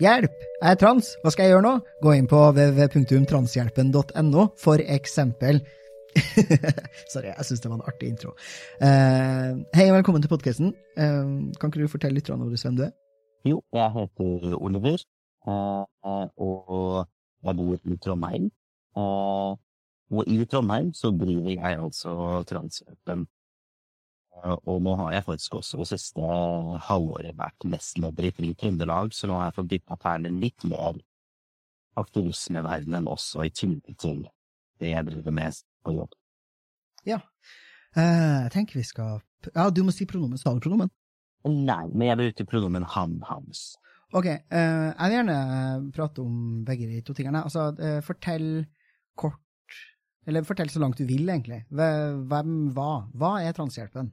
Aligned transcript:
Hjelp! 0.00 0.32
Jeg 0.62 0.72
er 0.72 0.78
trans, 0.80 1.08
hva 1.20 1.30
skal 1.32 1.44
jeg 1.44 1.52
gjøre 1.52 1.64
nå? 1.66 1.72
Gå 2.00 2.14
inn 2.16 2.28
på 2.30 2.38
www.transhjelpen.no, 2.56 4.44
for 4.58 4.80
eksempel. 4.80 5.60
Sorry, 7.12 7.28
jeg 7.28 7.44
syns 7.44 7.60
det 7.60 7.68
var 7.68 7.76
en 7.76 7.84
artig 7.90 8.08
intro. 8.08 8.32
Uh, 8.80 9.60
hei 9.76 9.90
og 9.90 9.98
velkommen 9.98 10.24
til 10.24 10.32
podkasten. 10.32 10.72
Uh, 10.96 11.04
eh, 11.04 11.28
kan 11.60 11.68
ikke 11.68 11.84
du 11.84 11.92
fortelle 11.92 12.16
litt 12.16 12.30
om 12.32 12.40
hvem 12.40 12.78
du 12.78 12.86
er? 12.86 12.94
Jo, 13.44 13.60
jeg 13.76 13.92
heter 13.98 14.56
Oliver, 14.56 15.04
uh, 15.44 15.84
og 16.40 17.04
jeg 17.44 17.58
bor 17.60 17.76
i 17.84 18.00
Trondheim. 18.06 18.48
Og 18.96 20.24
i 20.24 20.40
Trondheim 20.48 20.92
så 20.96 21.12
driver 21.12 21.52
jeg 21.52 21.80
altså 21.84 22.16
Transhjelpen. 22.48 23.26
Eh, 24.40 24.56
og 24.66 24.82
nå 24.84 24.94
har 25.00 25.16
jeg 25.16 25.26
faktisk 25.26 25.58
også 25.60 25.80
det 25.82 25.88
siste 25.92 26.28
halvåret 26.88 27.36
vært 27.38 27.66
nestleder 27.68 28.28
i 28.28 28.32
Fri 28.34 28.52
Trøndelag, 28.58 29.12
så 29.14 29.28
nå 29.28 29.38
har 29.38 29.50
jeg 29.50 29.58
fått 29.58 29.72
dyppa 29.74 29.98
tærne 30.02 30.32
litt 30.42 30.64
mer 30.68 31.00
verdenen 32.64 33.10
også, 33.10 33.44
i 33.44 33.52
tillegg 33.52 33.98
til 34.00 34.24
det 34.80 34.94
jeg 34.94 35.06
driver 35.06 35.34
med 35.36 35.60
på 35.84 35.92
jobb. 35.98 36.16
Ja. 37.04 37.20
Uh, 37.92 38.48
jeg 38.48 38.52
tenker 38.54 38.78
vi 38.78 38.86
skal 38.88 39.20
Ja, 39.52 39.68
du 39.68 39.82
må 39.84 39.92
si 39.92 40.06
pronomen. 40.08 40.38
Sa 40.40 40.54
du 40.54 40.62
pronomen? 40.62 40.88
Nei, 41.44 41.84
men 41.92 42.06
jeg 42.06 42.18
bruker 42.20 42.48
pronomen 42.48 42.86
han-hans. 42.88 43.74
Ok, 44.14 44.28
uh, 44.30 44.88
jeg 44.88 45.10
vil 45.10 45.16
gjerne 45.18 45.36
prate 45.92 46.24
om 46.24 46.62
begge 46.64 46.88
de 46.88 47.02
to 47.04 47.12
tingene. 47.18 47.42
Altså, 47.44 47.68
uh, 47.76 48.00
fortell 48.06 48.64
kort 49.18 49.40
eller 50.26 50.46
fortell 50.46 50.70
så 50.70 50.78
langt 50.78 51.00
du 51.00 51.04
vil, 51.04 51.26
egentlig. 51.26 51.64
Hvem, 51.74 52.52
hva? 52.76 52.90
Hva 53.18 53.32
er 53.42 53.56
Transhjelpen? 53.56 54.12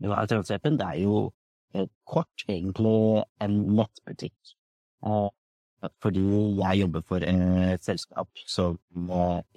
Ja, 0.00 0.24
Transhjelpen 0.28 0.78
det 0.80 0.86
er 0.86 1.02
jo 1.04 1.30
kort 2.08 2.44
egentlig 2.48 3.22
en 3.44 3.58
nettbutikk. 3.76 4.54
Eh, 5.06 5.28
fordi 6.02 6.22
jeg 6.58 6.80
jobber 6.82 7.04
for 7.08 7.24
et 7.24 7.84
selskap 7.84 8.42
som 8.44 8.76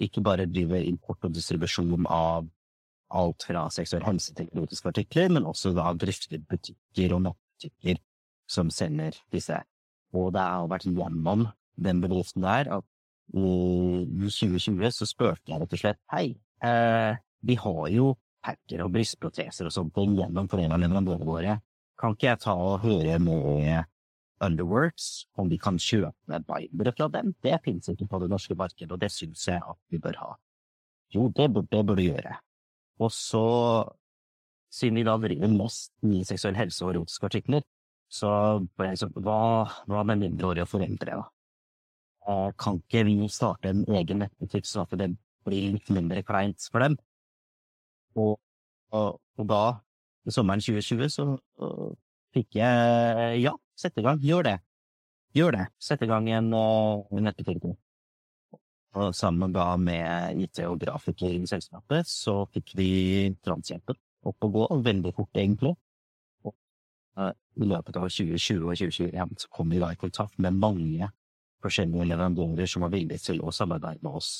ikke 0.00 0.22
bare 0.24 0.46
driver 0.48 0.80
import 0.80 1.26
og 1.26 1.34
distribusjon 1.36 2.06
av 2.08 2.46
alt 3.14 3.44
fra 3.46 3.66
seksuell 3.72 4.06
helse 4.06 4.32
til 4.34 4.48
erotiske 4.54 4.88
artikler, 4.88 5.28
men 5.36 5.44
også 5.46 5.74
da 5.76 5.90
drifter 5.92 6.40
butikker 6.48 7.12
og 7.16 7.26
nettbutikker 7.26 8.00
som 8.50 8.72
sender 8.72 9.16
disse. 9.34 9.58
Og 10.16 10.32
det 10.34 10.46
har 10.46 10.70
vært 10.70 10.88
gjennom 10.88 11.48
den 11.84 12.00
bedriften 12.00 12.44
der 12.46 12.72
at 12.78 12.88
i 13.34 14.24
2020 14.30 14.90
så 14.92 15.08
spurte 15.08 15.52
jeg 15.52 15.60
rett 15.60 15.76
og 15.76 15.80
slett 15.80 16.00
hei, 16.12 16.26
eh, 16.64 17.16
vi 17.44 17.56
har 17.60 17.86
jo 17.92 18.14
packer 18.44 18.84
og 18.84 18.92
brystproteser 18.94 19.68
og 19.68 19.74
sånt 19.74 19.96
gjennom 19.96 20.46
en 20.46 20.76
av 20.76 20.80
leverandørene 20.82 21.28
våre. 21.28 21.58
Kan 22.00 22.14
ikke 22.16 22.32
jeg 22.32 22.42
ta 22.44 22.54
og 22.58 22.82
høre 22.84 23.18
med 23.22 23.90
Underworks 24.44 25.26
om 25.40 25.48
de 25.48 25.58
kan 25.62 25.78
kjøpe 25.80 26.40
bindere 26.48 26.92
fra 26.96 27.08
dem? 27.08 27.34
Det 27.42 27.60
finnes 27.64 27.88
ikke 27.92 28.08
på 28.10 28.20
det 28.22 28.30
norske 28.32 28.56
markedet, 28.58 28.90
og 28.92 29.00
det 29.00 29.12
syns 29.14 29.46
jeg 29.48 29.62
at 29.62 29.78
vi 29.92 30.00
bør 30.02 30.18
ha. 30.20 30.32
Jo, 31.14 31.28
det 31.30 31.50
burde 31.54 31.84
bør 31.86 32.00
du 32.00 32.08
gjøre. 32.08 32.34
Og 33.02 33.12
så, 33.14 33.44
siden 34.74 34.98
vi 34.98 35.06
da 35.06 35.14
driver 35.22 35.54
mest 35.54 35.94
med 36.02 36.26
seksuell 36.26 36.58
helse 36.58 36.84
og 36.84 36.94
erotiske 36.94 37.30
artikler, 37.30 37.64
så 38.10 38.30
ble 38.76 38.92
jeg 38.92 39.00
sånn, 39.00 39.14
hva, 39.24 39.38
hva 39.90 40.02
med 40.06 40.20
mindreårige 40.22 40.68
foreldre, 40.70 41.22
da? 41.22 41.30
Eh, 42.24 42.50
kan 42.60 42.78
ikke 42.80 43.04
vi 43.04 43.28
starte 43.28 43.70
en 43.70 43.82
egen 43.98 44.22
nettbutikk 44.22 44.68
sånn 44.68 44.86
at 44.86 44.94
det 45.00 45.10
blir 45.44 45.74
litt 45.74 45.90
mindre 45.92 46.22
kleint 46.24 46.62
for 46.72 46.84
dem? 46.84 46.96
Og, 48.20 48.36
og, 48.94 49.20
og 49.38 49.48
da, 49.50 49.62
sommeren 50.30 50.62
2020, 50.62 51.10
så 51.12 51.26
og, 51.34 51.96
fikk 52.34 52.58
jeg 52.58 53.40
ja, 53.42 53.54
sette 53.78 54.02
i 54.02 54.06
gang, 54.06 54.20
gjør 54.22 54.46
det. 54.48 54.58
Gjør 55.34 55.56
det. 55.56 55.64
Sette 55.82 56.06
i 56.06 56.10
gang 56.10 56.28
en 56.30 56.52
uh, 56.54 57.20
nettbutikk. 57.22 57.72
Og 58.94 59.14
sammen 59.18 59.54
da 59.54 59.72
med 59.80 60.38
IT 60.44 60.60
og 60.68 60.78
grafiker 60.82 61.32
i 61.34 61.46
selskapet, 61.50 62.06
så 62.06 62.44
fikk 62.54 62.76
vi 62.78 62.90
Transhjelpen 63.42 63.98
opp 64.24 64.46
og 64.46 64.54
gå, 64.54 64.68
veldig 64.86 65.12
fort 65.16 65.40
egentlig. 65.40 65.74
Og 66.46 66.54
uh, 67.18 67.32
i 67.58 67.66
løpet 67.66 67.98
av 67.98 68.06
2020 68.06 68.62
og 68.62 68.78
2021 68.78 69.36
så 69.42 69.50
kom 69.58 69.74
vi 69.74 69.82
da 69.82 69.90
i 69.92 70.00
kontakt 70.00 70.38
med 70.42 70.58
mange 70.62 71.10
forskjellige 71.64 72.06
leverandører 72.12 72.70
som 72.70 72.84
var 72.84 72.92
villige 72.94 73.22
til 73.24 73.42
å 73.42 73.52
samarbeide 73.54 74.04
med 74.04 74.18
oss, 74.20 74.32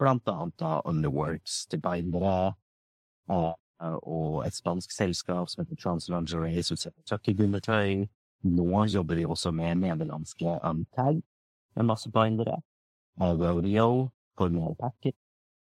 blant 0.00 0.28
annet 0.30 0.56
da 0.60 0.78
Underworks 0.88 1.64
til 1.70 1.82
bindere, 1.84 2.54
og, 3.30 3.58
og 4.02 4.40
et 4.46 4.56
spansk 4.56 4.92
selskap 4.92 5.48
som 5.50 5.62
heter 5.62 5.78
Translingerie, 5.80 6.62
som 6.66 6.78
selger 6.80 7.06
tøkkelgummitøy. 7.08 8.06
Nå 8.50 8.84
jobber 8.88 9.20
vi 9.20 9.26
også 9.28 9.52
med 9.52 9.82
nederlandske 9.82 10.58
Untag, 10.64 11.22
med 11.76 11.88
masse 11.88 12.10
bindere. 12.12 12.60
Rodeo, 13.20 14.08
Formel 14.38 14.76
Packet. 14.80 15.16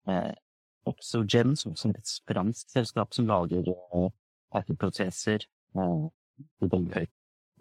Eh, 0.08 0.32
Oxogen, 0.84 1.54
som 1.56 1.72
er 1.72 2.00
et 2.00 2.14
fransk 2.28 2.70
selskap 2.74 3.14
som 3.14 3.28
lager 3.30 3.70
eh. 3.70 4.10
Eh, 4.54 4.72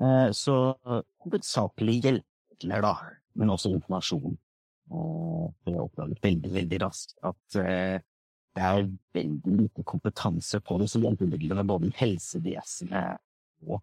eh, 0.02 0.32
så 0.32 0.56
hovedsakelig 1.24 2.00
hjelpemidler, 2.02 2.82
da 2.82 2.96
men 3.34 3.54
også 3.54 3.74
informasjon. 3.74 4.38
Og 4.94 5.54
jeg 5.66 5.80
oppdaget 5.80 6.24
veldig, 6.24 6.52
veldig 6.54 6.80
raskt 6.84 7.16
at 7.26 7.58
det 8.54 8.64
er 8.64 8.90
veldig 9.18 9.58
lite 9.64 9.84
kompetanse 9.88 10.60
på 10.62 10.78
det 10.82 10.90
som 10.92 11.04
hjelpemidlene, 11.06 11.66
både 11.66 11.92
helsevesenet 11.98 13.22
og 13.66 13.82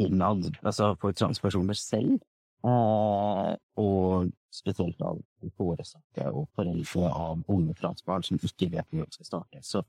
innad, 0.00 0.48
altså 0.62 0.94
for 1.00 1.14
transpersoner 1.16 1.78
selv. 1.78 2.18
Uh, 2.64 3.52
og 3.76 4.30
spesielt 4.54 5.02
av 5.04 5.18
foresatte 5.58 6.30
og 6.30 6.46
foreldre 6.56 7.10
av 7.10 7.42
unge 7.52 7.74
transbarn 7.76 8.24
som 8.24 8.38
ikke 8.38 8.70
vet 8.72 8.88
hvor 8.88 9.04
de 9.04 9.18
skal 9.18 9.28
starte. 9.28 9.60
Så 9.60 9.82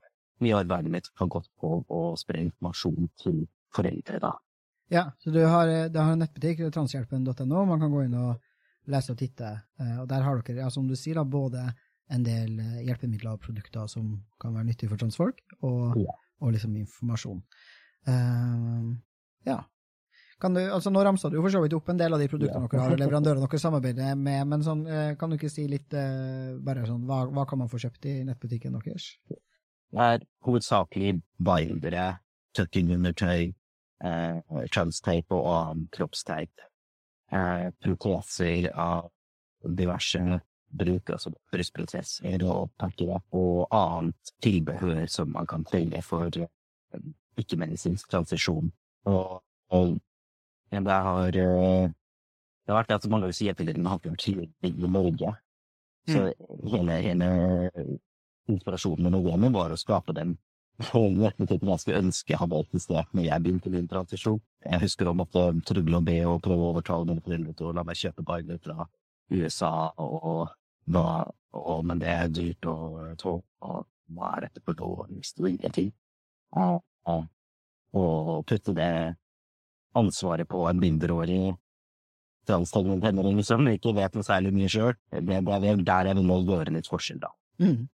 mye 0.43 0.57
av 0.57 0.65
arbeidet 0.65 0.91
mitt 0.91 1.07
har 1.21 1.29
gått 1.31 1.47
på 1.61 1.77
å 1.87 2.01
spre 2.19 2.41
informasjon 2.43 3.07
til 3.21 3.45
foreldre, 3.75 4.19
da. 4.19 4.33
Ja, 4.91 5.05
så 5.23 5.31
du 5.31 5.39
har, 5.47 5.71
du 5.89 5.97
har 5.97 6.11
en 6.13 6.21
nettbutikk, 6.21 6.65
transhjelpen.no. 6.75 7.63
Man 7.65 7.79
kan 7.81 7.93
gå 7.93 8.03
inn 8.05 8.19
og 8.19 8.91
lese 8.91 9.15
og 9.15 9.21
titte. 9.21 9.55
Eh, 9.81 9.95
og 10.01 10.09
der 10.11 10.25
har 10.25 10.41
dere, 10.41 10.65
ja, 10.65 10.69
som 10.73 10.89
du 10.89 10.95
sier, 10.99 11.17
da, 11.17 11.23
både 11.25 11.63
en 12.13 12.25
del 12.25 12.59
eh, 12.61 12.81
hjelpemidler 12.87 13.37
og 13.37 13.43
produkter 13.45 13.87
som 13.91 14.11
kan 14.41 14.53
være 14.55 14.69
nyttige 14.69 14.91
for 14.91 15.01
transfolk, 15.01 15.39
og, 15.61 15.95
ja. 16.01 16.17
og 16.41 16.53
liksom 16.55 16.75
informasjon. 16.81 17.39
Uh, 18.05 18.91
ja. 19.47 19.63
Kan 20.41 20.53
du, 20.53 20.59
altså 20.61 20.91
Nå 20.91 21.01
ramsa 21.01 21.31
du 21.31 21.39
for 21.39 21.49
så 21.49 21.61
vidt 21.63 21.73
opp 21.73 21.87
en 21.89 21.97
del 21.97 22.13
av 22.13 22.21
de 22.21 22.27
produktene 22.29 22.67
ja. 22.67 22.69
dere 22.69 22.83
har, 22.83 22.93
og 22.93 23.01
leverandørene 23.01 23.47
dere 23.47 23.61
samarbeider 23.63 24.19
med, 24.19 24.41
men 24.51 24.65
sånn, 24.65 24.83
kan 25.17 25.31
du 25.31 25.39
ikke 25.39 25.49
si 25.49 25.65
litt 25.71 25.95
uh, 25.97 26.59
bare 26.61 26.85
sånn, 26.85 27.07
hva, 27.09 27.23
hva, 27.31 27.47
kan 27.49 27.63
man 27.63 27.71
få 27.71 27.81
kjøpt 27.81 28.09
i 28.11 28.19
nettbutikken 28.27 28.75
deres? 28.77 29.13
Det 29.95 30.05
er 30.05 30.25
hovedsakelig 30.45 31.13
bindere, 31.39 32.07
tøkkenundertøy, 32.55 33.53
eh, 34.03 34.39
kjønnsteip 34.71 35.31
og 35.35 35.47
annen 35.51 35.85
kroppsteip 35.95 36.65
eh, 37.31 37.69
proteser 37.83 38.69
av 38.71 39.09
diverse 39.65 40.41
bruk, 40.69 41.09
altså 41.09 41.31
brystproteser 41.53 42.43
og 42.45 42.71
pakker 42.79 43.13
og 43.15 43.67
annet 43.75 44.33
tilbehør 44.43 45.05
som 45.11 45.31
man 45.35 45.47
kan 45.49 45.65
trenge 45.67 46.01
for 46.05 46.31
eh, 46.41 47.05
ikke-medisinsk 47.41 48.09
transisjon. 48.11 48.71
Og, 49.11 49.41
og 49.75 49.95
ja, 50.71 50.81
det 50.81 50.99
har 51.07 51.39
eh, 51.43 51.93
det 52.65 52.73
har 52.73 52.81
vært 52.81 52.95
at 52.95 53.05
mange 53.11 53.27
ganger 53.27 53.45
hjelpemidlene 53.45 53.91
har 53.91 54.01
vært 54.01 54.23
tilgjengelig 54.23 54.87
i 54.87 54.91
Norge. 54.91 55.35
Så 56.09 56.21
mm. 56.25 56.69
hele, 56.73 56.97
hele 57.05 57.29
inspirasjonen 58.49 59.05
med 59.05 59.13
Novemi 59.13 59.51
var 59.53 59.73
å 59.73 59.79
skape 59.79 60.15
den 60.17 60.37
Virkeligheten 60.75 61.69
jeg 61.71 61.79
skulle 61.79 61.99
ønske 62.03 62.35
hadde 62.35 62.57
eksistert 62.59 63.13
når 63.15 63.23
jeg 63.29 63.43
begynte 63.45 63.71
min 63.71 63.85
transisjon. 63.87 64.41
Jeg 64.65 64.81
husker 64.81 65.07
å 65.07 65.13
måtte 65.15 65.45
trugle 65.63 66.01
og 66.01 66.07
be 66.09 66.17
og 66.27 66.41
prøve 66.43 66.65
å 66.65 66.73
overtale 66.73 67.07
mine 67.07 67.23
foreldre 67.23 67.53
til 67.55 67.69
å 67.69 67.71
la 67.77 67.85
meg 67.87 67.95
kjøpe 67.95 68.25
bagler 68.27 68.59
fra 68.59 68.87
USA, 69.33 69.89
og, 69.97 70.49
og, 70.93 71.35
og, 71.55 71.85
men 71.85 72.01
det 72.01 72.09
er 72.11 72.31
dyrt 72.33 72.67
og 72.69 73.15
tog, 73.21 73.43
og 73.65 73.85
hva 74.13 74.35
er 74.35 74.47
dette 74.47 74.61
for 74.65 74.77
noe 74.77 75.25
strie 75.25 75.71
ting? 75.73 75.91
Og, 76.61 76.83
og 77.95 78.45
putte 78.47 78.75
det 78.77 78.91
ansvaret 79.95 80.47
på 80.49 80.65
en 80.69 80.81
mindreårig 80.81 81.55
transtenåringer 82.45 83.45
som 83.45 83.65
ikke 83.69 83.95
vet 83.97 84.15
noe 84.15 84.27
særlig 84.27 84.53
mye 84.53 84.69
sjøl. 84.69 84.95
Er 85.11 85.25
der 85.25 86.09
jeg 86.11 86.17
vil 86.19 86.27
nå 86.27 86.39
gjøre 86.45 86.73
litt 86.75 86.89
forskjell, 86.91 87.21
da. 87.23 87.31
Mm. 87.63 87.87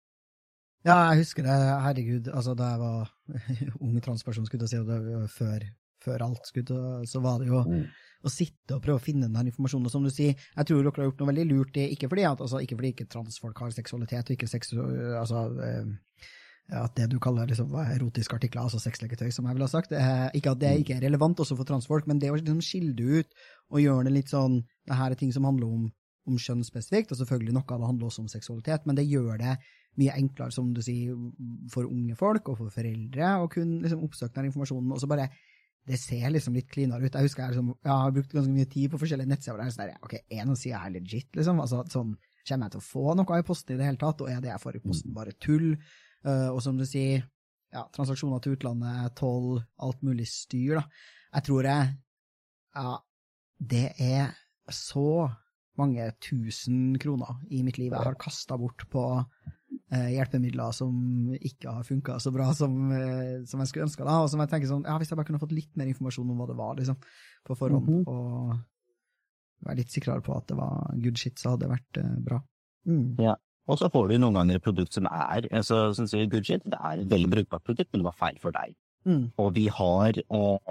Ja, 0.81 0.95
jeg 1.11 1.21
husker 1.21 1.45
det, 1.45 1.55
herregud, 1.85 2.27
altså 2.33 2.55
da 2.57 2.71
jeg 2.71 2.79
var 2.81 3.11
ung 3.85 3.99
transperson, 4.01 4.47
skulle 4.47 4.65
jeg 4.65 4.73
si, 4.73 4.79
og 4.81 4.87
det 4.89 5.17
var 5.19 5.27
før, 5.29 5.65
før 6.01 6.23
alt, 6.27 6.45
skulle, 6.49 7.05
så 7.07 7.21
var 7.23 7.39
det 7.39 7.47
jo 7.51 7.61
Mm. 7.63 7.85
å 8.25 8.29
sitte 8.29 8.75
og 8.75 8.83
prøve 8.83 8.99
å 8.99 9.01
finne 9.01 9.31
den 9.33 9.47
informasjonen. 9.51 9.85
Og 9.85 9.91
som 9.91 10.03
du 10.03 10.09
sier, 10.09 10.35
jeg 10.35 10.65
tror 10.65 10.83
dere 10.83 10.91
har 10.97 11.07
gjort 11.11 11.19
noe 11.21 11.31
veldig 11.33 11.47
lurt, 11.49 11.77
i- 11.77 11.89
ikke 11.95 12.09
fordi, 12.09 12.25
at, 12.31 12.39
altså, 12.41 12.59
ikke 12.61 12.75
fordi 12.77 12.93
ikke 12.93 13.09
transfolk 13.09 13.57
har 13.57 13.71
seksualitet, 13.71 14.29
og 14.29 14.37
ikke 14.37 14.49
seksu... 14.49 14.77
Altså, 15.17 15.45
eh, 15.61 15.85
at 16.71 16.93
det 16.95 17.09
du 17.11 17.17
kaller 17.19 17.47
liksom, 17.49 17.73
er 17.75 17.97
erotiske 17.97 18.31
artikler, 18.37 18.61
altså 18.63 18.79
sexleketøy, 18.79 19.29
som 19.33 19.43
jeg 19.45 19.55
ville 19.57 19.65
ha 19.67 19.71
sagt, 19.73 19.91
ikke 19.91 20.51
at 20.53 20.59
det 20.61 20.69
ikke 20.79 20.95
er 20.95 21.01
relevant 21.09 21.35
også 21.43 21.57
for 21.57 21.65
transfolk, 21.67 22.05
men 22.07 22.17
det 22.21 22.29
å 22.31 22.37
liksom 22.37 22.61
skille 22.63 22.93
det 22.95 23.03
ut 23.25 23.33
og 23.71 23.81
gjøre 23.81 24.05
det 24.05 24.13
litt 24.13 24.29
sånn 24.31 24.61
Det 24.87 24.95
her 24.95 25.11
er 25.11 25.15
ting 25.19 25.33
som 25.33 25.43
handler 25.43 25.67
om, 25.67 25.91
om 26.27 26.37
kjønn 26.37 26.63
spesifikt, 26.63 27.11
og 27.11 27.17
selvfølgelig 27.19 27.53
noe 27.53 27.65
av 27.67 27.79
det 27.81 27.87
handler 27.89 28.07
også 28.07 28.19
om 28.23 28.27
seksualitet, 28.31 28.85
men 28.85 28.95
det 28.95 29.03
gjør 29.09 29.37
det 29.41 29.57
mye 29.99 30.15
enklere, 30.15 30.51
som 30.53 30.71
du 30.73 30.81
sier, 30.81 31.11
for 31.69 31.83
unge 31.83 32.15
folk 32.15 32.47
og 32.47 32.57
for 32.57 32.69
foreldre 32.69 33.33
å 33.43 33.49
kunne 33.51 33.81
liksom 33.83 34.05
oppsøke 34.07 34.33
den 34.35 34.45
informasjonen, 34.51 34.93
og 34.93 34.99
så 35.01 35.07
bare 35.11 35.27
det 35.89 35.97
ser 35.97 36.29
liksom 36.29 36.55
litt 36.55 36.69
cleanere 36.69 37.07
ut. 37.07 37.15
Jeg 37.15 37.25
husker 37.25 37.43
jeg, 37.43 37.55
liksom, 37.55 37.71
jeg 37.81 37.91
har 38.03 38.13
brukt 38.15 38.35
ganske 38.35 38.53
mye 38.53 38.69
tid 38.69 38.91
på 38.91 38.99
forskjellige 39.01 39.31
nettsider. 39.31 39.57
og 39.57 39.63
jeg 39.63 39.71
er 39.71 39.75
sånn 39.75 39.87
der, 39.89 40.03
ok, 40.05 40.13
Er 40.29 40.45
noen 40.45 40.59
sider 40.59 40.83
her 40.83 40.93
legit, 40.93 41.29
liksom? 41.35 41.61
Altså, 41.63 41.83
sånn, 41.89 42.17
Kommer 42.41 42.65
jeg 42.65 42.73
til 42.73 42.81
å 42.81 42.87
få 42.87 43.13
noe 43.13 43.37
i 43.37 43.43
posten 43.45 43.75
i 43.75 43.77
det 43.77 43.85
hele 43.85 44.01
tatt, 44.01 44.21
og 44.23 44.29
er 44.31 44.39
det 44.41 44.49
jeg 44.49 44.61
får 44.63 44.77
i 44.79 44.81
posten 44.81 45.13
bare 45.13 45.33
tull? 45.37 45.67
Uh, 46.25 46.49
og 46.49 46.57
som 46.65 46.77
du 46.77 46.87
sier, 46.89 47.21
ja, 47.69 47.83
transaksjoner 47.93 48.41
til 48.41 48.55
utlandet, 48.55 49.13
toll, 49.19 49.59
alt 49.77 50.01
mulig 50.01 50.25
styr, 50.29 50.79
da. 50.79 50.85
Jeg 51.35 51.47
tror 51.47 51.69
jeg 51.69 51.91
Ja, 52.71 52.95
det 53.59 53.87
er 54.01 54.33
så 54.73 55.29
mange 55.77 56.07
tusen 56.23 56.95
kroner 57.01 57.41
i 57.51 57.61
mitt 57.65 57.77
liv 57.77 57.91
jeg 57.91 58.05
har 58.05 58.17
kasta 58.19 58.57
bort 58.59 58.85
på 58.91 59.03
hjelpemidler 59.91 60.71
som 60.73 60.93
ikke 61.35 61.73
har 61.75 61.83
funka 61.83 62.15
så 62.23 62.31
bra 62.31 62.51
som, 62.55 62.75
eh, 62.95 63.43
som 63.45 63.59
jeg 63.59 63.67
skulle 63.71 63.87
ønska. 63.89 64.05
Og 64.07 64.29
som 64.31 64.39
jeg 64.39 64.49
tenker 64.49 64.69
sånn, 64.71 64.85
ja, 64.87 64.97
hvis 64.97 65.09
jeg 65.11 65.17
bare 65.19 65.27
kunne 65.27 65.41
fått 65.41 65.51
litt 65.55 65.75
mer 65.75 65.89
informasjon 65.91 66.29
om 66.31 66.37
hva 66.39 66.47
det 66.47 66.55
var, 66.57 66.75
liksom, 66.79 66.97
på 67.45 67.57
forhånd, 67.57 67.89
Mhm. 67.89 68.07
og 68.07 68.59
være 69.65 69.77
litt 69.77 69.89
sikrere 69.93 70.23
på 70.23 70.35
at 70.35 70.47
det 70.47 70.57
var 70.57 70.95
good 71.01 71.17
shit, 71.17 71.35
så 71.35 71.51
hadde 71.51 71.67
det 71.67 71.73
vært 71.75 71.97
eh, 72.03 72.15
bra. 72.23 72.39
Mm. 72.87 73.35
Og 73.67 73.77
så 73.77 73.91
får 73.91 74.09
du 74.09 74.17
noen 74.17 74.33
ganger 74.33 74.55
et 74.55 74.63
produkt 74.63 74.91
som 74.93 75.05
er 75.05 75.45
altså, 75.51 75.93
som 75.95 76.07
sier 76.07 76.27
good 76.27 76.43
shit, 76.45 76.63
det 76.65 76.79
er 76.81 77.01
et 77.03 77.09
veldig 77.11 77.29
brukbart 77.29 77.63
produkt, 77.63 77.91
men 77.93 78.01
det 78.01 78.09
var 78.09 78.17
feil 78.17 78.39
for 78.41 78.51
deg. 78.51 78.73
Mm. 79.05 79.31
Og 79.37 79.53
vi 79.53 79.67
har, 79.67 80.13
og, 80.29 80.61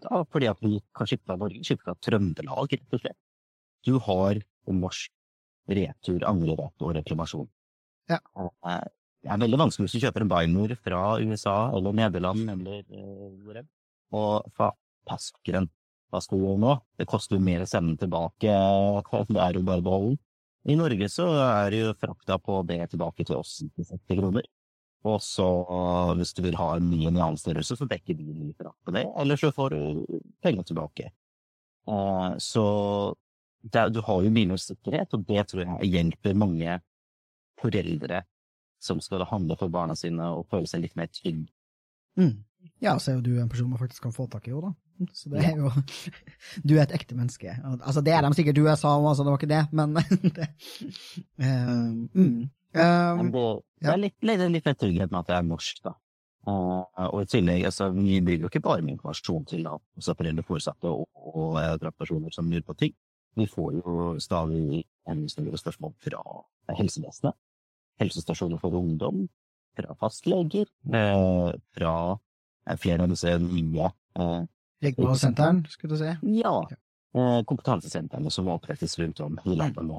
da, 0.00 0.24
fordi 0.30 0.48
at 0.50 0.58
vi 0.60 0.80
kan 0.94 1.06
skifte 1.06 1.30
av 1.30 1.38
Norge, 1.38 1.62
skifte 1.62 1.88
av 1.88 1.98
Trøndelag, 2.00 2.68
rett 2.72 2.92
og 2.94 3.00
slett. 3.00 3.16
Du 3.86 3.98
har 3.98 4.34
norsk 4.66 5.10
retur, 5.68 6.20
angrerett 6.26 6.82
og 6.82 6.94
reklamasjon. 6.98 7.48
Ja. 8.10 8.20
Eh, 8.66 8.86
det 9.20 9.32
er 9.34 9.42
veldig 9.42 9.60
vanskelig 9.60 9.86
hvis 9.86 9.98
du 9.98 10.04
kjøper 10.06 10.24
en 10.24 10.30
Binor 10.32 10.72
fra 10.80 11.02
USA 11.20 11.56
eller 11.76 11.96
Nederland 11.96 12.54
eller 12.54 12.80
eh, 12.82 13.26
hvor 13.44 13.60
enn. 13.60 13.68
og 14.16 14.48
fa, 14.56 14.72
Paskeren. 15.08 15.68
Hva 16.10 16.18
skal 16.24 16.40
du 16.42 16.56
nå? 16.58 16.74
Det 16.98 17.06
koster 17.06 17.38
jo 17.38 17.44
mer 17.44 17.62
å 17.62 17.68
sende 17.70 17.92
den 17.92 18.00
tilbake, 18.00 18.50
det 18.50 19.42
er 19.44 19.58
jo 19.58 19.62
bare 19.66 19.84
beholden. 19.84 20.18
I 20.68 20.74
Norge 20.76 21.06
så 21.08 21.28
er 21.40 21.70
det 21.72 21.84
jo 21.84 21.92
frakta 21.96 22.36
på 22.42 22.58
det 22.68 22.80
tilbake 22.92 23.24
til 23.24 23.38
oss 23.38 23.60
til 23.62 23.86
60 23.86 24.18
kroner. 24.18 24.48
Og 25.08 25.22
så, 25.24 25.46
hvis 26.18 26.34
du 26.36 26.42
vil 26.44 26.58
ha 26.60 26.74
en 26.76 26.90
ny 26.90 27.06
en 27.08 27.16
annen 27.16 27.38
størrelse, 27.40 27.78
så 27.78 27.88
dekker 27.88 28.18
de 28.18 28.26
ny 28.26 28.50
frakt 28.58 28.76
på 28.84 28.92
det, 28.92 29.06
eller 29.22 29.40
så 29.40 29.48
får 29.54 29.72
du 29.72 30.18
penger 30.44 30.66
tilbake. 30.68 31.08
Eh, 31.88 32.30
så 32.42 32.64
det, 33.62 33.86
du 33.94 34.02
har 34.04 34.26
jo 34.26 34.34
minussikkerhet, 34.34 35.16
og 35.16 35.24
det 35.28 35.46
tror 35.48 35.64
jeg 35.64 35.92
hjelper 35.94 36.36
mange 36.36 36.76
foreldre 37.60 38.22
som 38.80 39.00
skal 39.04 39.26
handle 39.28 39.56
for 39.60 39.72
barna 39.72 39.96
sine 39.98 40.30
og 40.32 40.46
føle 40.52 40.68
seg 40.70 40.84
litt 40.84 40.96
mer 40.96 41.10
trygg. 41.12 41.44
Mm. 42.18 42.38
Ja, 42.80 42.96
så 43.00 43.12
er 43.12 43.18
jo 43.18 43.24
du 43.24 43.34
en 43.40 43.48
person 43.48 43.68
man 43.70 43.80
faktisk 43.80 44.04
kan 44.06 44.14
få 44.16 44.26
tak 44.32 44.48
i 44.48 44.54
òg, 44.56 44.68
da. 44.68 44.72
Så 45.16 45.30
det 45.32 45.40
er 45.48 45.56
jo 45.56 45.70
Du 46.66 46.74
er 46.74 46.82
et 46.82 46.94
ekte 46.96 47.16
menneske. 47.16 47.54
Altså, 47.78 48.02
det 48.04 48.12
er 48.12 48.24
de 48.24 48.32
sikkert 48.36 48.60
USA 48.60 48.94
òg, 48.96 49.08
altså, 49.12 49.24
det 49.24 49.32
var 49.32 49.40
ikke 49.40 49.52
det, 49.52 49.64
men 49.72 49.96
det, 50.38 50.48
mm. 52.14 52.48
Um, 52.70 53.32
det, 53.34 53.40
det 53.82 53.88
er 53.90 53.98
litt, 53.98 54.16
litt, 54.22 54.42
litt 54.54 54.68
mer 54.68 54.76
trygghet 54.78 55.10
med 55.10 55.24
at 55.24 55.32
jeg 55.32 55.42
er 55.42 55.48
norsk, 55.48 55.80
da. 55.88 55.96
Eh, 56.48 57.06
og 57.10 57.22
i 57.22 57.28
tillegg, 57.28 57.64
altså, 57.68 57.90
vi 57.92 58.20
bygger 58.24 58.46
jo 58.46 58.50
ikke 58.52 58.64
bare 58.64 58.84
med 58.84 58.96
informasjon 58.96 59.46
til 59.50 59.66
da, 59.66 59.76
også 59.98 60.16
foreldre, 60.16 60.46
foresatte 60.46 60.92
og, 60.92 61.08
og 61.34 61.58
eh, 61.60 61.90
personer 61.98 62.32
som 62.34 62.50
lurer 62.50 62.66
på 62.66 62.78
ting. 62.80 62.94
Vi 63.36 63.46
får 63.46 63.74
jo 63.78 64.14
stadig 64.22 64.84
en 65.08 65.28
større 65.30 65.58
spørsmål 65.58 65.92
fra 66.02 66.22
helsevesenet, 66.78 67.36
helsestasjoner 68.00 68.60
for 68.60 68.76
ungdom, 68.76 69.26
fra 69.76 69.94
fastleger, 70.00 70.66
eh, 70.94 71.50
fra 71.76 71.94
eh, 72.66 72.76
flere 72.76 73.06
av 73.06 73.12
disse 73.12 73.36
nye 73.38 73.90
eh, 74.18 74.40
Regionalsenteren, 74.80 75.64
skulle 75.68 75.96
du 75.96 76.00
si. 76.00 76.38
ja, 76.40 76.54
kompetansesentrene 77.44 78.30
som 78.32 78.48
opprettes 78.48 78.96
rundt 78.98 79.20
om 79.20 79.34
i 79.44 79.56
landet 79.58 79.84
nå, 79.84 79.98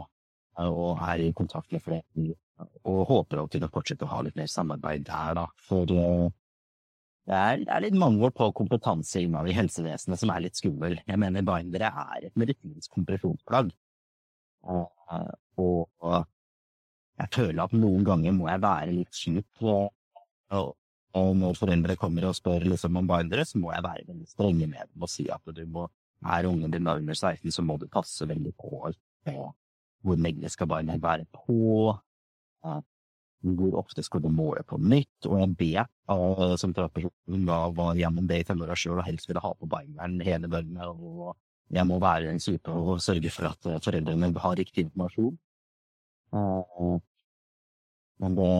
og 0.63 1.03
er 1.05 1.21
i 1.21 1.33
kontakt 1.37 1.69
med 1.75 1.83
flere, 1.85 2.33
og 2.81 3.03
håper 3.11 3.43
å 3.43 3.49
kunne 3.51 3.69
fortsette 3.69 4.07
å 4.07 4.09
ha 4.09 4.23
litt 4.25 4.39
mer 4.39 4.49
samarbeid 4.49 5.05
der, 5.05 5.35
da. 5.37 5.45
For 5.67 5.85
det 5.85 7.37
er, 7.37 7.61
det 7.61 7.69
er 7.69 7.85
litt 7.85 7.99
mangel 8.01 8.33
på 8.33 8.49
kompetanse 8.57 9.21
innad 9.21 9.51
i 9.51 9.53
helsevesenet 9.53 10.23
som 10.23 10.33
er 10.33 10.47
litt 10.47 10.57
skummel. 10.57 10.97
Jeg 11.05 11.21
mener 11.21 11.45
bindere 11.45 11.93
er 12.07 12.31
et 12.31 12.41
medisinsk 12.41 12.97
kompresjonsplagg. 12.97 13.69
Og, 14.65 14.89
og 15.61 16.25
jeg 17.21 17.31
føler 17.35 17.63
at 17.63 17.73
noen 17.77 18.05
ganger 18.07 18.35
må 18.35 18.47
jeg 18.49 18.63
være 18.63 18.93
litt 18.95 19.17
kjip. 19.17 19.49
Og, 19.61 19.91
og, 20.57 20.73
og 21.17 21.31
når 21.37 21.57
foreldre 21.59 21.97
kommer 21.99 22.29
og 22.29 22.37
spør 22.37 22.65
liksom 22.71 22.99
om 23.01 23.09
bindere, 23.09 23.45
så 23.47 23.61
må 23.61 23.73
jeg 23.75 23.85
være 23.85 24.07
veldig 24.09 24.29
strenge 24.29 24.69
med 24.69 24.87
dem 24.87 25.07
og 25.07 25.11
si 25.11 25.27
at 25.33 25.53
du 25.55 25.65
må, 25.69 25.87
er 26.21 26.47
ungen 26.49 26.73
din 26.73 26.87
under 26.87 27.17
16, 27.17 27.51
så 27.51 27.65
må 27.65 27.77
du 27.81 27.89
passe 27.91 28.27
veldig 28.29 28.53
på, 28.57 28.93
hvor 30.01 30.23
lenge 30.27 30.49
skal 30.53 30.69
barnet 30.69 31.01
være 31.03 31.27
på, 31.33 31.59
hvor 33.41 33.77
ofte 33.79 34.03
skal 34.05 34.21
du 34.21 34.29
måle 34.29 34.63
på 34.69 34.77
nytt, 34.77 35.25
og 35.25 35.39
jeg 35.41 35.55
vet 35.59 36.59
som 36.61 36.73
transperson 36.77 37.47
da 37.47 37.61
var 37.73 37.97
gjennom 37.97 38.27
det 38.29 38.41
i 38.41 38.45
femåra 38.45 38.75
sjøl 38.77 38.99
og 38.99 39.07
helst 39.07 39.29
ville 39.29 39.41
ha 39.41 39.53
på 39.57 39.69
binderen 39.69 40.19
hele 40.25 40.49
døgnet, 40.51 40.91
og 40.93 41.33
jeg 41.73 41.87
må 41.87 41.97
være 42.03 42.29
den 42.29 42.41
kjipe 42.43 42.73
og 42.75 42.99
sørge 43.01 43.31
for 43.33 43.49
at 43.49 43.71
foreldrene 43.85 44.29
har 44.43 44.59
riktig 44.59 44.85
informasjon. 44.85 45.39
Eh, 46.35 46.99
men 48.21 48.37
det, 48.37 48.51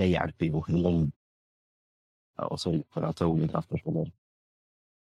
det 0.00 0.10
hjelper 0.12 0.50
jo 0.50 0.62
lenge 0.68 1.10
å 2.42 2.58
sørge 2.60 2.84
for 2.92 3.06
at 3.06 3.22
unge 3.24 3.48
transpersoner 3.50 4.10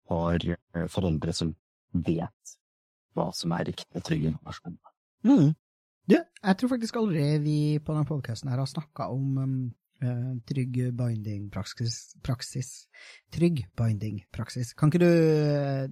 har 0.09 0.45
eh, 0.49 0.87
foreldre 0.90 1.35
som 1.37 1.52
vet 1.93 2.55
hva 3.17 3.28
som 3.35 3.52
er 3.57 3.69
riktig 3.71 4.05
trygg 4.07 4.28
informasjon. 4.31 4.78
Mm. 5.26 5.50
Du, 6.09 6.17
jeg 6.17 6.59
tror 6.61 6.73
faktisk 6.73 6.97
aldri 7.00 7.25
vi 7.45 7.59
på 7.83 7.93
denne 7.93 8.09
podkasten 8.09 8.49
har 8.52 8.62
snakka 8.71 9.11
om 9.12 9.40
um, 9.43 9.57
eh, 10.00 10.31
trygg 10.49 10.78
binding-praksis. 10.97 11.99
Trygg 13.35 13.64
binding-praksis. 13.76 14.73
Kan 14.78 14.93
ikke 14.93 15.02
du 15.05 15.11
eh, 15.11 15.85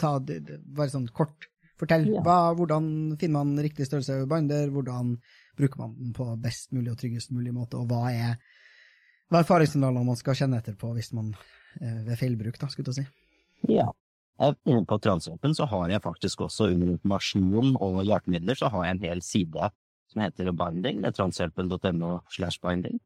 ta 0.00 0.16
bare 0.20 0.90
sånn 0.94 1.10
kort 1.12 1.50
Fortell. 1.80 2.10
Ja. 2.12 2.20
Hva, 2.20 2.52
hvordan 2.58 3.16
finner 3.16 3.40
man 3.40 3.64
riktig 3.64 3.86
størrelse 3.88 4.26
binder? 4.28 4.68
Hvordan 4.68 5.14
bruker 5.58 5.80
man 5.82 5.94
den 5.98 6.12
på 6.16 6.26
best 6.42 6.72
mulig 6.74 6.92
og 6.92 7.00
tryggest 7.00 7.32
mulig 7.34 7.54
måte? 7.54 7.80
Og 7.80 7.90
hva 7.90 8.10
er, 8.12 8.36
hva 9.30 9.42
er 9.42 9.48
faresignaler 9.48 10.06
man 10.06 10.18
skal 10.18 10.38
kjenne 10.38 10.60
etter 10.60 10.76
på 10.78 10.92
hvis 10.96 11.12
man 11.16 11.32
eh, 11.80 12.00
ved 12.06 12.16
feilbruk, 12.20 12.58
da, 12.60 12.70
skulle 12.70 12.92
jeg 12.92 13.02
si? 13.02 13.74
Ja. 13.76 13.90
Eh, 14.40 14.56
på 14.88 14.98
Transåpen 15.02 15.54
så 15.56 15.68
har 15.70 15.92
jeg 15.92 16.04
faktisk 16.04 16.46
også 16.46 16.70
under 16.72 16.94
informasjon 16.94 17.76
og 17.76 18.02
hjelpemidler 18.06 18.58
så 18.58 18.72
har 18.72 18.86
jeg 18.86 18.96
en 18.96 19.06
hel 19.08 19.22
side 19.24 19.70
som 20.10 20.24
heter 20.24 20.50
Binding. 20.56 21.02
Det 21.02 21.12
er 21.12 21.18
transhjelpen.no 21.18 22.16
slash 22.34 22.58
binding. 22.62 22.98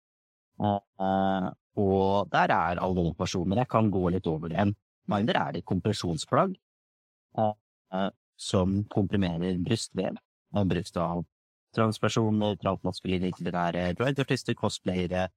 Eh, 0.63 1.51
og 1.75 2.31
der 2.31 2.55
er 2.55 2.81
alle 2.81 3.11
personer. 3.19 3.65
Jeg 3.65 3.73
kan 3.73 3.91
gå 3.91 4.09
litt 4.15 4.29
over 4.31 4.53
det. 4.53 4.61
En 4.63 4.77
binder 5.11 5.37
er 5.41 5.59
et 5.59 5.67
kompresjonsplagg 5.67 6.55
som 8.41 8.77
komprimerer 8.95 9.59
brystvev. 9.63 10.17
Brukt 10.55 10.97
av 11.03 11.25
transpersoner, 11.75 12.57
transmaskuline 12.63 13.31
litterære 13.31 13.91
dragartister, 13.99 14.57
cosplayere, 14.59 15.29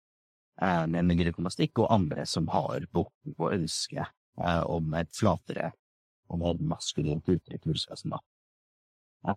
eh, 0.62 0.86
med 0.88 1.18
gynekomastikk 1.18 1.84
og 1.84 1.92
andre 1.94 2.26
som 2.26 2.48
har 2.54 2.88
behov 2.92 3.38
og 3.38 3.54
ønske 3.58 4.04
eh, 4.04 4.64
om 4.66 4.94
et 5.00 5.12
flatere 5.16 5.72
og 6.28 6.42
mer 6.42 6.64
maskulint 6.74 7.30
uttrykk. 7.32 7.68
Ja. 9.28 9.36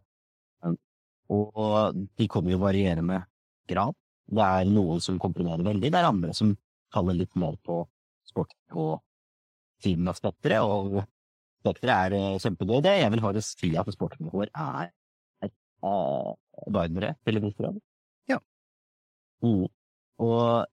Og 1.30 2.00
de 2.18 2.26
kommer 2.28 2.50
jo 2.50 2.62
varierende 2.62 3.22
grad. 3.70 3.94
Det 4.30 4.46
er 4.46 4.70
noen 4.70 5.02
som 5.02 5.18
komprimerer 5.22 5.62
veldig, 5.66 5.90
det 5.90 5.98
er 5.98 6.08
andre 6.08 6.34
som 6.34 6.56
faller 6.94 7.16
litt 7.18 7.34
mer 7.38 7.56
på 7.66 7.82
sport 8.26 8.54
og 8.74 9.00
filmaspekteret, 9.82 10.62
og 10.62 11.02
spekteret 11.62 12.14
er 12.14 12.16
eh, 12.18 12.38
kjempegøy. 12.42 12.80
Det 12.84 12.96
jeg 13.00 13.12
vil 13.14 13.26
det 13.36 13.44
si 13.46 13.72
at 13.78 13.90
sporten 13.94 14.30
vår 14.32 14.50
er 14.50 14.90
uh, 15.84 16.34
bindere 16.66 17.14
til 17.24 17.38
en 17.38 17.46
viss 17.46 17.58
grad. 17.58 17.80
Ja. 18.30 18.38
Mm. 19.44 19.66
Og 20.20 20.66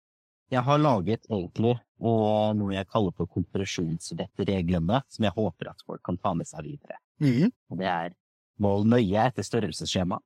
jeg 0.52 0.64
har 0.64 0.80
laget 0.80 1.26
egentlig 1.28 1.76
uh, 2.00 2.54
noe 2.56 2.76
jeg 2.76 2.88
kaller 2.92 3.16
for 3.18 3.30
kompresjonsrettreglene, 3.32 5.02
som 5.12 5.28
jeg 5.28 5.36
håper 5.36 5.72
at 5.74 5.84
folk 5.88 6.04
kan 6.08 6.20
ta 6.22 6.34
med 6.38 6.48
seg 6.50 6.70
videre. 6.70 7.00
Mm. 7.24 7.52
Og 7.72 7.82
det 7.82 7.90
er 7.92 8.16
mål 8.64 8.88
nøye 8.90 9.28
etter 9.28 9.46
størrelsesskjema, 9.46 10.20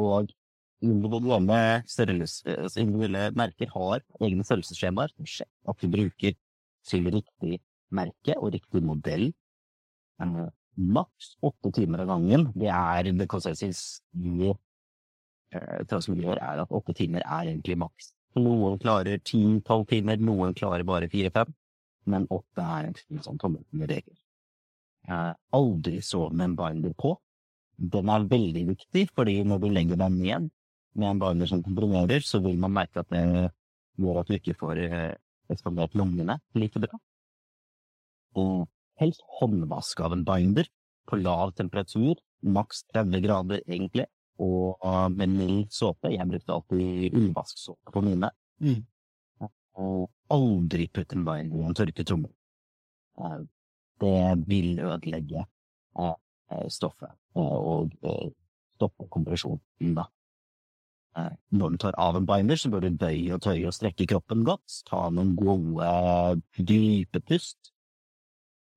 og 0.00 0.30
individuelle, 0.80 1.50
altså 1.60 2.80
individuelle 2.80 3.26
merker 3.36 3.72
har 3.74 4.04
egne 4.20 4.46
størrelsesskjemaer. 4.46 5.12
Sjekk 5.28 5.50
at 5.72 5.82
du 5.82 5.92
bruker 5.92 6.36
til 6.88 7.10
riktig 7.12 7.60
merke 7.92 8.36
og 8.38 8.54
riktig 8.54 8.82
modell. 8.86 9.30
Uh, 10.20 10.48
maks 10.76 11.34
åtte 11.44 11.72
timer 11.76 12.04
av 12.04 12.12
gangen. 12.14 12.48
Det 12.56 12.70
er 12.72 13.10
det 13.16 13.28
consensus 13.30 14.00
i 14.16 14.52
transmiljøer 15.90 16.38
er 16.38 16.62
at 16.62 16.72
åtte 16.74 16.94
timer 16.96 17.24
er 17.24 17.50
egentlig 17.50 17.78
maks. 17.80 18.12
Noen 18.38 18.78
klarer 18.78 19.18
ti-tolv 19.26 19.88
timer, 19.90 20.20
noen 20.22 20.54
klarer 20.54 20.86
bare 20.86 21.08
fire-fem, 21.10 21.50
men 22.10 22.28
åtte 22.30 22.62
er 22.62 22.90
en 22.90 23.24
sånn 23.24 23.40
tommelfingerregel. 23.42 24.14
har 25.08 25.34
aldri 25.56 26.00
sov 26.02 26.32
med 26.32 26.50
en 26.50 26.56
binder 26.56 26.94
på. 26.94 27.16
Den 27.76 28.08
er 28.12 28.28
veldig 28.30 28.64
viktig, 28.74 29.08
fordi 29.16 29.40
når 29.42 29.62
du 29.62 29.68
legger 29.72 29.96
den 29.96 30.18
ned 30.20 30.50
med 30.94 31.08
en 31.08 31.22
binder 31.22 31.50
som 31.50 31.62
komprimerer, 31.64 32.20
så 32.20 32.40
vil 32.44 32.58
man 32.60 32.74
merke 32.76 33.02
at 33.02 33.10
det 33.10 33.50
gjør 33.98 34.20
at 34.20 34.28
du 34.28 34.36
ikke 34.36 34.58
får 34.60 34.82
uh, 34.92 35.14
ekspandert 35.50 35.96
lungene 35.98 36.38
like 36.54 36.82
bra. 36.82 37.00
Og 38.38 38.68
helst 39.00 39.24
håndvask 39.40 40.00
av 40.04 40.14
en 40.14 40.24
binder 40.28 40.68
på 41.08 41.18
lav 41.18 41.54
temperatur, 41.58 42.20
maks 42.42 42.84
30 42.94 43.24
grader 43.24 43.62
egentlig, 43.66 44.06
og 44.40 44.80
uh, 44.84 45.08
med 45.12 45.34
mild 45.34 45.72
såpe. 45.74 46.12
Jeg 46.14 46.28
brukte 46.28 46.54
alltid 46.54 47.16
ullvasksåpe 47.16 47.92
på 47.92 48.02
mine. 48.04 48.30
Mm. 48.64 48.82
Og 49.80 50.08
aldri 50.32 50.88
putt 50.92 51.12
en 51.16 51.24
bind 51.26 51.56
i 51.56 51.64
en 51.66 51.76
tørket 51.76 52.08
trommel. 52.08 52.32
Uh, 53.20 53.42
det 54.00 54.46
vil 54.48 54.80
ødelegge 54.80 55.44
uh, 56.00 56.16
stoffet 56.72 57.12
og 57.38 57.92
stoppe 58.74 59.06
kompresjonen, 59.12 59.92
da. 59.94 60.08
Når 61.52 61.74
du 61.74 61.76
tar 61.82 61.96
av 62.00 62.16
en 62.16 62.26
binder, 62.26 62.56
så 62.58 62.70
bør 62.72 62.86
du 62.86 62.96
bøye 62.98 63.34
og 63.34 63.42
tøye 63.44 63.66
og 63.68 63.74
strekke 63.74 64.06
kroppen 64.08 64.44
godt. 64.46 64.80
Ta 64.88 65.08
noen 65.12 65.34
gode, 65.38 65.90
dype 66.56 67.20
pust. 67.28 67.72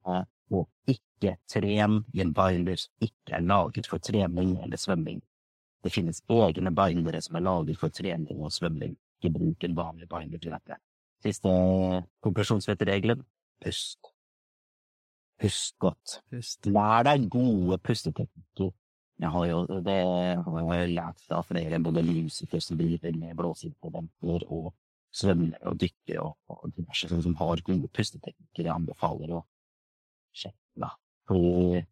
Og 0.06 0.66
ikke 0.90 1.38
tren 1.50 2.02
i 2.14 2.22
en 2.26 2.34
binder 2.36 2.78
som 2.82 3.08
ikke 3.08 3.38
er 3.38 3.46
laget 3.48 3.90
for 3.90 4.02
trening 4.04 4.58
eller 4.66 4.82
svømming. 4.82 5.22
Det 5.84 5.92
finnes 5.92 6.24
egne 6.32 6.72
bindere 6.76 7.22
som 7.22 7.36
er 7.36 7.44
laget 7.44 7.80
for 7.80 7.92
trening 7.92 8.40
og 8.40 8.54
svømming. 8.56 8.96
Ikke 9.20 9.34
bruk 9.36 9.64
en 9.64 9.76
vanlig 9.78 10.08
binder 10.10 10.40
til 10.40 10.56
dette. 10.56 10.80
Siste 11.24 11.52
kompresjonsvettregelen 12.24 13.24
pust. 13.64 14.14
Pust 15.40 15.76
godt. 15.80 16.20
Pust. 16.32 16.68
Lær 16.68 17.04
deg 17.08 17.28
gode 17.32 17.78
pusteteknikker. 17.84 18.72
Jeg 19.24 19.30
har 19.32 19.46
jo 19.48 19.60
det 19.86 20.00
har 20.46 20.74
jeg 20.74 20.96
lært 20.96 21.22
fra 21.28 21.42
flere 21.46 21.80
både 21.84 22.04
musikere 22.04 22.62
som 22.62 22.80
driver 22.80 23.14
med 23.20 23.38
blåseinstrumenter 23.40 24.48
og 24.52 24.74
svømmere 25.14 25.70
og 25.70 25.80
dykkere 25.80 26.24
og, 26.26 26.38
og 26.48 26.72
diverse 26.76 27.22
som 27.22 27.36
har 27.40 27.62
gode 27.64 27.90
pusteteknikker. 27.94 28.66
Jeg 28.66 28.74
anbefaler 28.74 29.36
å 29.38 29.44
sjekke, 30.34 30.58
da. 30.82 30.90
For 31.30 31.84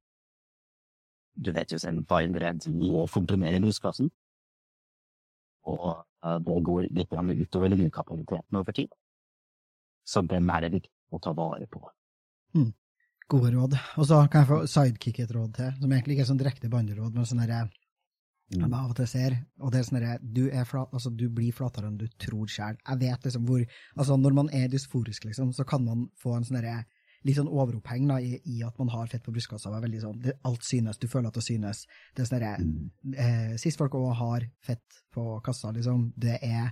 du 1.33 1.51
vet 1.55 1.71
jo 1.71 1.79
selv, 1.79 2.03
binder 2.09 2.51
må 2.73 3.03
å 3.03 3.07
komprimere 3.11 3.61
huskassen, 3.63 4.11
Og 5.69 5.87
uh, 6.25 6.37
det 6.41 6.61
går 6.65 6.87
litt 6.89 7.11
utover 7.13 7.69
lungekapasiteten 7.69 8.57
over 8.57 8.71
tid. 8.73 8.89
Så 10.03 10.21
dem 10.21 10.49
er 10.49 10.61
det 10.61 10.71
viktig 10.73 10.91
å 11.13 11.19
ta 11.21 11.33
vare 11.37 11.67
på. 11.69 11.81
Mm. 12.57 12.71
Gode 13.29 13.51
råd. 13.53 13.75
Og 14.01 14.07
så 14.09 14.17
kan 14.27 14.41
jeg 14.41 14.49
få 14.49 14.57
sidekick 14.67 15.19
et 15.19 15.31
råd 15.31 15.53
til, 15.55 15.75
som 15.79 15.91
egentlig 15.91 16.17
ikke 16.17 16.25
er 16.25 16.31
sånn 16.31 16.41
direkte 16.41 16.71
banderåd, 16.71 17.13
men 17.13 17.29
sånn 17.29 17.43
derre 17.43 17.67
jeg 18.51 18.67
av 18.67 18.89
og 18.89 18.95
til 18.97 19.07
ser, 19.07 19.35
og 19.63 19.71
det 19.71 19.79
er 19.79 19.85
sånn 19.87 19.97
derre 20.01 20.15
du, 20.19 20.41
altså, 20.51 21.11
du 21.15 21.29
blir 21.31 21.53
flatere 21.55 21.87
enn 21.87 21.99
du 21.99 22.07
tror 22.19 22.49
sjøl. 22.51 22.75
Jeg 22.83 22.99
vet 22.99 23.27
liksom 23.27 23.45
hvor 23.47 23.61
Altså, 23.95 24.17
når 24.19 24.35
man 24.35 24.49
er 24.51 24.67
dysforisk, 24.71 25.29
liksom, 25.29 25.53
så 25.55 25.63
kan 25.67 25.85
man 25.85 26.09
få 26.19 26.35
en 26.35 26.47
sånn 26.47 26.59
derre 26.59 26.81
litt 27.27 27.37
sånn 27.37 27.49
overoppheng 27.51 28.07
da, 28.09 28.19
i, 28.19 28.39
i, 28.49 28.61
at 28.65 28.77
man 28.81 28.89
har 28.93 29.09
fett 29.11 29.23
på 29.25 29.33
brystkassa. 29.33 29.69
det 29.69 29.77
er 29.79 29.87
veldig 29.87 30.03
sånn, 30.03 30.21
det, 30.23 30.37
Alt 30.47 30.63
synes, 30.65 30.97
du 30.97 31.07
føler 31.11 31.29
at 31.29 31.37
det 31.37 31.45
synes. 31.45 31.83
Det 32.15 32.23
er 32.23 32.29
sånn 32.29 32.39
derre 32.39 32.53
eh, 33.25 33.51
Sist 33.61 33.81
folk 33.81 33.97
òg 33.99 34.13
har 34.21 34.47
fett 34.65 35.03
på 35.13 35.25
kassa, 35.45 35.73
liksom, 35.75 36.11
det 36.17 36.39
er 36.41 36.71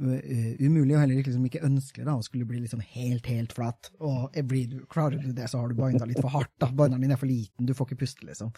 uh, 0.00 0.54
umulig 0.60 0.96
og 0.96 1.02
heller 1.02 1.20
liksom, 1.20 1.44
ikke 1.48 1.62
ønskelig 1.66 2.06
da, 2.08 2.16
å 2.16 2.24
skulle 2.24 2.48
bli 2.48 2.62
liksom 2.64 2.82
helt, 2.94 3.28
helt 3.30 3.54
flat. 3.56 3.90
Og 4.04 4.36
blir 4.48 4.70
du, 4.72 4.78
klarer 4.92 5.20
du 5.20 5.32
det, 5.36 5.48
så 5.52 5.60
har 5.60 5.70
du 5.70 5.78
binda 5.78 6.08
litt 6.08 6.20
for 6.20 6.32
hardt. 6.34 6.54
da, 6.62 6.70
Binderen 6.70 7.04
din 7.04 7.14
er 7.14 7.20
for 7.20 7.30
liten, 7.30 7.68
du 7.68 7.74
får 7.76 7.90
ikke 7.90 8.02
puste, 8.04 8.26
liksom. 8.28 8.52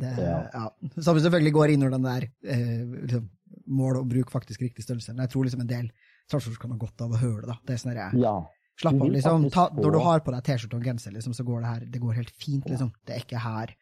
Det, 0.00 0.14
Ja. 0.18 0.38
ja. 0.54 0.68
Samme 0.96 1.22
selvfølgelig 1.22 1.56
går 1.56 1.74
inn 1.74 1.84
under 1.84 1.98
den 1.98 2.08
der 2.08 2.28
eh, 2.54 2.86
liksom, 3.04 3.28
mål 3.70 4.00
og 4.00 4.08
bruk 4.10 4.30
faktisk 4.32 4.62
riktig 4.64 4.86
størrelse. 4.86 5.12
Men 5.14 5.26
jeg 5.26 5.34
tror 5.34 5.46
liksom 5.46 5.66
en 5.66 5.74
del 5.74 5.90
transfolk 6.30 6.62
kan 6.62 6.72
ha 6.74 6.80
godt 6.80 7.04
av 7.04 7.14
å 7.14 7.20
høre 7.20 7.44
det. 7.44 7.52
da. 7.52 7.58
Det 7.66 7.74
er 7.74 7.82
sånn 7.82 7.92
derre 7.94 8.10
Ja. 8.22 8.34
Slapp 8.80 9.00
av, 9.02 9.10
liksom. 9.12 9.46
Ta, 9.52 9.66
når 9.76 9.92
du 9.92 9.98
har 10.06 10.22
på 10.24 10.32
deg 10.32 10.44
T-skjorte 10.46 10.78
og 10.78 10.86
genser, 10.88 11.12
liksom, 11.12 11.34
så 11.36 11.44
går 11.44 11.60
det 11.64 11.70
her 11.72 11.86
det 11.92 12.00
går 12.00 12.16
helt 12.16 12.30
fint, 12.40 12.64
liksom. 12.70 12.92
Det 13.04 13.16
er 13.16 13.24
ikke 13.26 13.42
her 13.44 13.74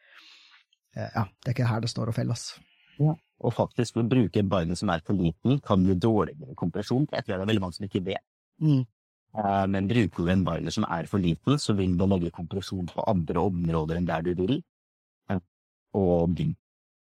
eh, 0.96 1.10
Ja, 1.14 1.24
det 1.28 1.52
er 1.52 1.56
ikke 1.56 1.68
her 1.70 1.84
det 1.84 1.90
står 1.92 2.10
og 2.10 2.16
felles. 2.18 2.48
Og 3.38 3.54
faktisk 3.54 4.00
å 4.00 4.06
bruke 4.10 4.40
en 4.42 4.48
binder 4.50 4.78
som 4.78 4.90
er 4.90 5.02
for 5.06 5.14
liten, 5.14 5.60
kan 5.62 5.84
gi 5.86 5.94
dårligere 5.94 6.56
kompresjon. 6.58 7.06
Jeg 7.12 7.24
tror 7.24 7.36
det 7.36 7.44
er 7.44 7.52
veldig 7.52 7.62
mange 7.62 7.78
som 7.78 7.86
ikke 7.86 8.02
vet. 8.08 8.24
Mm. 8.58 8.80
Eh, 9.38 9.66
Men 9.70 9.88
bruker 9.92 10.24
du 10.26 10.32
en 10.34 10.44
binder 10.48 10.74
som 10.74 10.88
er 10.90 11.06
for 11.06 11.22
liten, 11.22 11.60
så 11.62 11.76
vil 11.78 11.94
du 11.96 12.04
lage 12.10 12.34
kompresjon 12.34 12.90
på 12.90 13.06
andre 13.06 13.46
områder 13.52 14.00
enn 14.00 14.10
der 14.10 14.26
du 14.26 14.34
vil. 14.34 14.58
Og 15.96 16.34
du, 16.36 16.44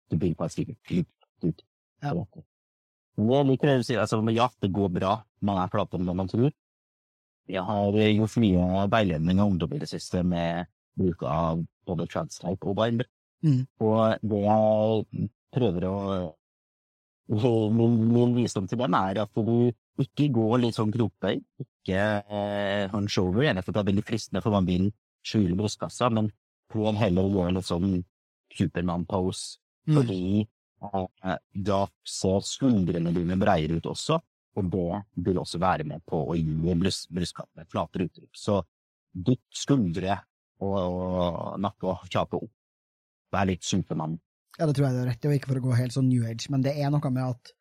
du 0.09 0.17
blir 0.17 0.33
sikkert 0.49 0.79
klipp. 0.87 1.09
ut. 1.43 1.61
Ja. 2.01 2.13
Jeg 3.17 3.45
liker 3.45 3.69
det 3.69 3.77
du 3.83 3.83
sier, 3.85 3.99
altså, 4.01 4.17
ja, 4.33 4.47
det 4.63 4.71
går 4.73 4.89
bra. 4.95 5.17
Man 5.41 5.59
er 5.61 5.69
flatere 5.69 6.01
enn 6.01 6.17
man 6.17 6.31
tror. 6.31 6.49
Jeg 7.51 7.63
har 7.67 7.97
eh, 7.99 8.13
gjort 8.17 8.37
mye 8.41 8.85
veiledning 8.91 9.41
av 9.41 9.51
ungdom 9.51 9.73
i 9.75 9.81
det 9.81 9.89
siste 9.91 10.23
med 10.23 10.69
bruk 10.99 11.23
av 11.27 11.63
både 11.87 12.07
transtype 12.07 12.69
og 12.69 12.77
binder. 12.79 13.09
Mm. 13.43 13.65
Og 13.83 14.23
det 14.23 14.39
jeg 14.45 15.27
prøver 15.53 15.89
å 15.89 15.97
Min, 17.33 17.93
min 18.11 18.33
visdom 18.35 18.65
til 18.67 18.77
dem 18.81 18.93
er 18.99 19.21
at 19.21 19.31
du 19.39 19.71
ikke 20.03 20.25
går 20.35 20.57
litt 20.59 20.75
sånn 20.75 20.91
gropøy, 20.91 21.37
ikke 21.63 22.01
eh, 22.27 22.89
hunch 22.91 23.15
over. 23.21 23.45
Jeg 23.45 23.55
vet 23.55 23.63
at 23.63 23.71
det 23.71 23.79
er 23.79 23.87
veldig 23.87 24.03
fristende 24.05 24.41
for 24.43 24.51
man 24.51 24.67
vil 24.67 24.89
skjule 25.25 25.55
brystkassa, 25.55 26.09
men 26.11 26.27
prøv 26.69 26.99
heller 26.99 27.23
å 27.23 27.31
gjøre 27.31 27.55
litt 27.57 27.69
sånn 27.69 28.01
Supermann-pose, 28.53 29.57
Mm. 29.87 29.95
fordi 29.97 30.47
eh, 30.83 31.39
da 31.51 31.79
ser 32.07 32.43
skuldrene 32.47 33.11
dine 33.15 33.35
breiere 33.39 33.79
ut 33.79 33.87
også, 33.91 34.19
og 34.59 34.69
det 34.69 35.23
vil 35.25 35.39
også 35.41 35.59
være 35.61 35.85
med 35.87 36.03
på 36.05 36.19
å 36.29 36.35
gi 36.37 36.75
bryst, 36.77 37.09
brystkassen 37.13 37.63
et 37.63 37.71
flatere 37.71 38.07
uttrykk. 38.09 38.29
Så 38.37 38.59
dytt 39.13 39.57
skuldre 39.57 40.19
og, 40.63 40.77
og 40.77 41.57
nakke 41.61 41.89
og 41.89 42.05
kjape 42.09 42.39
opp. 42.39 42.53
Vær 43.33 43.49
litt 43.49 43.65
Supermann. 43.65 44.19
Ja, 44.59 44.67
det 44.69 44.75
tror 44.77 44.87
jeg 44.87 44.95
det 44.95 45.03
er 45.03 45.09
rett. 45.09 45.25
i, 45.25 45.35
ikke 45.39 45.49
for 45.49 45.61
å 45.61 45.65
gå 45.65 45.77
helt 45.77 45.95
sånn 45.95 46.09
new 46.11 46.25
age, 46.29 46.51
men 46.53 46.61
det 46.65 46.75
er 46.77 46.93
noe 46.93 47.13
med 47.13 47.25
at 47.25 47.53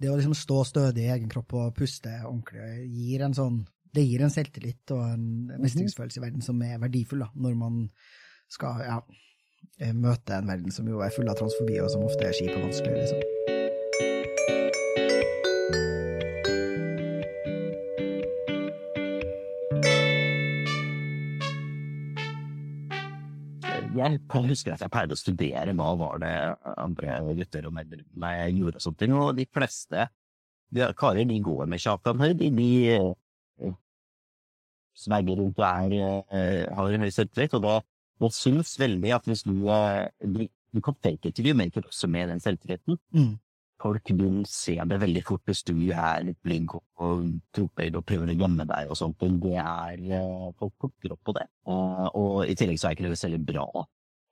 det 0.00 0.10
å 0.10 0.16
liksom 0.16 0.34
stå 0.36 0.64
stødig 0.66 1.04
i 1.04 1.12
egen 1.14 1.30
kropp 1.30 1.52
og 1.54 1.74
puste 1.76 2.10
ordentlig 2.24 2.88
gir 2.90 3.24
en 3.26 3.36
sånn 3.36 3.62
det 3.94 4.02
gir 4.02 4.24
en 4.26 4.32
selvtillit 4.32 4.90
og 4.90 5.04
en 5.06 5.26
mestringsfølelse 5.62 6.18
i 6.18 6.24
verden 6.24 6.42
som 6.42 6.58
er 6.66 6.80
verdifull, 6.82 7.22
da, 7.22 7.30
når 7.38 7.54
man 7.60 7.76
skal 8.50 8.82
ja, 8.82 8.98
møte 9.94 10.34
en 10.40 10.50
verden 10.50 10.74
som 10.74 10.90
jo 10.90 11.04
er 11.04 11.14
full 11.14 11.30
av 11.30 11.38
transfobi, 11.38 11.78
og 11.78 11.92
som 11.94 12.06
ofte 12.06 12.26
er 12.26 12.34
kjip 12.34 12.56
og 12.56 12.66
vanskelig. 12.66 13.04
liksom. 13.04 13.53
Jeg 24.04 24.20
husker 24.50 24.74
at 24.74 24.82
jeg 24.84 24.92
pleide 24.92 25.16
å 25.16 25.18
studere 25.18 25.74
hva 25.78 25.94
var 25.96 26.20
det 26.20 26.34
andre 26.76 27.16
gutter 27.38 27.68
og 27.68 27.74
menn 27.76 27.92
rundt 27.94 28.20
meg 28.20 28.58
gjorde 28.58 28.80
og 28.80 28.84
sånt, 28.84 29.04
og 29.08 29.30
de 29.38 29.46
fleste 29.48 30.08
de, 30.74 30.84
karer 30.98 31.24
de 31.28 31.38
går 31.44 31.68
med 31.70 31.80
kjakan, 31.80 32.20
de, 32.36 32.50
de 32.52 33.72
sverger 34.94 35.40
rundt 35.40 35.58
og 35.58 35.66
er, 35.66 36.24
eh, 36.30 36.74
har 36.74 36.96
en 36.96 37.06
høy 37.06 37.12
selvtillit, 37.14 37.56
og 37.58 37.64
da 37.64 37.78
jeg 38.22 38.36
syns 38.36 38.76
veldig 38.78 39.14
at 39.16 39.26
hvis 39.28 39.42
du, 39.46 39.54
eh, 39.70 40.06
de, 40.22 40.48
du 40.74 40.82
kan 40.84 40.96
fake 41.02 41.28
it 41.28 41.36
til 41.36 41.50
you 41.50 41.56
make 41.56 41.78
it 41.78 41.86
også 41.86 42.08
med 42.10 42.30
den 42.30 42.40
selvtilliten. 42.40 42.98
Mm. 43.12 43.38
folk 43.84 44.10
vil 44.16 44.44
se 44.48 44.78
det 44.88 45.00
veldig 45.00 45.22
fort 45.26 45.42
hvis 45.44 45.62
du 45.66 45.74
er 45.90 46.22
litt 46.24 46.38
blygg 46.46 46.72
og 46.74 47.24
tropøyd 47.52 47.98
og 47.98 48.04
prøver 48.06 48.30
å 48.32 48.36
gjemme 48.38 48.64
deg 48.70 48.88
og 48.88 48.96
sånt. 48.96 49.18
men 49.20 49.40
det 49.42 49.58
er 49.60 50.04
eh, 50.20 50.52
Folk 50.58 50.72
plukker 50.80 51.12
opp 51.12 51.24
på 51.26 51.34
det. 51.36 51.44
Eh, 51.68 52.06
og 52.14 52.46
i 52.48 52.54
tillegg 52.56 52.80
så 52.80 52.88
er 52.88 52.96
ikke 52.96 53.08
det 53.08 53.18
veldig 53.18 53.42
bra 53.44 53.66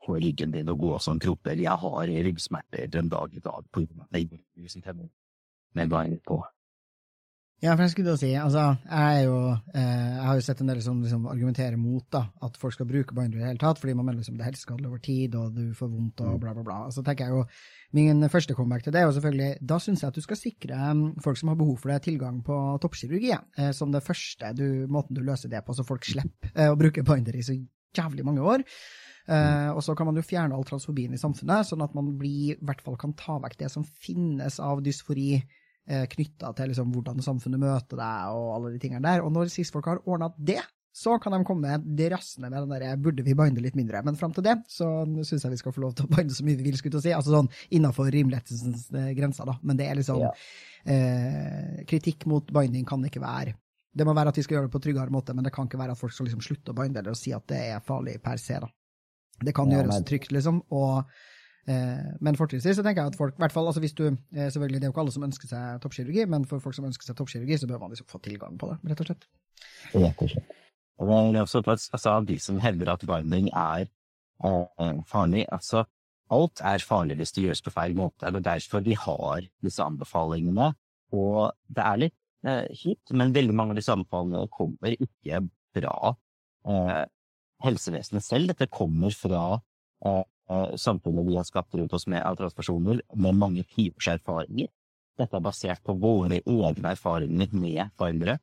for 0.07 0.23
ryggen 0.23 0.55
din 0.55 0.71
og 0.73 0.81
gå 0.83 0.97
som 1.03 1.21
kropper. 1.23 1.61
Jeg 1.63 1.79
har 1.85 2.15
ryggsmerter 2.29 2.91
den 2.91 3.13
dag 3.13 3.35
i 3.35 3.45
dag 3.45 3.69
på 3.71 3.85
grunn 3.85 4.03
av 4.03 4.19
det. 4.19 5.11
Med 5.75 5.89
bein 5.89 6.19
på. 6.27 6.43
Ja, 7.63 7.77
for 7.77 7.85
jeg 7.85 7.93
skulle 7.93 8.11
da 8.11 8.19
si, 8.19 8.33
altså, 8.35 8.63
jeg, 8.91 9.27
jo, 9.29 9.35
eh, 9.71 9.83
jeg 9.87 10.23
har 10.27 10.35
jo 10.35 10.43
sett 10.43 10.61
en 10.65 10.71
del 10.73 10.81
som 10.83 10.97
liksom, 10.99 11.29
argumenterer 11.31 11.77
mot 11.79 12.03
da, 12.11 12.25
at 12.43 12.57
folk 12.59 12.75
skal 12.75 12.89
bruke 12.91 13.15
binder 13.15 13.39
i 13.39 13.45
det 13.45 13.53
hele 13.53 13.63
tatt, 13.63 13.79
fordi 13.79 13.95
man 13.95 14.09
mener 14.09 14.19
liksom, 14.19 14.35
det 14.35 14.43
er 14.43 14.49
helseskadelig 14.49 14.89
over 14.89 15.03
tid, 15.05 15.37
og 15.39 15.53
du 15.55 15.69
får 15.79 15.93
vondt 15.93 16.25
og 16.27 16.41
bla, 16.43 16.57
bla, 16.57 16.65
bla. 16.67 16.79
Så 16.91 17.05
tenker 17.07 17.31
jeg 17.31 17.37
jo, 17.37 17.45
Min 17.95 18.25
første 18.33 18.57
comeback 18.57 18.83
til 18.83 18.95
det 18.95 19.03
er 19.03 19.07
jo 19.07 19.15
selvfølgelig, 19.15 19.51
da 19.69 19.77
syns 19.85 20.03
jeg 20.03 20.11
at 20.11 20.19
du 20.19 20.25
skal 20.25 20.39
sikre 20.41 20.77
mm, 20.97 21.05
folk 21.23 21.39
som 21.39 21.53
har 21.53 21.59
behov 21.61 21.77
for 21.79 21.93
det, 21.93 22.01
tilgang 22.09 22.41
på 22.43 22.59
toppkirurgi, 22.83 23.31
eh, 23.37 23.71
som 23.77 23.95
det 23.95 24.03
første 24.03 24.51
du, 24.59 24.67
måten 24.91 25.15
du 25.15 25.23
løser 25.23 25.53
det 25.53 25.63
på, 25.63 25.77
så 25.77 25.87
folk 25.87 26.09
slipper 26.09 26.51
eh, 26.57 26.73
å 26.73 26.79
bruke 26.81 27.07
binder 27.07 27.39
i 27.39 27.47
så 27.47 27.55
jævlig 27.95 28.27
mange 28.27 28.43
år. 28.43 28.67
Uh, 29.31 29.71
og 29.77 29.83
så 29.87 29.95
kan 29.95 30.09
man 30.09 30.19
jo 30.19 30.25
fjerne 30.27 30.57
all 30.57 30.67
transfobien 30.67 31.13
i 31.15 31.21
samfunnet, 31.21 31.69
sånn 31.69 31.85
at 31.85 31.95
man 31.95 32.09
blir, 32.19 32.57
i 32.57 32.65
hvert 32.67 32.83
fall 32.83 32.99
kan 32.99 33.15
ta 33.19 33.39
vekk 33.43 33.61
det 33.61 33.71
som 33.71 33.87
finnes 33.87 34.59
av 34.63 34.83
dysfori 34.83 35.37
eh, 35.39 36.07
knytta 36.11 36.53
til 36.59 36.73
liksom, 36.73 36.93
hvordan 36.95 37.23
samfunnet 37.25 37.63
møter 37.63 38.01
deg 38.01 38.37
og 38.37 38.55
alle 38.57 38.73
de 38.75 38.81
tingene 38.83 39.05
der. 39.05 39.25
Og 39.25 39.33
når 39.35 39.53
cis-folk 39.53 39.89
har 39.91 40.03
ordna 40.07 40.33
det, 40.39 40.61
så 40.93 41.17
kan 41.19 41.33
de 41.33 41.41
komme 41.49 41.79
drassende 41.97 42.51
med 42.53 42.67
den 42.67 42.75
derre 42.75 42.97
'burde 43.01 43.25
vi 43.25 43.35
binde 43.35 43.63
litt 43.65 43.77
mindre'? 43.77 44.03
Men 44.05 44.17
fram 44.17 44.33
til 44.33 44.45
det 44.45 44.59
så 44.69 44.87
syns 45.25 45.45
jeg 45.45 45.51
vi 45.51 45.57
skal 45.57 45.73
få 45.73 45.81
lov 45.81 45.95
til 45.95 46.05
å 46.05 46.13
binde 46.17 46.35
så 46.35 46.45
mye 46.45 46.57
vi 46.57 46.69
vil, 46.69 46.77
skulle 46.77 47.01
si. 47.01 47.15
Altså 47.17 47.33
sånn 47.33 47.49
innafor 47.71 48.11
rimelighetens 48.13 48.91
eh, 48.93 49.15
grenser, 49.17 49.49
da. 49.49 49.57
Men 49.63 49.81
det 49.81 49.89
er 49.89 49.97
liksom 49.97 50.21
ja. 50.21 50.33
eh, 50.85 51.85
Kritikk 51.89 52.27
mot 52.27 52.45
binding 52.45 52.85
kan 52.85 53.05
ikke 53.05 53.25
være 53.25 53.57
Det 53.97 54.05
må 54.05 54.13
være 54.17 54.29
at 54.29 54.37
vi 54.37 54.43
skal 54.43 54.57
gjøre 54.57 54.69
det 54.69 54.73
på 54.73 54.81
tryggere 54.85 55.13
måte, 55.13 55.35
men 55.35 55.45
det 55.45 55.53
kan 55.53 55.67
ikke 55.67 55.81
være 55.81 55.93
at 55.93 56.01
folk 56.01 56.13
skal 56.13 56.29
liksom 56.29 56.45
slutte 56.45 56.73
å 56.73 56.77
binde 56.77 57.01
eller 57.01 57.17
si 57.17 57.33
at 57.33 57.45
det 57.49 57.61
er 57.73 57.81
farlig 57.85 58.21
per 58.23 58.37
se, 58.41 58.61
da. 58.61 58.69
Det 59.45 59.55
kan 59.57 59.71
gjøres 59.71 60.03
trygt, 60.09 60.33
liksom. 60.35 60.63
og 60.71 61.05
Eh, 61.71 62.07
men 62.19 62.35
fortrinnsvis 62.35 62.81
så 62.81 62.83
tenker 62.83 63.05
jeg 63.05 63.13
at 63.13 63.17
folk, 63.19 63.37
hvert 63.39 63.55
fall, 63.55 63.69
altså 63.71 63.81
hvis 63.85 63.95
du, 63.95 64.09
eh, 64.11 64.49
selvfølgelig 64.51 64.81
Det 64.81 64.85
er 64.85 64.89
jo 64.89 64.95
ikke 64.95 65.01
alle 65.05 65.15
som 65.15 65.27
ønsker 65.29 65.49
seg 65.49 65.83
toppkirurgi, 65.85 66.25
men 66.27 66.45
for 66.51 66.59
folk 66.59 66.75
som 66.75 66.89
ønsker 66.89 67.07
seg 67.07 67.17
toppkirurgi, 67.19 67.59
så 67.59 67.69
bør 67.71 67.79
man 67.85 67.95
liksom 67.95 68.09
få 68.11 68.19
tilgang 68.19 68.59
på 68.59 68.73
det, 68.73 68.79
rett 68.91 69.03
og 69.05 69.11
slett. 69.11 69.27
Rett 69.95 70.25
og 70.27 70.33
slett. 70.33 70.57
Og 70.99 71.09
det 71.09 71.39
er 71.39 71.45
også 71.47 71.63
altså, 71.67 72.17
de 72.27 72.39
som 72.43 72.59
hevder 72.63 72.93
at 72.93 73.07
binding 73.07 73.49
er 73.55 73.87
uh, 74.45 74.99
farlig. 75.07 75.47
Altså, 75.55 75.85
alt 76.31 76.61
er 76.67 76.85
farlig 76.85 77.17
hvis 77.19 77.33
det 77.33 77.47
gjøres 77.47 77.63
på 77.63 77.75
feil 77.75 77.95
måte. 77.99 78.27
Det 78.27 78.43
er 78.43 78.49
derfor 78.51 78.85
vi 78.87 78.99
har 78.99 79.47
disse 79.63 79.83
anbefalingene. 79.83 80.73
Og 81.15 81.55
det 81.71 81.87
er 81.87 82.03
litt 82.05 82.19
uh, 82.47 82.67
kjipt, 82.75 83.15
men 83.15 83.35
veldig 83.35 83.55
mange 83.55 83.75
av 83.75 83.81
disse 83.81 83.95
anbefalingene 83.95 84.51
kommer 84.53 84.95
ikke 84.99 85.43
bra 85.75 86.15
uh, 86.69 87.03
helsevesenet 87.63 88.25
selv. 88.27 88.53
Dette 88.53 88.71
kommer 88.71 89.15
fra 89.15 89.63
Eh, 90.51 90.77
samfunnet 90.77 91.27
vi 91.27 91.37
har 91.37 91.45
skapt 91.45 91.75
rundt 91.75 91.93
oss 91.93 92.07
med 92.11 92.25
transpersoner, 92.39 93.01
med 93.15 93.39
mange 93.39 93.65
tiårs 93.75 94.09
erfaringer. 94.11 94.69
Dette 95.19 95.39
er 95.39 95.45
basert 95.45 95.83
på 95.87 95.95
våre 96.01 96.41
egne 96.41 96.93
erfaringer 96.93 97.53
med 97.55 97.93
foreldre. 97.99 98.39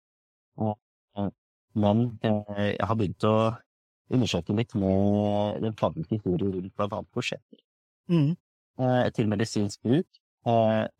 Eh, 0.62 1.28
men 1.76 2.06
eh, 2.24 2.70
jeg 2.78 2.88
har 2.88 2.98
begynt 2.98 3.28
å 3.28 3.36
undersøke 4.10 4.56
litt 4.58 4.74
med 4.80 5.60
den 5.66 5.76
faglige 5.78 6.18
historien 6.18 6.56
rundt 6.56 6.76
blant 6.76 6.96
annet 6.98 7.52
Mm. 8.10 8.38
Eh, 8.80 9.10
Til 9.14 9.28
medisinsk 9.28 9.84
bruk. 9.84 10.08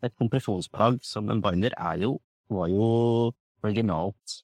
Et 0.04 0.14
kompresjonsplagg 0.20 1.00
som 1.02 1.30
en 1.30 1.40
binder 1.42 1.72
er 1.76 1.96
jo, 2.04 2.20
var 2.50 2.68
jo 2.68 3.32
originalt 3.64 4.42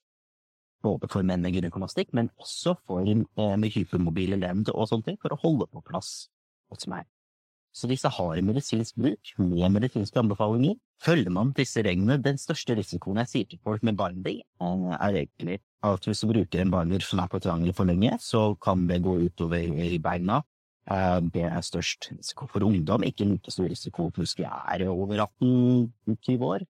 både 0.87 1.11
for 1.13 1.27
menn 1.27 1.45
med 1.45 1.59
gynekomastikk, 1.59 2.15
men 2.17 2.31
også 2.43 2.77
for 2.87 3.05
med 3.05 3.69
hypermobile 3.75 4.39
ledd 4.41 4.73
og 4.73 4.89
sånne 4.91 5.11
ting, 5.11 5.21
for 5.23 5.35
å 5.35 5.43
holde 5.43 5.69
på 5.73 5.85
plass 5.91 6.31
hos 6.73 6.89
meg. 6.91 7.07
Så 7.77 7.89
disse 7.91 8.09
har 8.09 8.39
medisinsk 8.41 8.97
bruk, 8.97 9.35
med 9.37 9.73
medisinske 9.75 10.17
anbefalinger. 10.23 10.79
Følger 11.05 11.33
man 11.35 11.51
disse 11.57 11.83
reglene, 11.85 12.17
den 12.25 12.39
største 12.41 12.73
risikoen 12.79 13.21
jeg 13.21 13.33
sier 13.33 13.49
til 13.51 13.61
folk 13.61 13.83
med 13.85 13.99
binding, 13.99 14.41
eh, 14.41 14.95
er 14.97 15.19
egentlig 15.21 15.59
at 15.85 16.09
hvis 16.09 16.23
du 16.25 16.31
bruker 16.31 16.63
en 16.63 16.73
barner 16.73 17.05
som 17.05 17.21
er 17.21 17.29
på 17.29 17.41
triangel 17.45 17.75
for 17.77 17.85
lenge, 17.85 18.17
så 18.25 18.57
kan 18.65 18.87
det 18.89 19.03
gå 19.05 19.19
utover 19.27 19.61
i 19.61 19.99
beina. 20.01 20.41
Eh, 20.89 21.21
det 21.21 21.45
er 21.51 21.61
størst 21.61 22.09
risiko 22.15 22.49
for 22.49 22.65
ungdom, 22.65 23.05
ikke 23.05 23.29
like 23.29 23.53
stor 23.53 23.69
risiko 23.69 24.09
hvis 24.17 24.35
de 24.39 24.49
er 24.49 24.89
over 24.89 25.27
18-20 25.27 26.49
år. 26.49 26.65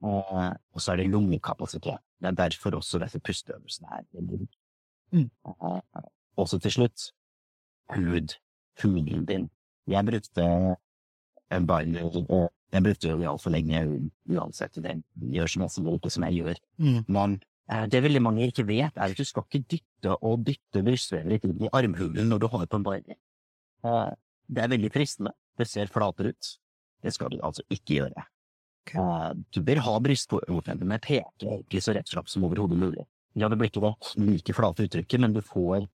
Eh, 0.00 0.52
og 0.72 0.80
så 0.80 0.92
er 0.92 1.02
det 1.02 1.10
lungekapasitet. 1.12 2.00
Det 2.20 2.28
er 2.28 2.36
derfor 2.36 2.76
også 2.76 3.00
disse 3.02 3.20
pusteøvelsene 3.20 3.88
er 3.96 4.06
veldig 4.12 4.40
viktige. 4.40 4.62
Mm. 5.12 5.30
Også 6.36 6.58
til 6.58 6.72
slutt, 6.72 7.10
hud 7.96 8.36
huden 8.82 9.26
din. 9.26 9.50
Jeg 9.88 10.06
brukte 10.06 10.44
en 11.50 11.66
binder 11.66 12.48
jeg 12.70 12.82
brukte 12.84 13.10
det 13.18 13.26
altfor 13.26 13.50
lenge 13.50 13.82
uansett. 14.30 14.78
Det 14.78 15.00
gjør 15.34 15.50
så 15.50 15.62
masse 15.64 15.82
bruke 15.82 16.10
som 16.10 16.26
jeg 16.28 16.42
gjør. 16.42 16.60
Mm. 16.78 17.00
Men 17.08 17.36
eh, 17.72 17.86
det 17.90 18.02
veldig 18.02 18.22
mange 18.22 18.46
ikke 18.46 18.66
vet, 18.68 18.94
er 18.94 19.10
at 19.10 19.18
du 19.18 19.24
skal 19.26 19.46
ikke 19.48 19.66
dytte 19.76 20.16
og 20.16 20.44
dytte 20.46 20.84
brystvevet 20.86 21.48
inn 21.48 21.64
i 21.66 21.72
armhulen 21.72 22.30
når 22.30 22.44
du 22.44 22.48
har 22.52 22.66
på 22.70 22.82
en. 22.94 23.16
Eh, 23.84 24.10
det 24.50 24.62
er 24.62 24.70
veldig 24.70 24.92
fristende. 24.94 25.34
Det 25.58 25.66
ser 25.66 25.90
flatere 25.90 26.30
ut. 26.30 26.52
Det 27.02 27.14
skal 27.14 27.32
du 27.32 27.40
altså 27.42 27.66
ikke 27.70 27.98
gjøre. 27.98 28.26
Okay. 28.80 29.00
Eh, 29.00 29.30
du 29.54 29.60
bør 29.66 29.82
ha 29.86 29.96
brystvortene 30.02 30.88
med 30.88 31.02
peke 31.04 31.46
egentlig 31.46 31.82
så 31.84 31.94
rett 31.96 32.10
fram 32.10 32.28
som 32.30 32.44
overhodet 32.48 32.78
mulig. 32.80 33.06
Ja, 33.38 33.48
det 33.48 33.60
blir 33.60 33.70
ikke 33.70 33.82
det 33.84 34.26
like 34.26 34.54
flate 34.56 34.86
uttrykket, 34.88 35.22
men 35.22 35.34
du 35.36 35.42
får 35.44 35.86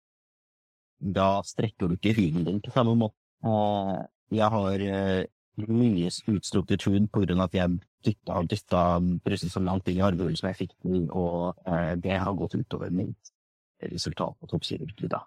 da 0.97 1.43
strekker 1.45 1.91
du 1.91 1.97
ikke 1.97 2.15
huden 2.17 2.47
din 2.47 2.61
på 2.65 2.73
samme 2.73 2.95
måte. 2.97 3.17
Jeg 4.33 4.49
har 4.53 4.81
eh, 4.81 5.27
mye 5.69 6.11
utstrukket 6.33 6.87
hud 6.89 7.11
på 7.13 7.23
grunn 7.25 7.43
av 7.43 7.51
at 7.51 7.59
jeg 7.59 7.77
dytta 8.07 8.41
og 8.41 8.49
dytta 8.51 8.83
brystet 9.25 9.53
så 9.53 9.61
langt 9.61 9.89
inn 9.91 10.01
i 10.01 10.05
armhulen 10.07 10.37
som 10.39 10.49
jeg 10.51 10.61
fikk 10.63 10.75
til, 10.83 11.07
og 11.11 11.59
eh, 11.69 11.95
det 12.01 12.19
har 12.23 12.39
gått 12.39 12.57
utover 12.57 12.93
mitt 12.95 13.33
resultat 13.93 14.37
på 14.41 14.49
toppkirurgi, 14.51 15.11
da. 15.13 15.21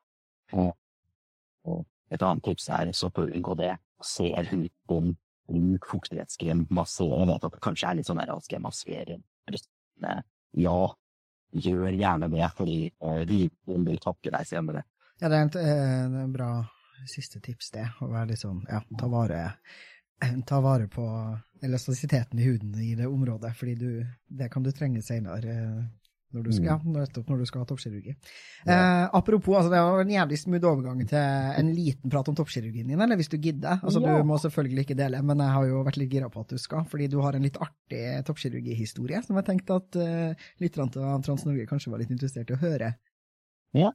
Og 1.70 1.86
et 2.10 2.24
annet 2.26 2.44
tips 2.48 2.70
er 2.74 2.92
så 2.98 3.12
på 3.14 3.28
å 3.28 3.30
unngå 3.30 3.56
det, 3.60 3.76
ser 4.02 4.48
huden, 4.50 5.14
bruk 5.50 5.90
fuktighetskrem, 5.90 6.66
masse 6.76 7.04
og 7.04 7.34
at 7.36 7.46
det 7.48 7.62
kanskje 7.64 7.90
er 7.90 8.00
litt 8.00 8.10
sånn 8.10 8.22
der, 8.22 8.34
skal 8.46 8.60
jeg 8.60 8.66
massere 8.66 9.20
brystene? 9.50 10.16
Ja, 10.58 10.80
gjør 11.66 11.96
gjerne 11.98 12.30
det, 12.32 12.48
fordi 12.58 12.80
uh, 13.04 13.22
huden 13.26 13.88
vil 13.88 14.02
takke 14.02 14.34
deg 14.34 14.48
senere. 14.48 14.86
Ja, 15.20 15.28
det 15.28 15.36
er 15.36 15.48
et, 15.48 15.58
et 15.60 16.20
eh, 16.22 16.28
bra 16.32 16.52
siste 17.10 17.42
tips, 17.44 17.72
det. 17.76 17.86
Å 18.00 18.08
være 18.08 18.32
litt 18.32 18.42
sånn, 18.42 18.62
ja, 18.70 18.80
ta 19.00 19.10
vare, 19.12 19.42
ta 20.50 20.60
vare 20.64 20.88
på 20.92 21.06
elastisiteten 21.66 22.40
i 22.40 22.48
huden 22.48 22.78
i 22.84 22.94
det 22.96 23.08
området, 23.08 23.52
fordi 23.58 23.76
du, 23.80 23.90
det 24.28 24.50
kan 24.54 24.64
du 24.64 24.72
trenge 24.76 25.04
senere. 25.04 25.56
Eh, 26.30 26.36
når 26.36 26.44
du 26.46 26.52
skal, 26.54 26.66
ja, 26.70 26.78
mm. 26.78 26.94
nettopp 26.94 27.30
når 27.32 27.40
du 27.42 27.46
skal 27.50 27.64
ha 27.64 27.68
toppkirurgi. 27.70 28.14
Ja. 28.66 28.74
Eh, 28.74 29.06
apropos, 29.18 29.56
altså, 29.58 29.72
det 29.74 29.82
var 29.82 30.04
en 30.04 30.14
jævlig 30.14 30.40
smooth 30.40 30.68
overgang 30.70 31.02
til 31.10 31.18
en 31.62 31.72
liten 31.74 32.14
prat 32.14 32.30
om 32.30 32.38
toppkirurgien 32.38 32.88
din, 32.88 33.02
eller 33.02 33.20
hvis 33.20 33.32
du 33.32 33.38
gidder. 33.38 33.80
Altså, 33.82 34.02
ja. 34.04 34.18
Du 34.18 34.28
må 34.30 34.38
selvfølgelig 34.42 34.86
ikke 34.86 35.00
dele, 35.00 35.22
men 35.26 35.42
jeg 35.44 35.56
har 35.56 35.70
jo 35.70 35.84
vært 35.88 35.98
litt 36.02 36.14
gira 36.14 36.30
på 36.30 36.44
at 36.44 36.54
du 36.54 36.62
skal, 36.62 36.86
fordi 36.90 37.10
du 37.10 37.20
har 37.24 37.38
en 37.38 37.46
litt 37.46 37.58
artig 37.62 38.04
toppkirurgihistorie 38.30 39.24
som 39.26 39.40
jeg 39.40 39.48
tenkte 39.48 39.80
at 39.82 39.98
uh, 40.00 40.50
lytterne 40.62 41.08
av 41.10 41.24
Trans-Norge 41.26 41.66
kanskje 41.70 41.92
var 41.94 42.04
litt 42.04 42.14
interessert 42.14 42.52
i 42.52 42.58
å 42.58 42.62
høre. 42.62 42.94
Ja, 43.78 43.92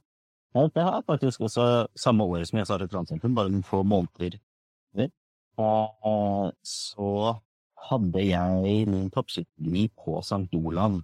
ja, 0.55 0.69
det 0.71 0.83
har 0.83 1.01
jeg 1.01 1.07
faktisk 1.09 1.47
også 1.49 1.87
samme 1.99 2.27
året 2.31 2.47
som 2.47 2.61
jeg 2.61 2.69
startet 2.69 2.93
Transsentrum, 2.93 3.35
bare 3.35 3.51
noen 3.51 3.67
få 3.67 3.83
måneder 3.83 4.39
Og 5.59 6.53
så 6.67 7.11
hadde 7.89 8.23
jeg 8.23 8.87
min 8.91 9.11
toppkirurgi 9.15 9.89
på 9.99 10.21
St. 10.23 10.47
Olav 10.59 10.99
eh, 10.99 11.03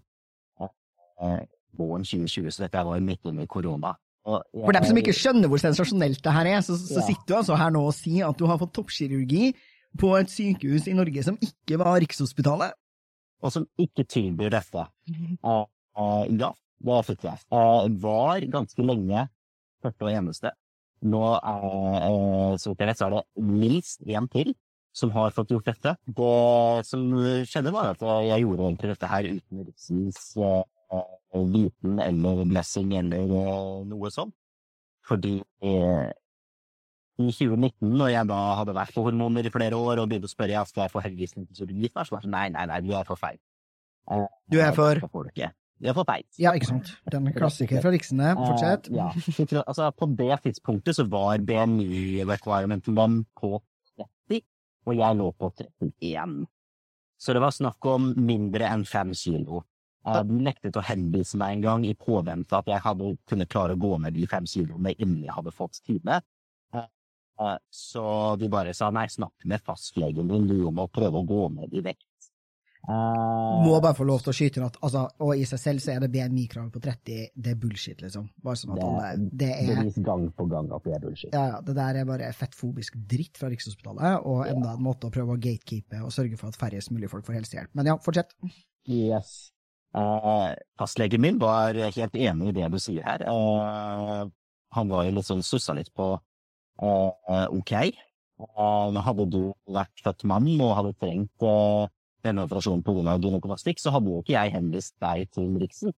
våren 1.77 2.07
2020, 2.07 2.51
så 2.55 2.65
dette 2.67 2.85
var 2.87 3.03
midt 3.05 3.27
under 3.31 3.49
korona. 3.51 3.95
Jeg, 4.27 4.45
For 4.53 4.77
dem 4.77 4.87
som 4.87 4.99
ikke 5.01 5.17
skjønner 5.17 5.51
hvor 5.51 5.61
sensasjonelt 5.63 6.21
det 6.25 6.33
her 6.35 6.49
er, 6.51 6.61
så, 6.65 6.77
så 6.77 7.01
ja. 7.01 7.07
sitter 7.09 7.29
du 7.31 7.37
altså 7.39 7.57
her 7.57 7.73
nå 7.73 7.83
og 7.89 7.97
sier 7.97 8.29
at 8.29 8.39
du 8.39 8.47
har 8.51 8.61
fått 8.61 8.75
toppkirurgi 8.77 9.51
på 10.01 10.13
et 10.19 10.31
sykehus 10.31 10.87
i 10.91 10.97
Norge 10.97 11.25
som 11.27 11.39
ikke 11.43 11.81
var 11.81 11.99
Rikshospitalet? 12.05 12.77
Og 13.41 13.55
som 13.55 13.65
ikke 13.81 14.05
tilbyr 14.05 14.53
dette. 14.53 14.85
Og, 15.41 15.71
og, 15.97 16.33
ja, 16.37 16.51
da 16.85 16.99
fikk 17.07 17.25
jeg. 17.31 17.41
Og 17.57 17.95
var 18.03 18.45
ganske 18.53 18.85
lenge 18.85 19.25
første 19.81 20.05
og 20.05 20.13
eneste. 20.13 20.53
Nå 21.09 21.23
er, 21.39 22.59
så 22.61 22.75
vidt 22.75 22.85
jeg 22.85 22.91
vet, 22.91 23.01
så 23.01 23.09
er 23.09 23.17
det 23.17 23.47
minst 23.49 24.05
én 24.05 24.29
til 24.33 24.53
som 24.93 25.13
har 25.15 25.33
fått 25.33 25.55
gjort 25.55 25.71
dette. 25.71 25.95
Det 26.05 26.85
som 26.85 27.07
skjedde, 27.49 27.73
var 27.73 27.95
at 27.95 28.05
jeg 28.27 28.45
gjorde 28.45 28.67
egentlig 28.67 28.93
dette 28.93 29.11
her 29.11 29.29
uten 29.31 29.65
Riksens 29.65 30.21
viten 31.55 32.01
eller 32.03 32.45
blessing 32.51 32.93
eller 32.99 33.31
uh, 33.31 33.85
noe 33.87 34.11
sånt. 34.11 34.35
Fordi 35.07 35.37
uh, 35.65 36.11
i 37.21 37.29
2019, 37.31 37.93
når 38.01 38.13
jeg 38.15 38.29
da 38.31 38.41
hadde 38.61 38.75
vært 38.77 38.95
på 38.97 39.05
hormoner 39.05 39.47
i 39.47 39.53
flere 39.53 39.77
år 39.77 40.01
og 40.01 40.09
begynte 40.11 40.29
å 40.31 40.33
spørre 40.33 40.57
om 40.63 40.83
jeg 40.83 40.93
får 40.93 41.07
først, 41.07 41.35
så 42.09 42.15
var 42.15 42.21
det 42.23 42.27
sånn 42.27 42.35
nei, 42.37 42.47
nei, 42.55 42.67
nei, 42.71 42.81
du 42.87 42.93
er 42.97 43.05
for 43.09 43.21
feil. 43.21 43.39
Eh, 44.11 44.27
Du 44.51 44.59
er 44.61 44.73
for 44.75 45.01
du 45.81 45.89
er 45.89 45.95
for 45.97 46.05
feit. 46.05 46.27
Ja, 46.37 46.53
ikke 46.53 46.69
sant. 46.69 46.91
Den 47.09 47.29
klassiker 47.33 47.81
fra 47.81 47.91
Riksene. 47.95 48.35
Fortsett. 48.37 48.91
Uh, 48.91 48.97
ja. 48.99 49.07
Jeg- 49.17 49.65
Altså, 49.67 49.91
på 49.97 50.09
det 50.17 50.43
tidspunktet 50.45 50.97
så 50.99 51.07
var 51.09 51.39
BMI-requirementen 51.39 52.95
min 52.97 53.25
på 53.37 53.61
30, 53.97 54.43
og 54.87 54.95
jeg 54.97 55.17
lå 55.17 55.31
på 55.39 55.53
31. 55.57 56.47
Så 57.21 57.33
det 57.37 57.41
var 57.41 57.51
snakk 57.53 57.85
om 57.89 58.15
mindre 58.17 58.69
enn 58.69 58.85
fem 58.85 59.13
kilo. 59.17 59.63
De 60.01 60.39
nektet 60.41 60.77
å 60.81 60.83
henvise 60.83 61.37
meg 61.37 61.59
en 61.59 61.65
gang 61.67 61.85
i 61.85 61.95
påvente 61.95 62.57
at 62.57 62.67
jeg 62.67 62.81
hadde 62.81 63.17
kunnet 63.29 63.51
klare 63.53 63.75
å 63.77 63.81
gå 63.81 63.99
ned 64.01 64.15
de 64.17 64.27
fem 64.27 64.47
kiloene 64.49 64.95
innen 64.97 65.25
jeg 65.27 65.35
hadde 65.37 65.53
fått 65.53 65.83
time. 65.85 66.23
Eh, 66.73 66.87
eh, 67.41 67.59
Så 67.71 68.37
de 68.41 68.49
bare 68.49 68.73
sa 68.75 68.89
nei, 68.91 69.07
snakk 69.13 69.45
med 69.45 69.61
fastlegen 69.61 70.29
din, 70.29 70.47
du 70.49 70.71
må 70.71 70.89
prøve 70.89 71.21
å 71.21 71.27
gå 71.29 71.51
ned 71.53 71.75
i 71.75 71.83
vekt. 71.85 72.07
Eh, 72.89 73.61
Må 73.61 73.75
bare 73.85 73.93
få 73.93 74.07
lov 74.09 74.23
til 74.25 74.33
å 74.33 74.35
skyte 74.39 74.63
at 74.65 74.79
altså, 74.81 75.03
og 75.21 75.37
i 75.37 75.45
seg 75.45 75.61
selv 75.61 75.83
så 75.85 75.93
er 75.93 76.01
det 76.01 76.09
BMI-kravet 76.15 76.73
på 76.73 76.81
30, 76.81 77.29
det 77.37 77.53
er 77.53 77.59
bullshit, 77.61 78.01
liksom. 78.01 78.31
Bare 78.41 78.57
sånn 78.57 78.73
at 78.73 78.81
alle 78.87 79.11
Det 79.21 79.51
Det 79.53 79.77
er 79.77 79.83
viser 79.85 80.07
gang 80.09 80.25
på 80.33 80.49
gang 80.49 80.73
at 80.73 80.83
det 80.89 80.95
er 80.97 81.05
bullshit. 81.05 81.35
ja, 81.37 81.45
ja, 81.53 81.61
det 81.61 81.75
der 81.77 82.01
er 82.01 82.09
bare 82.09 82.33
fettfobisk 82.33 82.97
dritt 82.97 83.37
fra 83.37 83.53
Rikshospitalet, 83.53 84.25
og 84.25 84.47
enda 84.49 84.73
en 84.73 84.83
måte 84.83 85.11
å 85.11 85.13
prøve 85.13 85.37
å 85.37 85.39
gatekeepe 85.39 86.01
og 86.01 86.09
sørge 86.11 86.39
for 86.41 86.49
at 86.49 86.57
færrest 86.57 86.91
mulig 86.91 87.11
folk 87.13 87.27
får 87.29 87.35
helsehjelp. 87.43 87.75
Men 87.75 87.93
ja, 87.93 87.99
fortsett. 88.01 88.33
Yes. 88.89 89.53
Eh, 89.91 90.51
fastlegen 90.79 91.21
min 91.21 91.39
var 91.39 91.75
helt 91.75 92.15
enig 92.15 92.51
i 92.51 92.55
det 92.61 92.69
du 92.71 92.79
sier 92.79 93.07
her. 93.07 93.25
Eh, 93.27 94.29
han 94.77 94.93
var 94.93 95.07
jo 95.07 95.15
litt 95.17 95.27
sånn 95.27 95.43
stussa 95.43 95.75
litt 95.75 95.91
på 95.95 96.13
eh, 96.81 97.49
ok. 97.51 97.75
og 98.41 98.97
hadde 99.05 99.27
du 99.29 99.41
vært 99.69 100.01
født 100.05 100.25
mann 100.25 100.47
og 100.63 100.77
hadde 100.79 100.95
trengt 100.97 101.43
denne 102.25 102.47
operasjonen 102.47 103.09
av 103.09 103.21
gynekomastikk, 103.21 103.81
så 103.81 103.93
hadde 103.93 104.09
jo 104.09 104.23
ikke 104.23 104.37
jeg 104.37 104.55
henvist 104.55 104.95
deg 105.03 105.29
til 105.35 105.59
Riksen. 105.61 105.93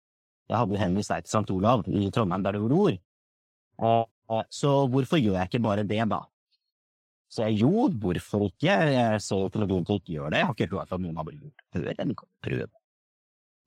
Jeg 0.50 0.58
hadde 0.58 0.80
henvist 0.80 1.12
deg 1.12 1.26
til 1.26 1.36
St. 1.36 1.54
Olav 1.54 1.86
i 1.86 2.08
Trondheim, 2.10 2.42
der 2.42 2.58
du 2.58 2.66
bor. 2.66 2.98
Så 4.50 4.72
hvorfor 4.90 5.22
gjør 5.22 5.38
jeg 5.38 5.50
ikke 5.50 5.62
bare 5.62 5.86
det, 5.86 6.02
da? 6.10 6.20
Så 7.30 7.46
jeg 7.46 7.62
jo, 7.62 7.86
hvorfor 8.02 8.48
ikke? 8.50 8.74
Jeg 8.92 9.22
så 9.22 9.44
til 9.54 9.64
ikke 9.70 10.00
gjøre 10.16 10.34
det. 10.34 10.42
Jeg 10.42 10.46
har 10.50 10.58
ikke 10.58 10.72
hørt 10.74 10.92
at 10.92 11.00
noen 11.00 11.16
har 11.16 11.30
gjort 11.30 11.66
før. 11.72 11.88
Jeg 11.88 11.96
kan 11.96 12.16
prøve. 12.42 12.81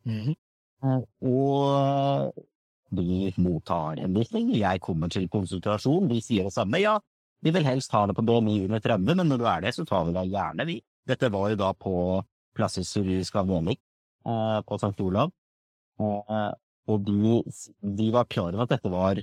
Eh, 0.06 1.02
Og 1.26 2.34
de 2.96 3.34
mottar 3.42 3.98
henvisning. 4.00 4.52
Jeg 4.56 4.82
kommer 4.84 5.10
til 5.12 5.28
konsultasjon. 5.32 6.08
De 6.12 6.20
sier 6.22 6.48
det 6.48 6.54
samme. 6.54 6.80
Ja, 6.84 7.00
vi 7.44 7.52
vil 7.56 7.66
helst 7.68 7.92
ha 7.96 8.06
det 8.08 8.16
på 8.18 8.24
BMI 8.26 8.66
under 8.68 8.80
30, 8.84 9.16
men 9.18 9.28
når 9.32 9.42
du 9.42 9.48
er 9.50 9.66
det, 9.66 9.74
så 9.76 9.86
tar 9.88 10.06
vi 10.08 10.14
deg 10.16 10.32
gjerne, 10.34 10.66
vi. 10.70 10.80
Dette 11.06 11.30
var 11.34 11.50
jo 11.52 11.58
da 11.60 11.72
på 11.78 11.96
Plassis 12.56 12.90
Syrisk 12.96 13.36
avdeling 13.42 13.78
eh, 13.78 14.60
på 14.66 14.78
St. 14.80 14.96
Olav. 15.06 15.34
Eh, 16.00 16.54
og 16.88 17.06
de, 17.06 17.42
de 17.98 18.12
var 18.14 18.30
klar 18.30 18.54
over 18.54 18.66
at 18.66 18.76
dette 18.76 18.92
var 18.94 19.20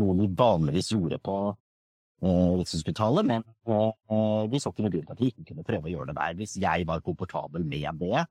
noe 0.00 0.16
de 0.18 0.26
vanligvis 0.38 0.92
gjorde 0.94 1.18
på 1.24 1.36
eh, 1.50 2.52
Rikshospitalet, 2.60 3.26
men 3.26 3.44
eh, 3.44 4.42
de 4.50 4.60
så 4.60 4.72
ikke 4.72 4.84
noe 4.86 4.92
grunn 4.94 5.08
til 5.08 5.14
at 5.16 5.22
de 5.22 5.30
ikke 5.32 5.46
kunne 5.50 5.66
prøve 5.66 5.88
å 5.88 5.94
gjøre 5.94 6.10
det 6.12 6.18
der 6.20 6.36
hvis 6.40 6.56
jeg 6.62 6.86
var 6.88 7.02
komfortabel 7.06 7.64
med 7.68 8.00
det. 8.02 8.24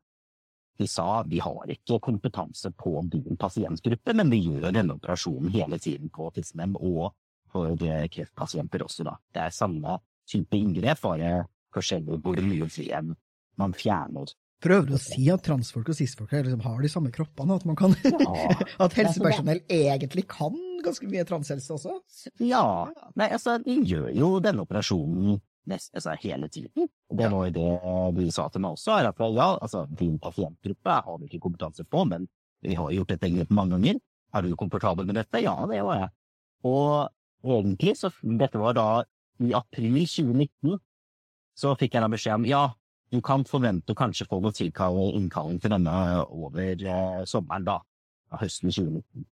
De 0.80 0.88
sa 0.88 1.24
vi 1.28 1.42
har 1.44 1.72
ikke 1.74 2.00
kompetanse 2.04 2.72
på 2.72 2.94
din 3.12 3.36
pasientgruppe, 3.40 4.16
men 4.16 4.32
vi 4.32 4.40
gjør 4.46 4.72
denne 4.72 4.96
operasjonen 4.96 5.52
hele 5.52 5.80
tiden 5.82 6.12
på 6.14 6.30
TISMEM 6.36 6.78
og 6.80 7.10
for 7.52 7.74
eh, 7.84 8.06
kreftpasienter 8.14 8.86
også, 8.86 9.04
da. 9.08 9.18
Det 9.34 9.42
er 9.44 9.56
samme 9.56 9.98
type 10.30 10.56
inngrep, 10.56 11.02
bare 11.04 11.34
forskjellig 11.76 12.22
hvor 12.24 12.40
mye 12.46 12.70
VM 12.70 13.12
man 13.60 13.76
fjerner. 13.76 14.32
Prøver 14.64 14.90
du 14.90 14.96
å 14.98 15.02
si 15.02 15.26
at 15.32 15.44
transfolk 15.46 15.92
og 15.92 15.96
cis-folk 15.96 16.34
liksom 16.36 16.64
har 16.66 16.80
de 16.84 16.92
samme 16.92 17.12
kroppene, 17.16 17.56
at 17.56 17.68
man 17.68 17.78
kan 17.80 17.96
Ja. 18.04 18.56
At 18.84 18.96
helsepersonell 18.98 19.62
egentlig 19.72 20.26
kan 20.32 20.56
ganske 20.84 21.08
mye 21.12 21.24
transhelse 21.28 21.76
også? 21.76 21.96
Ja, 22.44 22.88
nei, 23.20 23.30
altså, 23.32 23.58
de 23.64 23.78
gjør 23.88 24.10
jo 24.16 24.34
denne 24.44 24.64
operasjonen 24.68 25.40
nest, 25.68 25.92
altså, 25.96 26.16
hele 26.22 26.48
tiden. 26.48 26.90
Det 27.10 27.30
var 27.32 27.48
jo 27.48 27.54
det 27.54 27.70
du 28.18 28.32
sa 28.32 28.48
til 28.50 28.64
meg 28.64 28.78
også, 28.78 28.98
er 28.98 29.10
at 29.10 29.20
ja, 29.36 29.50
altså, 29.58 29.86
din 30.00 30.20
pasientgruppe 30.20 31.00
har 31.06 31.18
vi 31.20 31.30
ikke 31.30 31.44
kompetanse 31.48 31.84
på, 31.84 32.04
men 32.10 32.28
vi 32.62 32.76
har 32.76 32.92
gjort 32.92 33.14
dette 33.14 33.30
grepet 33.30 33.56
mange 33.56 33.78
ganger. 33.78 34.00
Er 34.34 34.42
du 34.42 34.56
komfortabel 34.56 35.06
med 35.06 35.16
dette? 35.16 35.42
Ja, 35.42 35.56
det 35.70 35.82
var 35.84 36.04
jeg. 36.04 36.10
Og 36.64 37.10
egentlig, 37.44 37.96
så 37.98 38.12
dette 38.22 38.60
var 38.60 38.76
da 38.78 38.88
i 39.40 39.54
april 39.56 39.96
2019, 40.04 40.80
så 41.60 41.74
fikk 41.80 41.96
jeg 41.96 42.04
da 42.04 42.12
beskjed 42.12 42.40
om 42.40 42.48
ja, 42.48 42.64
du 43.10 43.20
kan 43.26 43.44
forvente 43.48 43.94
å 43.94 43.98
kanskje 43.98 44.28
få 44.30 44.40
noe 44.44 44.54
innkalling 45.18 45.60
til 45.62 45.74
denne 45.74 45.96
over 46.28 46.76
eh, 46.78 47.24
sommeren, 47.26 47.66
da. 47.66 47.80
av 48.30 48.44
Høsten 48.44 48.70
2019. 48.70 49.26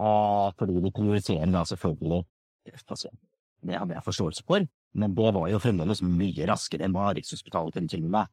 Og 0.00 0.56
fordi 0.58 0.80
vi 0.80 0.92
prioriterer 0.96 1.52
da 1.52 1.62
selvfølgelig 1.68 2.24
kreftpasienter. 2.66 3.26
Det 3.60 3.76
hadde 3.76 3.94
jeg 3.94 4.06
forståelse 4.06 4.44
for, 4.48 4.64
men 4.98 5.14
det 5.14 5.30
var 5.36 5.48
jo 5.52 5.60
fremdeles 5.62 6.02
mye 6.02 6.46
raskere 6.50 6.86
enn 6.86 6.94
hva 6.96 7.12
Rikshospitalet 7.14 7.76
kunne 7.76 7.90
tilby 7.90 8.10
meg. 8.10 8.30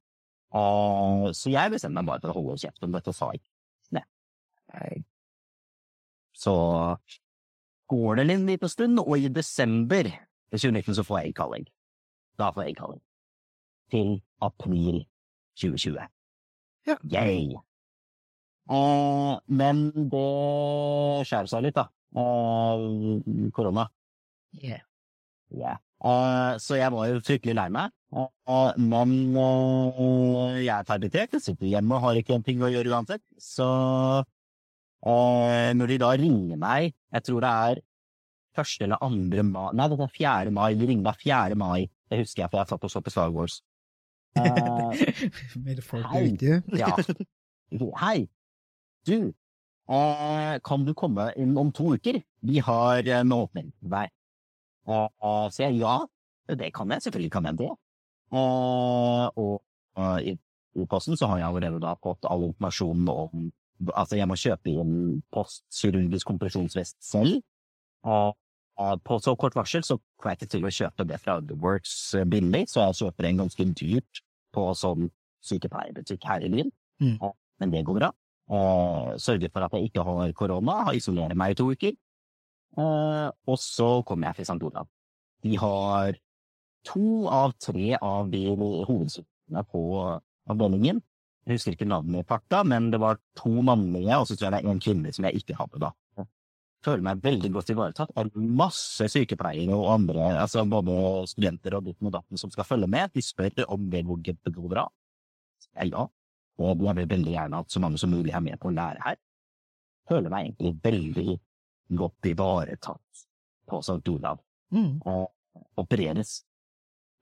Og, 0.57 1.29
så 1.35 1.51
jeg 1.51 1.73
bestemte 1.73 1.99
meg 1.99 2.07
bare 2.07 2.23
for 2.23 2.31
å 2.31 2.39
holde 2.39 2.61
kjeft 2.63 2.85
om 2.87 2.95
dette 2.95 3.11
og 3.11 3.17
sa 3.17 3.29
ikke 3.35 3.51
nei. 3.97 5.03
Så 6.37 6.55
går 7.91 8.19
det 8.19 8.27
en 8.33 8.47
liten 8.47 8.71
stund, 8.71 8.99
og 9.03 9.17
i 9.17 9.29
desember 9.33 10.09
2019 10.53 10.97
så 10.97 11.05
får 11.07 11.19
jeg 11.19 11.33
innkalling. 11.33 11.67
Da 12.39 12.51
får 12.53 12.65
jeg 12.65 12.75
innkalling. 12.75 13.01
Til 13.91 14.11
april 14.43 15.05
2020. 15.59 16.11
Ja. 16.87 16.97
Yay! 17.11 17.57
Eh, 18.67 19.33
men 19.47 19.83
det 20.11 20.27
skjærer 21.27 21.51
seg 21.51 21.65
litt, 21.67 21.77
da. 21.79 21.87
Eh, 22.17 23.51
korona. 23.55 23.87
Yeah. 24.57 24.83
Ja. 25.55 25.77
Eh, 26.05 26.57
så 26.61 26.77
jeg 26.77 26.93
var 26.93 27.07
jo 27.09 27.21
fryktelig 27.25 27.55
lei 27.57 27.67
meg. 27.73 27.93
Og 28.13 28.77
men 28.79 29.35
og 29.35 30.55
jeg 30.61 30.71
er 30.71 30.85
permittert, 30.87 31.33
jeg 31.35 31.43
sitter 31.43 31.67
hjemme 31.67 31.97
og 31.97 32.05
har 32.05 32.19
ikke 32.19 32.37
en 32.37 32.45
ting 32.45 32.61
å 32.63 32.69
gjøre 32.71 32.93
uansett. 32.93 33.23
Så 33.41 33.65
eh, 35.05 35.73
når 35.75 35.93
de 35.93 35.97
da 36.03 36.11
ringer 36.19 36.59
meg, 36.61 36.93
jeg 37.13 37.25
tror 37.27 37.43
det 37.43 37.51
er 37.67 37.81
første 38.57 38.87
eller 38.87 39.03
andre 39.05 39.43
mai 39.45 39.67
Nei, 39.77 39.87
det 39.91 39.99
er 40.01 40.13
fjerde 40.15 40.53
mai. 40.55 40.69
De 40.79 40.87
ringer 40.89 41.05
meg 41.09 41.19
fjerde 41.21 41.57
mai. 41.59 41.89
Det 42.09 42.21
husker 42.23 42.45
jeg, 42.45 42.51
for 42.53 42.61
jeg 42.61 42.71
satt 42.71 42.87
og 42.87 42.93
så 42.93 43.01
på 43.03 43.13
Star 43.13 43.33
Wars. 43.35 43.59
Eh, 44.37 44.99
Mer 45.65 45.79
folk 45.81 46.05
Hei. 46.11 46.27
ute. 46.35 46.59
ja. 46.77 46.91
Hei, 48.03 48.27
du, 49.09 49.31
eh, 49.89 50.59
kan 50.61 50.83
du 50.85 50.91
komme 50.93 51.31
inn 51.41 51.55
om 51.57 51.71
to 51.73 51.95
uker? 51.95 52.19
Vi 52.45 52.61
har 52.61 52.99
eh, 53.01 53.15
en 53.23 53.33
åpning 53.33 53.71
til 53.79 53.89
og 54.87 55.11
eh, 55.11 55.47
så 55.53 55.67
jeg 55.67 55.81
ja, 55.81 55.99
det 56.55 56.71
kan 56.75 56.91
jeg, 56.91 57.03
selvfølgelig 57.05 57.31
kan 57.31 57.49
jeg 57.49 57.59
det. 57.63 57.71
Eh, 58.33 59.27
og 59.43 59.61
eh, 59.99 60.31
i, 60.31 60.35
i 60.81 60.87
posten 60.89 61.17
så 61.19 61.29
har 61.31 61.41
jeg 61.41 61.47
allerede 61.49 61.83
da 61.83 61.95
fått 62.03 62.27
all 62.29 62.49
informasjonen 62.51 63.13
om 63.13 63.47
Altså, 63.93 64.15
jeg 64.17 64.25
må 64.25 64.33
kjøpe 64.33 64.71
inn 64.73 65.19
postkirurgisk 65.29 66.25
kompresjonsvest 66.25 66.95
selv. 67.05 67.43
Og, 68.09 68.31
og 68.81 69.03
på 69.05 69.19
så 69.21 69.35
kort 69.37 69.53
varsel 69.53 69.83
så 69.85 69.99
får 70.17 70.31
jeg 70.31 70.39
ikke 70.39 70.47
til 70.49 70.65
å 70.65 70.71
kjøpe 70.79 71.05
det 71.11 71.19
fra 71.21 71.35
Works 71.61 71.93
eh, 72.17 72.25
billig, 72.25 72.63
så 72.71 72.87
jeg 72.87 72.97
kjøper 73.03 73.27
en 73.29 73.43
ganske 73.43 73.67
dyrt 73.77 74.23
på 74.57 74.63
sånn 74.79 75.11
sykepleierbutikk 75.45 76.25
her 76.25 76.47
i 76.47 76.49
byen. 76.55 76.73
Mm. 77.03 77.19
Men 77.61 77.75
det 77.75 77.83
går 77.85 77.99
bra. 77.99 78.09
Og 78.49 79.21
sørger 79.21 79.53
for 79.53 79.67
at 79.67 79.77
jeg 79.77 79.91
ikke 79.91 80.07
har 80.09 80.33
korona, 80.41 80.79
isolerer 80.97 81.37
meg 81.37 81.53
i 81.53 81.59
to 81.61 81.69
uker. 81.69 81.93
Eh, 82.77 83.27
og 83.49 83.59
så 83.61 83.89
kommer 84.07 84.29
jeg 84.29 84.41
til 84.41 84.49
St. 84.51 84.61
Olav. 84.69 84.89
De 85.45 85.57
har 85.61 86.17
to 86.87 87.27
av 87.33 87.53
tre 87.61 87.97
av 87.97 88.31
de 88.31 88.43
hovedsykene 88.53 89.63
på 89.71 89.83
avdelingen. 90.47 91.01
Jeg 91.47 91.57
husker 91.57 91.75
ikke 91.77 91.87
navnet 91.87 92.25
i 92.25 92.27
farta, 92.27 92.63
men 92.67 92.89
det 92.91 92.99
var 92.99 93.19
to 93.39 93.49
mannlige, 93.63 94.17
og 94.17 94.27
så 94.27 94.35
tror 94.35 94.49
jeg 94.49 94.55
det 94.55 94.59
er 94.59 94.73
en 94.73 94.83
kvinne 94.83 95.13
som 95.15 95.27
jeg 95.27 95.41
ikke 95.41 95.57
hadde 95.59 95.81
da. 95.85 95.93
Føler 96.85 97.03
meg 97.03 97.23
veldig 97.23 97.49
godt 97.55 97.71
ivaretatt 97.73 98.11
av 98.19 98.29
masse 98.35 99.07
sykepleiere 99.09 99.75
og 99.75 99.89
andre, 99.95 100.27
altså 100.43 100.61
både 100.69 101.25
studenter 101.31 101.79
og 101.79 101.87
ditten 101.87 102.09
og 102.09 102.13
datten 102.13 102.39
som 102.39 102.51
skal 102.53 102.67
følge 102.67 102.89
med. 102.91 103.09
De 103.15 103.23
spør 103.25 103.63
om 103.73 103.87
det 103.91 104.03
hvor 104.05 104.19
det 104.21 104.37
går 104.45 104.69
bra. 104.75 104.85
Jeg, 105.73 105.89
ja, 105.95 106.05
og 106.61 106.85
jeg 106.85 106.99
vil 106.99 107.09
veldig 107.15 107.33
gjerne 107.33 107.63
at 107.63 107.73
så 107.73 107.81
mange 107.81 107.99
som 108.01 108.13
mulig 108.13 108.35
er 108.35 108.43
med 108.45 108.59
på 108.61 108.69
å 108.69 108.75
lære 108.75 109.03
her. 109.07 109.17
Føler 110.07 110.31
meg 110.31 110.45
egentlig 110.45 110.75
veldig 110.83 111.39
godt 111.87 112.27
ivaretatt 112.31 113.23
på 113.67 113.81
St. 113.81 114.03
Olav. 114.11 114.43
Mm. 114.67 114.97
og 115.07 115.31
opereres 115.79 116.41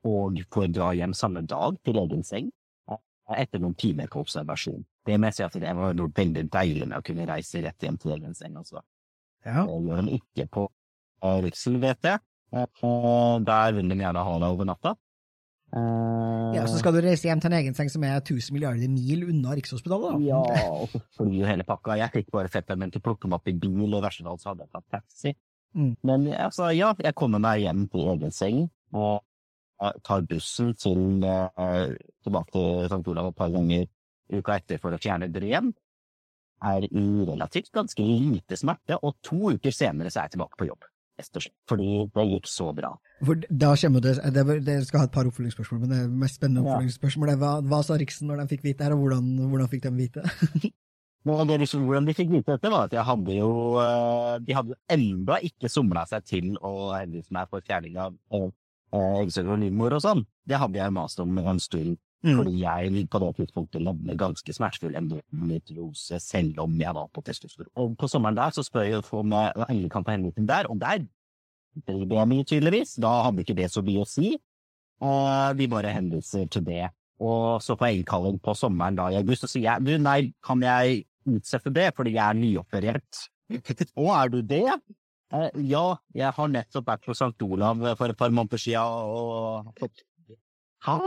og 0.06 0.39
får 0.49 0.71
dra 0.73 0.88
hjem 0.97 1.13
samme 1.13 1.43
dag 1.45 1.78
til 1.86 1.99
egen 2.01 2.23
seng 2.25 2.47
etter 3.34 3.62
noen 3.62 3.73
timer 3.78 4.10
på 4.12 4.21
observasjon. 4.21 4.84
Det 5.06 5.15
må 5.17 5.32
jeg 5.32 5.38
si 5.38 5.45
at 5.45 5.56
det 5.62 5.71
var 5.78 5.95
noe 5.97 6.13
veldig 6.13 6.43
deilig 6.54 6.86
med 6.86 6.99
å 6.99 7.06
kunne 7.06 7.25
reise 7.25 7.62
rett 7.63 7.86
hjem 7.86 7.97
til 8.01 8.13
egen 8.13 8.36
seng. 8.38 8.58
Altså. 8.60 8.84
Ja. 9.45 9.63
Det 9.65 9.80
gjør 9.88 10.01
den 10.01 10.12
ikke 10.19 10.45
på 10.54 10.65
eh, 11.25 11.80
vet 11.82 12.10
jeg. 12.10 12.21
Og 12.86 13.45
der 13.47 13.73
vil 13.75 13.89
de 13.89 13.97
gjerne 13.97 14.25
ha 14.28 14.36
deg 14.43 14.56
over 14.56 14.69
natta. 14.69 14.93
Uh, 15.76 16.56
ja, 16.56 16.64
Så 16.72 16.80
skal 16.80 16.96
du 16.96 17.02
reise 17.04 17.28
hjem 17.28 17.42
til 17.44 17.52
en 17.52 17.58
egen 17.58 17.76
seng 17.76 17.90
som 17.92 18.04
er 18.08 18.22
1000 18.22 18.56
milliarder 18.56 18.88
mil 18.88 19.26
unna 19.28 19.58
Rikshospitalet? 19.58 20.14
da? 20.14 20.22
Ja, 20.24 20.70
og 20.72 20.94
så 20.94 21.02
flyr 21.18 21.34
jo 21.42 21.50
hele 21.50 21.66
pakka. 21.68 21.98
Jeg 22.00 22.14
fikk 22.14 22.32
bare 22.32 22.52
fetteren 22.52 22.80
min 22.80 22.94
til 22.94 23.04
å 23.04 23.08
plukke 23.10 23.28
meg 23.28 23.42
opp 23.42 23.52
i 23.52 23.56
bil, 23.60 23.90
og 23.90 24.00
i 24.00 24.06
verste 24.06 24.24
fall 24.24 24.40
så 24.40 24.54
hadde 24.54 24.64
jeg 24.64 24.72
tatt 24.72 24.88
taxi. 24.96 25.36
Mm. 25.76 25.92
Men 26.08 26.30
altså, 26.32 26.70
ja, 26.72 26.94
jeg 27.04 27.18
kommer 27.20 27.44
meg 27.44 27.66
hjem 27.66 27.86
på 27.92 28.06
egen 28.14 28.32
seng, 28.32 28.64
og 28.96 29.20
tar 30.08 30.24
bussen 30.30 30.72
til, 30.80 31.26
uh, 31.28 31.92
tilbake 32.24 32.56
til 32.56 32.88
St. 32.88 33.04
Olav 33.12 33.34
et 33.34 33.40
par 33.44 33.52
ganger 33.52 33.88
uka 34.32 34.56
etter 34.56 34.80
for 34.80 34.96
å 34.96 35.02
fjerne 35.02 35.28
dren. 35.34 35.74
Er 36.64 36.88
i 36.88 37.06
relativt 37.28 37.74
ganske 37.76 38.02
lite 38.08 38.56
smerte, 38.56 38.96
og 39.04 39.20
to 39.26 39.52
uker 39.58 39.76
senere 39.76 40.08
så 40.08 40.22
er 40.22 40.30
jeg 40.30 40.38
tilbake 40.38 40.56
på 40.62 40.72
jobb 40.72 40.80
og. 40.80 40.95
Fordi 41.69 41.89
det 42.12 42.25
gikk 42.32 42.49
så 42.51 42.71
bra. 42.75 42.91
For 43.23 43.43
da 43.49 43.73
kommer 43.80 44.04
det, 44.04 44.15
det, 44.65 44.80
skal 44.88 45.04
ha 45.04 45.08
et 45.08 45.13
par 45.15 45.30
oppfølgingsspørsmål, 45.30 45.86
men 45.86 45.93
det 45.93 46.01
mest 46.23 46.39
spennende 46.39 46.65
oppfølgingsspørsmålet 46.65 47.39
hva, 47.39 47.54
hva 47.63 47.80
sa 47.88 47.99
Riksen 47.99 48.28
når 48.28 48.43
de 48.43 48.49
fikk 48.51 48.65
vite 48.65 48.84
her, 48.84 48.95
og 48.95 49.06
hvordan, 49.06 49.30
hvordan 49.51 49.71
fikk 49.71 49.86
de 49.88 49.93
vite 49.95 50.25
Nå, 51.25 51.39
det 51.49 51.58
liksom, 51.63 51.88
hvordan 51.88 52.06
de 52.06 52.13
fikk 52.13 52.30
vite 52.36 52.54
dette, 52.54 52.69
var 52.69 52.86
at 52.86 52.93
jeg 52.93 53.06
hadde 53.08 53.34
jo 53.34 53.49
eh, 53.82 54.36
De 54.45 54.54
hadde 54.54 54.75
ennå 54.93 55.39
ikke 55.47 55.71
somla 55.71 56.04
seg 56.10 56.28
til 56.28 56.51
å 56.62 56.91
henvise 56.93 57.34
meg 57.34 57.49
for 57.49 57.65
fjerning 57.65 57.97
av 57.97 58.13
eggstokker 58.95 59.56
og 59.56 59.63
livmor 59.63 59.95
og 59.97 60.04
sånn. 60.04 60.21
Det 60.47 60.60
hadde 60.62 60.80
jeg 60.80 60.93
mast 60.95 61.19
om 61.19 61.39
en 61.41 61.60
stund. 61.60 61.97
Mm. 62.26 62.40
Fordi 62.40 62.56
jeg 62.58 63.06
på 63.14 63.20
det 63.22 63.32
tidspunktet 63.38 63.84
levde 63.86 64.18
ganske 64.18 64.54
smertefull 64.58 64.96
endometriose 64.98 66.18
selv 66.24 66.64
om 66.64 66.74
jeg 66.82 66.96
var 66.98 67.12
på 67.14 67.22
testosteron. 67.22 67.70
Og 67.78 67.94
på 68.02 68.10
sommeren 68.10 68.38
der 68.40 68.56
så 68.56 68.66
spør 68.66 68.88
jeg 68.88 69.04
om 69.14 69.36
jeg 69.36 69.92
kan 69.94 70.08
få 70.08 70.16
henvisning 70.16 70.48
der, 70.50 70.70
og 70.72 70.80
der 70.82 71.06
driver 71.86 72.22
jeg 72.22 72.32
mye, 72.32 72.48
tydeligvis. 72.48 72.96
Da 73.04 73.12
hadde 73.28 73.44
ikke 73.46 73.58
det 73.58 73.70
så 73.72 73.84
mye 73.86 74.02
å 74.02 74.10
si. 74.10 74.36
Og 75.06 75.58
vi 75.60 75.68
bare 75.70 75.94
henviser 75.94 76.48
til 76.52 76.66
det. 76.66 76.88
Og 77.24 77.62
så 77.64 77.78
på 77.80 77.92
innkalling 77.94 78.40
på 78.44 78.56
sommeren 78.58 78.98
da 78.98 79.10
i 79.12 79.20
august 79.20 79.46
og 79.48 79.52
sier 79.52 79.68
jeg 79.70 79.86
du, 79.86 79.94
nei, 80.02 80.34
kan 80.44 80.64
jeg 80.64 81.06
utsette 81.30 81.72
det 81.74 81.92
fordi 81.96 82.16
jeg 82.18 82.26
er 82.26 82.40
nyoperert? 82.40 83.22
Å, 84.02 84.06
er 84.18 84.34
du 84.34 84.42
det? 84.42 84.66
Eh, 85.34 85.62
ja, 85.70 85.86
jeg 86.16 86.34
har 86.38 86.52
nettopp 86.52 86.90
vært 86.90 87.06
på 87.06 87.16
St. 87.16 87.38
Olav 87.46 87.86
for 87.96 88.12
et 88.12 88.20
par 88.20 88.34
måneder 88.34 88.62
siden 88.62 88.82
og 88.82 89.72
fått 89.80 90.04
Hæ, 90.86 91.00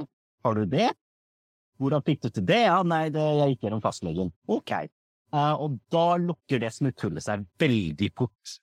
har 0.42 0.56
du 0.56 0.64
det? 0.66 0.88
Hvordan 1.78 2.04
fikk 2.06 2.24
du 2.24 2.30
til 2.30 2.46
det? 2.48 2.62
Ja, 2.66 2.78
nei, 2.86 3.06
det, 3.14 3.24
jeg 3.40 3.54
gikk 3.54 3.66
gjennom 3.66 3.82
fastlegen. 3.84 4.32
Ok. 4.50 4.72
Uh, 5.34 5.54
og 5.60 5.76
da 5.92 6.06
lukker 6.20 6.62
det 6.62 6.72
smutthullet 6.74 7.24
seg 7.24 7.44
veldig 7.60 8.08
fort. 8.16 8.54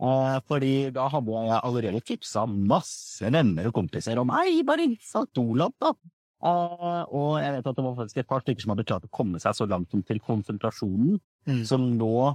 Uh, 0.00 0.38
fordi 0.48 0.88
da 0.96 1.10
hadde 1.12 1.42
jeg 1.44 1.60
allerede 1.60 2.00
tipsa 2.08 2.46
masse 2.48 3.28
venner 3.28 3.68
og 3.68 3.76
kompiser 3.76 4.18
om 4.20 4.32
Hei, 4.32 4.62
bare 4.66 4.88
St. 4.96 5.28
Olav, 5.42 5.74
da. 5.82 5.92
Uh, 6.40 7.04
og 7.12 7.34
jeg 7.42 7.52
vet 7.52 7.66
at 7.68 7.76
det 7.76 7.84
var 7.84 7.98
faktisk 7.98 8.22
et 8.22 8.30
par 8.30 8.40
stykker 8.40 8.64
som 8.64 8.72
hadde 8.72 8.86
klart 8.88 9.04
å 9.04 9.12
komme 9.12 9.40
seg 9.42 9.58
så 9.58 9.66
langt 9.68 9.92
som 9.92 10.02
til 10.08 10.22
konsentrasjonen, 10.24 11.18
mm. 11.44 11.64
som 11.68 11.84
nå 12.00 12.30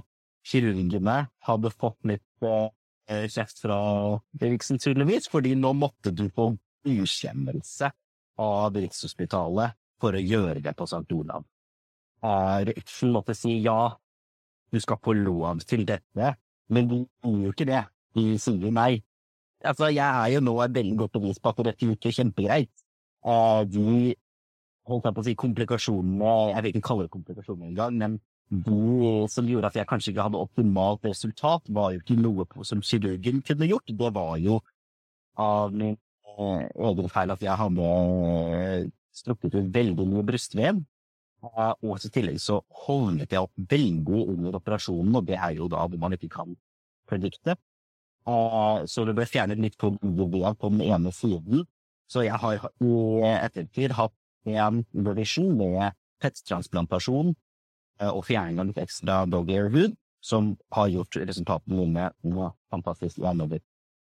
kirurgene 0.46 1.16
hadde 1.48 1.72
fått 1.74 1.98
litt 2.06 2.46
uh, 2.46 2.70
kjeft 3.10 3.58
fra 3.64 3.80
Riksen, 4.38 4.78
tydeligvis, 4.78 5.26
fordi 5.32 5.56
nå 5.58 5.74
måtte 5.74 6.14
du 6.14 6.28
få 6.30 6.52
ukjennelse 6.86 7.90
av 8.46 8.78
Rikshospitalet 8.78 9.74
for 10.00 10.16
å 10.16 10.22
gjøre 10.22 10.60
det 10.64 10.74
på 10.76 10.86
St. 10.88 11.04
Olav. 11.16 11.46
Røyksen 12.66 13.12
måtte 13.14 13.36
si 13.36 13.58
ja, 13.64 13.94
du 14.72 14.80
skal 14.82 15.00
få 15.02 15.14
lov 15.16 15.62
til 15.68 15.86
dette, 15.88 16.34
men 16.72 16.88
de 16.90 17.02
gjør 17.24 17.48
jo 17.48 17.54
ikke 17.54 17.68
det. 17.68 17.84
De 18.16 18.24
sier 18.40 18.72
nei. 18.74 19.02
Altså, 19.64 19.88
jeg 19.92 20.04
er 20.04 20.34
jo 20.34 20.44
nå 20.44 20.54
et 20.64 20.74
veldig 20.74 20.96
godt 21.00 21.18
bevis 21.18 21.40
på 21.40 21.52
at 21.52 21.64
dette 21.70 21.90
gikk 21.90 22.08
kjempegreit. 22.12 22.72
De 23.72 24.14
holdt 24.86 25.08
jeg 25.08 25.16
på 25.16 25.22
å 25.22 25.26
si 25.26 25.34
komplikasjonene, 25.38 26.32
jeg 26.52 26.64
vil 26.64 26.74
ikke 26.74 26.88
kalle 26.88 27.06
det 27.06 27.14
komplikasjoner 27.14 27.70
engang, 27.70 27.96
men 27.98 28.18
det 28.46 29.30
som 29.32 29.48
gjorde 29.50 29.72
at 29.72 29.78
jeg 29.80 29.88
kanskje 29.90 30.12
ikke 30.12 30.26
hadde 30.28 30.38
optimalt 30.38 31.06
resultat, 31.08 31.66
var 31.68 31.94
jo 31.94 32.02
ikke 32.02 32.18
noe 32.20 32.46
som 32.68 32.82
kirurgen 32.84 33.42
kunne 33.46 33.66
gjort. 33.66 33.90
Det 33.90 34.12
var 34.14 34.36
jo 34.38 34.60
av 35.42 35.74
min 35.74 35.96
eh, 35.96 36.68
egen 36.90 37.10
feil 37.10 37.34
at 37.34 37.42
jeg 37.42 37.58
hadde 37.58 37.88
strukket 39.16 39.56
ut 39.56 39.72
veldig 39.74 40.06
mye 40.10 40.24
brystvev. 40.26 40.82
Og 41.46 41.92
i 42.00 42.10
tillegg 42.10 42.40
så 42.42 42.58
holdet 42.86 43.32
jeg 43.32 43.44
opp 43.44 43.54
veldig 43.70 44.24
under 44.34 44.56
operasjonen, 44.58 45.14
og 45.18 45.26
det 45.28 45.36
er 45.38 45.56
jo 45.58 45.68
da 45.70 45.84
hvor 45.86 46.00
man 46.02 46.16
ikke 46.16 46.32
kan 46.32 46.56
predikte. 47.08 47.56
Så 48.26 49.04
det 49.06 49.14
ble 49.14 49.26
fjernet 49.30 49.60
litt 49.62 49.76
på 49.78 49.92
den 50.02 50.82
ene 50.82 51.12
siden. 51.14 51.66
Så 52.10 52.24
jeg 52.26 52.38
har 52.38 52.58
i 52.82 52.96
ettertid 53.30 53.94
hatt 53.98 54.14
en 54.46 54.82
revision 54.94 55.52
med 55.58 55.94
pettransplantasjon 56.22 57.34
og 58.06 58.24
fjerning 58.26 58.60
av 58.60 58.68
litt 58.70 58.82
ekstra 58.82 59.22
dog 59.30 59.50
ear 59.50 59.70
hood, 59.74 59.94
som 60.22 60.54
har 60.74 60.90
gjort 60.90 61.18
resultatene 61.22 61.86
mine 61.86 62.50
fantastisk 62.72 63.20
gjennover. 63.22 63.62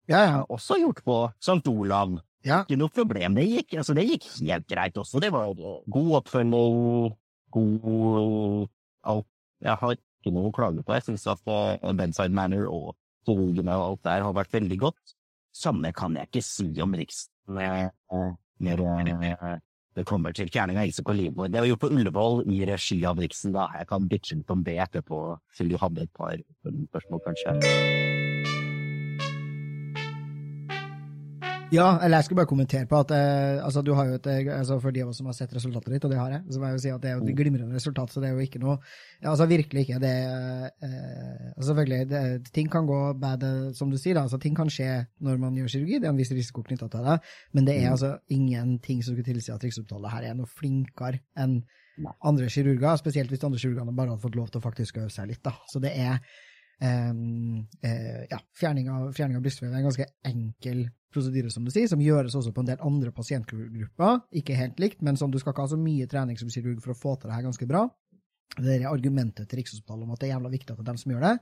Jeg 0.08 0.30
har 0.32 0.46
Også 0.48 0.78
gjort 0.80 1.02
på 1.04 1.16
St. 1.40 1.66
Olav, 1.68 2.16
ja. 2.46 2.62
Ikke 2.62 2.78
noe 2.78 2.92
problem. 2.94 3.36
Det 3.38 3.46
gikk, 3.46 3.76
altså, 3.82 3.96
det 3.96 4.06
gikk 4.06 4.28
helt 4.38 4.68
greit 4.70 4.98
også. 5.00 5.20
Det 5.22 5.32
var 5.34 5.52
god 5.54 6.12
oppfølging, 6.20 7.14
god 7.56 8.68
alt. 9.12 9.28
Jeg 9.64 9.80
har 9.80 9.96
ikke 9.96 10.34
noe 10.36 10.50
å 10.50 10.54
klage 10.54 10.84
på. 10.84 10.94
Jeg 10.96 11.06
syns 11.08 11.26
at 11.32 11.42
uh, 11.50 11.92
Benside 11.96 12.34
Manor 12.36 12.68
og 12.70 12.90
kirurgene 13.26 13.76
og 13.78 13.86
alt 13.90 14.02
der 14.06 14.26
har 14.26 14.36
vært 14.36 14.54
veldig 14.54 14.78
godt. 14.86 15.16
Samme 15.56 15.92
kan 15.96 16.16
jeg 16.18 16.28
ikke 16.30 16.44
si 16.44 16.68
om 16.84 16.92
Riksen 16.94 17.32
når 17.56 17.90
det 19.96 20.04
kommer 20.04 20.34
til 20.36 20.50
fjerning 20.52 20.76
av 20.76 20.84
Else 20.84 21.04
og 21.04 21.16
livmor. 21.16 21.48
Det 21.48 21.62
var 21.62 21.70
jo 21.70 21.78
på 21.80 21.88
Ullevål 21.88 22.44
i 22.52 22.60
regi 22.68 22.98
av 23.08 23.20
Riksen, 23.22 23.54
da. 23.56 23.70
Jeg 23.80 23.88
kan 23.88 24.10
bitche 24.10 24.36
litt 24.36 24.52
om 24.52 24.64
det 24.66 24.76
etterpå, 24.84 25.22
siden 25.56 25.72
du 25.72 25.80
hadde 25.80 26.04
et 26.04 26.12
par 26.16 26.36
spørsmål, 26.60 27.24
kanskje. 27.30 28.65
Ja, 31.74 31.96
eller 31.98 32.20
jeg 32.20 32.28
skulle 32.28 32.38
bare 32.38 32.46
kommentere 32.46 32.86
på 32.86 32.98
at 33.02 33.10
eh, 33.10 33.58
altså, 33.58 33.80
du 33.82 33.90
har 33.98 34.06
jo 34.06 34.20
et, 34.20 34.26
eh, 34.30 34.46
altså, 34.54 34.76
For 34.78 34.94
de 34.94 35.00
av 35.02 35.08
oss 35.10 35.18
som 35.18 35.26
har 35.26 35.34
sett 35.34 35.54
resultatet 35.56 35.96
ditt, 35.96 36.04
og 36.06 36.12
det 36.12 36.20
har 36.20 36.30
jeg, 36.30 36.44
så 36.54 36.60
må 36.62 36.68
jeg 36.68 36.76
jo 36.76 36.82
si 36.84 36.92
at 36.94 37.02
det 37.02 37.10
er 37.10 37.16
jo 37.16 37.24
et 37.24 37.32
mm. 37.32 37.38
glimrende 37.40 37.74
resultat. 37.74 38.12
Så 38.12 38.22
det 38.22 38.28
er 38.28 38.36
jo 38.36 38.44
ikke 38.44 38.60
noe 38.62 38.76
Altså 39.26 39.48
virkelig 39.50 39.82
ikke. 39.82 39.98
Det 40.04 40.12
eh, 40.12 41.48
altså, 41.56 41.66
Selvfølgelig, 41.72 42.08
det, 42.12 42.52
ting 42.54 42.70
kan 42.70 42.86
gå 42.86 43.00
bad, 43.18 43.42
eh, 43.42 43.74
som 43.74 43.90
du 43.90 43.98
sier. 43.98 44.14
da, 44.14 44.22
altså 44.28 44.38
Ting 44.38 44.54
kan 44.54 44.70
skje 44.70 44.92
når 45.18 45.42
man 45.42 45.58
gjør 45.58 45.72
kirurgi, 45.74 45.98
det 45.98 46.06
er 46.06 46.14
en 46.14 46.22
viss 46.22 46.30
risiko 46.36 46.62
knytta 46.62 46.86
til 46.92 47.10
det. 47.10 47.18
Men 47.58 47.66
det 47.66 47.74
er 47.80 47.88
mm. 47.88 47.96
altså 47.96 48.12
ingenting 48.30 49.02
som 49.02 49.16
skulle 49.16 49.26
tilsi 49.26 49.54
at 49.56 49.66
Riksopptalet 49.66 50.14
her 50.14 50.30
er 50.30 50.38
noe 50.38 50.46
flinkere 50.46 51.24
enn 51.34 51.64
andre 52.22 52.46
kirurger, 52.52 52.94
spesielt 53.00 53.32
hvis 53.32 53.42
andre 53.42 53.58
kirurgene 53.58 53.96
bare 53.96 54.14
hadde 54.14 54.22
fått 54.22 54.38
lov 54.38 54.52
til 54.52 54.62
å 54.62 54.68
faktisk 54.68 55.02
øve 55.02 55.10
seg 55.10 55.32
litt. 55.32 55.42
da. 55.42 55.56
Så 55.66 55.82
det 55.82 55.96
er 55.98 56.20
ja, 56.80 58.38
fjerning 58.58 58.90
av, 58.92 59.10
fjerning 59.16 59.38
av 59.38 59.44
brystvev 59.44 59.70
er 59.72 59.80
en 59.80 59.88
ganske 59.88 60.06
enkel 60.28 60.86
prosedyre, 61.14 61.50
som 61.50 61.64
du 61.64 61.70
sier, 61.72 61.88
som 61.88 62.02
gjøres 62.02 62.34
også 62.36 62.52
på 62.52 62.60
en 62.60 62.70
del 62.72 62.82
andre 62.84 63.12
pasientgrupper. 63.16 64.18
Ikke 64.36 64.56
helt 64.58 64.80
likt, 64.82 65.00
men 65.06 65.16
som 65.16 65.32
du 65.32 65.38
skal 65.40 65.54
ikke 65.54 65.64
ha 65.64 65.72
så 65.72 65.78
mye 65.80 66.08
trening 66.10 66.36
som 66.40 66.50
kirurg 66.52 66.82
for 66.84 66.92
å 66.92 66.98
få 66.98 67.14
til 67.16 67.30
det 67.30 67.38
her 67.38 67.46
ganske 67.46 67.68
bra. 67.70 67.86
Det 68.56 68.74
er 68.76 68.90
argumentet 68.90 69.48
til 69.48 69.60
Rikshospitalet 69.60 70.04
om 70.04 70.12
at 70.14 70.20
det 70.20 70.28
er 70.28 70.34
jævla 70.34 70.52
viktig 70.52 70.72
at 70.72 70.78
det 70.78 70.84
er 70.84 70.90
dem 70.90 71.00
som 71.00 71.14
gjør 71.14 71.24
det. 71.26 71.36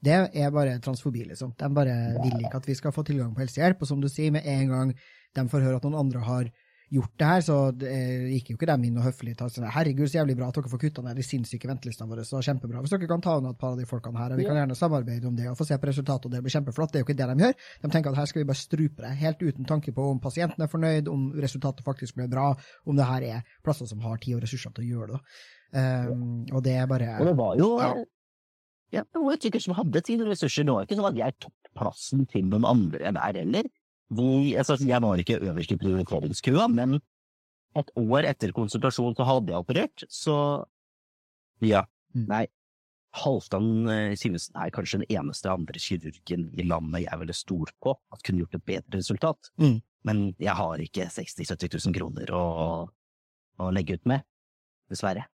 Det 0.00 0.18
er 0.42 0.52
bare 0.54 0.78
transfobi, 0.80 1.26
liksom. 1.28 1.52
De 1.60 1.68
bare 1.76 1.94
vil 2.22 2.38
ikke 2.40 2.60
at 2.62 2.68
vi 2.68 2.76
skal 2.78 2.94
få 2.96 3.04
tilgang 3.04 3.34
på 3.36 3.42
helsehjelp. 3.42 3.82
Og 3.82 3.88
som 3.88 4.00
du 4.00 4.08
sier, 4.08 4.32
med 4.32 4.46
en 4.48 4.70
gang 4.72 4.92
de 5.36 5.44
får 5.52 5.64
høre 5.66 5.80
at 5.80 5.84
noen 5.84 5.98
andre 6.00 6.22
har 6.24 6.48
gjort 6.90 7.12
det 7.22 7.26
her, 7.28 7.42
så 7.46 7.56
det 7.70 7.90
gikk 8.34 8.50
jo 8.50 8.56
ikke 8.58 8.68
dem 8.70 8.84
inn 8.88 8.98
og 8.98 9.04
høflig 9.06 9.36
til 9.38 9.50
sånn, 9.54 9.66
herregud, 9.70 10.08
så 10.10 10.18
jævlig 10.18 10.34
bra 10.40 10.48
at 10.50 10.56
dere 10.58 10.70
får 10.72 10.80
kutta 10.82 11.04
ned 11.06 11.20
de 11.20 11.26
sinnssyke 11.26 11.70
ventelistene 11.70 12.10
våre, 12.10 12.24
så 12.26 12.40
kjempebra. 12.42 12.82
Hvis 12.82 12.94
dere 12.94 13.10
kan 13.10 13.22
ta 13.24 13.36
unna 13.38 13.52
et 13.54 13.60
par 13.60 13.76
av 13.76 13.78
de 13.78 13.86
folkene 13.88 14.18
her, 14.18 14.34
og 14.34 14.42
vi 14.42 14.48
kan 14.48 14.58
gjerne 14.58 14.76
samarbeide 14.78 15.30
om 15.30 15.36
det 15.38 15.46
og 15.52 15.58
få 15.60 15.68
se 15.68 15.78
på 15.78 15.90
resultatet, 15.90 16.26
og 16.26 16.34
det 16.34 16.42
blir 16.44 16.54
kjempeflott, 16.56 16.92
det 16.92 17.00
er 17.00 17.04
jo 17.04 17.08
ikke 17.08 17.18
det 17.20 17.30
de 17.30 17.46
gjør. 17.46 17.56
De 17.84 17.92
tenker 17.94 18.10
at 18.10 18.20
her 18.20 18.30
skal 18.32 18.42
vi 18.42 18.48
bare 18.50 18.62
strupe 18.62 19.06
det, 19.06 19.14
helt 19.22 19.46
uten 19.46 19.70
tanke 19.70 19.94
på 19.94 20.10
om 20.16 20.22
pasienten 20.22 20.66
er 20.66 20.72
fornøyd, 20.72 21.10
om 21.12 21.28
resultatet 21.38 21.86
faktisk 21.86 22.18
blir 22.18 22.30
bra, 22.32 22.50
om 22.84 22.98
det 22.98 23.08
her 23.08 23.28
er 23.36 23.56
plasser 23.62 23.86
som 23.90 24.02
har 24.02 24.18
tid 24.22 24.40
og 24.40 24.44
ressurser 24.46 24.74
til 24.74 24.88
å 24.88 24.90
gjøre 24.94 25.12
det. 25.14 25.24
Um, 25.70 26.40
og 26.50 26.64
det 26.66 26.74
er 26.74 26.88
bare 26.90 27.12
Og 27.20 27.28
det 27.28 27.36
var 27.38 27.52
jo 27.60 27.68
ja. 27.78 27.92
Ja, 28.90 29.04
det 29.06 29.20
var 29.22 29.36
jo 29.36 29.38
sikkert 29.38 29.62
som 29.62 29.76
hadde 29.78 30.00
tid 30.02 30.22
og 30.24 30.32
ressurser. 30.32 30.66
Det 30.66 30.74
var 30.74 30.88
ikke 30.88 30.96
sånn 30.98 31.12
at 31.12 31.20
jeg 31.20 31.36
tok 31.44 31.70
plassen 31.78 32.24
til 32.30 32.48
noen 32.50 32.66
andre 32.66 33.12
der 33.14 33.38
heller. 33.38 33.68
De, 34.10 34.28
altså, 34.58 34.76
jeg 34.82 35.02
var 35.02 35.22
ikke 35.22 35.38
øverst 35.38 35.72
i 35.74 35.78
prioriteringskøa, 35.78 36.66
men 36.72 36.98
et 37.78 37.90
år 38.00 38.26
etter 38.26 38.50
konsultasjon 38.54 39.14
så 39.14 39.26
hadde 39.28 39.52
jeg 39.52 39.62
operert, 39.62 40.06
så 40.10 40.36
ja. 41.62 41.84
Mm. 42.16 42.24
Nei, 42.26 42.46
Halvdan 43.20 43.68
eh, 43.90 44.16
Simensen 44.18 44.56
er 44.58 44.72
kanskje 44.74 45.02
den 45.02 45.12
eneste 45.18 45.50
andre 45.50 45.78
kirurgen 45.82 46.48
i 46.58 46.66
landet 46.66 47.04
jeg 47.04 47.20
ville 47.20 47.36
stolt 47.36 47.74
på 47.82 47.94
at 48.14 48.22
kunne 48.26 48.42
gjort 48.42 48.56
et 48.58 48.66
bedre 48.66 48.98
resultat. 48.98 49.50
Mm. 49.62 49.78
Men 50.06 50.22
jeg 50.40 50.56
har 50.56 50.82
ikke 50.82 51.06
60 51.12 51.42
000-70 51.42 51.76
000 51.86 51.96
kroner 51.98 52.32
å, 52.34 52.44
å, 53.60 53.70
legge 53.74 53.98
ut 53.98 54.06
med, 54.08 54.24
dessverre. 54.90 55.26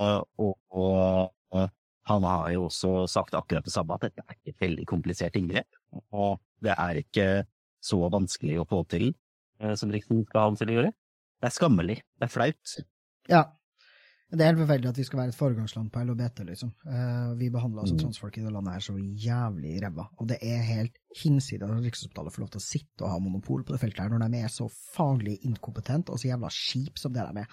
Og, 0.00 0.28
og, 0.40 0.56
og, 0.72 1.68
han 2.08 2.24
har 2.26 2.48
jo 2.50 2.64
også 2.66 3.04
sagt 3.10 3.36
akkurat 3.38 3.66
det 3.66 3.74
samme, 3.74 3.94
at 3.94 4.08
dette 4.08 4.24
er 4.24 4.34
ikke 4.34 4.54
et 4.54 4.64
veldig 4.64 4.86
komplisert 4.90 5.36
inngrep. 5.38 5.68
Og 6.10 6.40
Det 6.62 6.76
er 6.76 7.02
ikke 7.02 7.26
så 7.82 7.98
vanskelig 8.12 8.60
å 8.62 8.68
få 8.68 8.84
til 8.90 9.10
eh, 9.60 9.74
som 9.78 9.90
Riksen 9.90 10.22
skal 10.28 10.44
ha 10.44 10.50
ham 10.50 10.60
til 10.60 10.70
å 10.70 10.78
gjøre. 10.78 10.92
Det 11.42 11.50
er 11.50 11.56
skammelig. 11.58 11.98
Det 12.18 12.28
er 12.28 12.32
flaut. 12.36 12.78
Ja. 13.30 13.42
Det 14.32 14.40
er 14.40 14.54
helt 14.54 14.62
forferdelig 14.62 14.88
at 14.88 14.96
vi 14.96 15.04
skal 15.04 15.18
være 15.18 15.28
et 15.34 15.36
foregangsland 15.36 15.90
på 15.92 16.02
LHBT, 16.06 16.38
liksom. 16.48 16.70
Uh, 16.88 17.34
vi 17.36 17.50
behandler 17.52 17.82
altså 17.82 17.98
Mm. 17.98 18.00
transfolk 18.00 18.38
i 18.38 18.40
det 18.40 18.52
landet 18.54 18.72
her 18.72 18.80
så 18.86 18.94
jævlig 18.96 19.74
ræva. 19.82 20.06
Og 20.16 20.28
det 20.30 20.38
er 20.40 20.62
helt 20.64 20.94
hinsides 21.20 21.68
at 21.68 21.82
Rikshospitalet 21.84 22.32
får 22.32 22.40
lov 22.40 22.48
til 22.54 22.62
å 22.62 22.64
sitte 22.64 23.04
og 23.04 23.10
ha 23.12 23.18
monopol 23.20 23.60
på 23.60 23.74
det 23.74 23.80
feltet 23.82 24.00
her, 24.00 24.08
når 24.08 24.32
de 24.32 24.40
er 24.40 24.48
så 24.48 24.70
faglig 24.94 25.36
inkompetente 25.44 26.14
og 26.14 26.16
så 26.22 26.30
jævla 26.30 26.48
skip 26.48 26.96
som 26.96 27.12
det 27.12 27.26
de 27.28 27.44
er. 27.44 27.46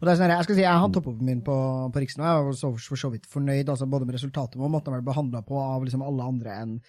Og 0.00 0.08
det 0.08 0.10
er 0.10 0.18
sånn 0.18 0.26
her, 0.26 0.34
jeg 0.40 0.48
skal 0.48 0.58
si, 0.58 0.66
jeg 0.66 0.82
hadde 0.82 0.94
toppoppen 0.98 1.30
min 1.30 1.44
på, 1.46 1.56
på 1.94 2.02
Riksen, 2.02 2.24
og 2.24 2.26
jeg 2.26 2.48
var 2.50 2.58
så, 2.64 2.72
for 2.90 3.04
så 3.04 3.12
vidt 3.14 3.30
fornøyd, 3.30 3.70
altså 3.70 3.86
både 3.86 4.10
med 4.10 4.18
resultatet 4.18 4.58
og 4.58 4.74
måten 4.74 4.90
de 4.90 4.98
ble 4.98 5.06
behandla 5.12 5.46
på 5.46 5.62
av 5.62 5.86
liksom 5.86 6.02
alle 6.02 6.32
andre 6.34 6.58
enn 6.64 6.80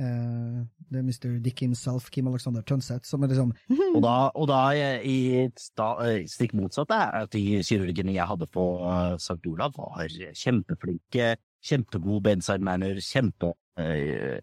uh, 0.00 0.64
det 0.90 1.00
er 1.00 1.06
Mr. 1.06 1.38
Dick 1.42 1.60
himself, 1.64 2.10
Kim 2.10 2.28
Alexander 2.30 2.62
Tønseth, 2.62 3.06
som 3.08 3.22
er 3.22 3.32
liksom 3.32 3.52
Og 3.94 4.00
da, 4.04 4.14
og 4.34 4.48
da 4.50 4.60
eh, 4.76 5.04
i 5.06 5.18
sta, 5.58 5.90
eh, 6.06 6.24
stikk 6.30 6.54
motsatt 6.58 6.92
at 6.94 7.32
de 7.34 7.60
kirurgene 7.66 8.14
jeg 8.14 8.28
hadde 8.30 8.48
på 8.52 8.64
eh, 8.88 9.14
St. 9.18 9.40
Olav, 9.50 9.76
var 9.78 10.10
kjempeflinke, 10.10 11.34
kjempegod 11.64 12.24
bedside 12.26 12.64
manner, 12.64 13.00
kjempe 13.02 13.54
eh, 13.80 14.42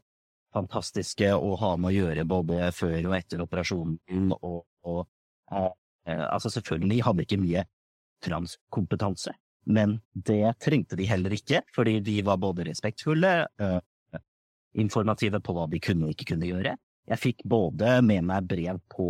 å 0.51 1.51
ha 1.61 1.75
med 1.77 1.87
å 1.87 1.95
gjøre 1.95 2.25
både 2.27 2.71
før 2.75 2.97
og 3.07 3.15
etter 3.15 3.43
operasjonen. 3.45 4.33
Og, 4.41 4.65
og 4.83 5.05
eh, 5.51 5.69
eh, 6.07 6.25
altså 6.27 6.51
selvfølgelig 6.51 7.05
hadde 7.07 7.27
ikke 7.27 7.41
mye 7.41 7.63
transkompetanse, 8.21 9.33
men 9.65 9.99
det 10.13 10.57
trengte 10.61 10.97
de 10.97 11.07
heller 11.09 11.33
ikke, 11.33 11.63
fordi 11.73 11.99
de 12.01 12.19
var 12.25 12.37
både 12.41 12.67
respektfulle, 12.67 13.31
eh, 13.61 13.79
informative 14.73 15.41
på 15.43 15.55
hva 15.55 15.67
de 15.71 15.79
kunne 15.83 16.07
og 16.07 16.15
ikke 16.15 16.33
kunne 16.33 16.49
gjøre. 16.49 16.75
Jeg 17.11 17.19
fikk 17.19 17.43
både 17.49 17.97
med 18.05 18.25
meg 18.27 18.47
brev 18.49 18.79
på 18.91 19.07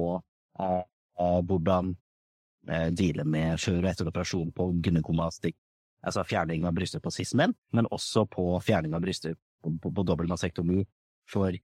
eh, 0.59 0.81
eh, 1.19 1.39
hvordan 1.47 1.91
eh, 2.69 2.87
deale 2.95 3.25
med 3.27 3.59
før 3.61 3.81
og 3.81 3.91
etter 3.91 4.09
operasjon 4.09 4.53
på 4.55 4.69
gynekomastikk, 4.85 5.57
altså 6.01 6.25
fjerning 6.25 6.65
av 6.65 6.75
bryster 6.77 7.03
på 7.03 7.13
cis-menn, 7.13 7.53
men 7.75 7.89
også 7.91 8.25
på 8.31 8.47
fjerning 8.65 8.95
av 8.97 9.03
bryster 9.05 9.35
på, 9.61 9.75
på, 9.81 9.91
på 9.93 10.07
dobbeltmastektomi 10.07 10.81
for 11.29 11.55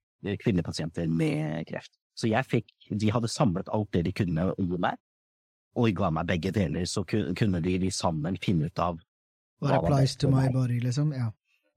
kvinnepasienter 0.42 1.10
med 1.10 1.66
kreft. 1.68 1.92
Så 2.18 2.30
jeg 2.30 2.46
fikk, 2.46 2.72
de 2.90 3.10
hadde 3.14 3.30
samlet 3.30 3.70
alt 3.74 3.90
det 3.94 4.04
de 4.08 4.14
kunne 4.14 4.50
gi 4.58 4.78
meg, 4.82 4.98
og 5.78 5.92
ga 5.94 6.10
meg 6.10 6.26
begge 6.26 6.50
deler, 6.54 6.86
så 6.90 7.04
kunne 7.06 7.60
de, 7.62 7.76
de 7.78 7.90
sammen 7.94 8.38
finne 8.42 8.70
ut 8.70 8.82
av 8.82 8.98
What 9.58 9.74
applies 9.74 10.14
to 10.16 10.30
my 10.30 10.46
body, 10.54 10.78
liksom. 10.78 11.10
Ja. 11.14 11.32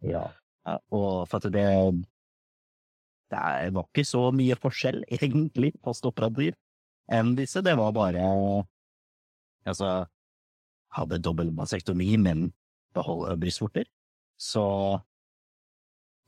Ja, 0.06 0.28
ja, 0.66 0.76
og 0.94 1.28
for 1.30 1.42
at 1.42 1.54
det 1.54 1.66
Det 3.32 3.72
var 3.74 3.86
ikke 3.88 4.04
så 4.08 4.26
mye 4.36 4.58
forskjell, 4.60 5.04
egentlig, 5.18 5.72
postoperativ 5.84 6.54
enn 7.12 7.34
disse. 7.38 7.62
Det 7.64 7.74
var 7.80 7.92
bare 7.96 8.26
Altså, 9.66 10.08
hadde 10.98 11.20
dobbel 11.22 11.52
masektomi, 11.54 12.16
men 12.18 12.48
beholde 12.98 13.36
brystvorter. 13.40 13.86
Så 14.42 14.64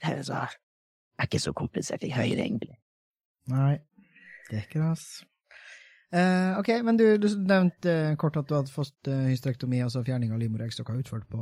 det 0.04 0.12
er 0.20 0.24
så- 0.24 0.34
er 1.20 1.26
ikke 1.26 1.40
så 1.42 1.54
komplisert 1.54 2.04
i 2.04 2.12
høyre, 2.14 2.38
egentlig. 2.46 2.78
Nei, 3.48 3.80
det 4.50 4.58
er 4.60 4.62
ikke 4.68 4.80
det, 4.80 4.90
altså. 4.94 5.26
Eh, 6.14 6.60
ok, 6.60 6.70
men 6.86 6.96
du, 6.98 7.18
du 7.18 7.26
nevnte 7.42 8.16
kort 8.22 8.38
at 8.38 8.46
du 8.48 8.54
hadde 8.54 8.70
fått 8.70 9.08
eh, 9.10 9.32
hysterektomi, 9.32 9.80
altså 9.82 10.04
fjerning 10.06 10.32
av 10.32 10.38
livmoreggstokker 10.44 11.00
utført 11.02 11.26
på 11.28 11.42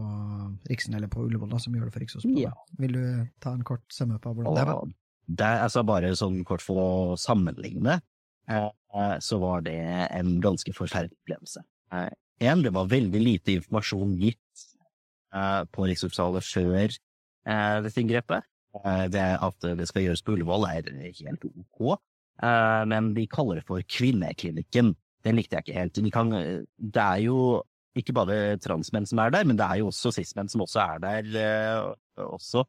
Riksen 0.70 0.96
eller 0.96 1.08
på 1.12 1.26
Ullevål, 1.26 1.52
som 1.60 1.76
gjør 1.76 1.90
det 1.90 1.94
for 1.94 2.00
Rikshospitalet. 2.06 2.46
Ja. 2.46 2.54
Vil 2.80 2.94
du 2.96 3.04
ta 3.44 3.52
en 3.52 3.66
kort 3.68 3.84
sum-up 3.92 4.26
av 4.26 4.38
hvordan 4.38 4.56
det 4.56 4.64
var? 4.70 4.94
Det 5.38 5.48
altså 5.66 5.84
bare 5.88 6.12
sånn 6.18 6.42
kort 6.48 6.64
for 6.66 6.82
å 6.82 6.92
sammenligne, 7.20 8.00
eh, 8.52 8.70
så 9.24 9.40
var 9.42 9.64
det 9.66 9.78
en 10.10 10.40
ganske 10.44 10.74
forferdelig 10.76 11.18
opplevelse. 11.22 11.64
Eh, 11.94 12.12
En, 12.42 12.64
det 12.66 12.72
var 12.74 12.88
veldig 12.90 13.20
lite 13.22 13.54
informasjon 13.54 14.16
gitt 14.18 14.62
eh, 15.30 15.62
på 15.70 15.86
Rikshospitalet 15.86 16.48
før 16.48 16.96
dette 17.86 18.02
inngrepet. 18.02 18.48
Det 19.14 19.26
at 19.46 19.66
det 19.78 19.86
skal 19.90 20.08
gjøres 20.08 20.24
på 20.26 20.34
Ullevål 20.34 20.66
er 20.70 20.90
helt 21.20 21.46
ok, 21.46 22.02
men 22.90 23.12
de 23.14 23.28
kaller 23.30 23.60
det 23.60 23.66
for 23.68 23.82
Kvinneklinikken. 23.82 24.94
Den 25.26 25.38
likte 25.38 25.58
jeg 25.58 25.66
ikke 25.66 25.78
helt. 25.80 26.02
De 26.06 26.12
kan, 26.14 26.30
det 26.78 27.04
er 27.04 27.24
jo 27.26 27.62
ikke 27.98 28.14
bare 28.16 28.58
transmenn 28.62 29.10
som 29.10 29.22
er 29.22 29.34
der, 29.34 29.46
men 29.50 29.58
det 29.60 29.66
er 29.66 29.82
jo 29.82 29.90
også 29.90 30.14
cis-menn 30.18 30.50
som 30.54 30.64
også 30.66 30.82
er 30.86 31.02
der 31.04 31.32
også 32.30 32.66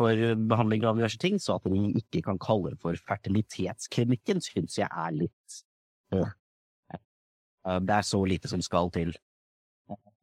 for 0.00 0.34
behandling 0.50 0.84
av 0.88 0.96
diverse 0.98 1.20
ting, 1.20 1.36
så 1.42 1.58
at 1.58 1.66
de 1.68 1.80
ikke 2.00 2.22
kan 2.24 2.38
kalle 2.40 2.72
det 2.72 2.80
for 2.80 2.96
fertilitetsklinikken, 3.08 4.40
syns 4.44 4.78
jeg 4.80 4.88
er 4.88 5.16
litt 5.16 5.58
øh. 6.16 6.30
Eh, 7.66 7.80
Det 7.84 7.96
er 7.98 8.06
så 8.08 8.22
lite 8.24 8.48
som 8.48 8.62
skal 8.64 8.88
til. 8.94 9.12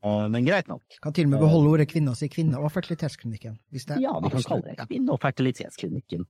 Eh, 0.04 0.28
Men 0.30 0.46
greit 0.46 0.68
nok. 0.68 0.82
Kan 1.02 1.14
til 1.14 1.28
og 1.28 1.36
med 1.36 1.40
beholde 1.46 1.70
ordet 1.70 1.90
kvinne 1.92 2.10
og 2.14 2.18
si 2.18 2.30
kvinne 2.34 2.58
og 2.58 2.72
fertilitetsklinikken. 2.74 3.60
Hvis 3.72 3.86
det 3.86 4.02
Ja, 4.02 4.18
vi 4.20 4.30
kan 4.30 4.44
kalle 4.44 4.64
det 4.72 4.88
kvinne- 4.88 5.14
og 5.14 5.22
fertilitetsklinikken. 5.22 6.26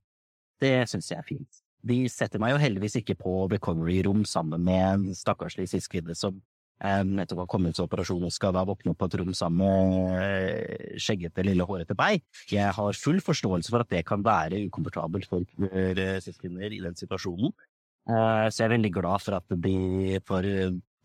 Det 0.60 0.88
syns 0.88 1.08
jeg 1.10 1.18
er 1.18 1.26
fint. 1.28 1.62
De 1.86 2.08
setter 2.08 2.38
meg 2.38 2.52
jo 2.52 2.58
heldigvis 2.58 2.96
ikke 3.00 3.14
på 3.16 3.48
recovery-rom 3.48 4.24
sammen 4.26 4.64
med 4.64 4.94
en 4.94 5.14
stakkarslig 5.14 5.68
cis-kvinne 5.68 6.16
som 6.16 6.42
nettopp 6.78 7.42
har 7.42 7.48
kommet 7.50 7.74
til 7.74 7.86
operasjon 7.88 8.26
og 8.28 8.34
skal 8.34 8.52
da 8.54 8.64
våkne 8.68 8.92
opp 8.92 9.00
på 9.02 9.08
et 9.08 9.16
rom 9.20 9.32
sammen 9.34 9.62
med 9.62 10.18
eh, 10.22 10.98
skjeggete, 11.00 11.44
lille, 11.46 11.66
hårete 11.66 11.96
meg. 11.98 12.22
Jeg 12.50 12.70
har 12.76 13.00
full 13.00 13.18
forståelse 13.24 13.72
for 13.74 13.82
at 13.82 13.90
det 13.90 14.04
kan 14.06 14.22
være 14.22 14.60
ukomfortabelt 14.68 15.26
for 15.30 15.42
eh, 15.72 16.18
cis-kvinner 16.22 16.70
i 16.70 16.82
den 16.84 16.94
situasjonen. 16.98 17.54
Eh, 18.08 18.46
Så 18.48 18.62
jeg 18.62 18.68
er 18.68 18.76
veldig 18.76 18.92
glad 18.94 19.24
for 19.24 19.40
at 19.40 19.58
de 19.64 20.20
for 20.26 20.46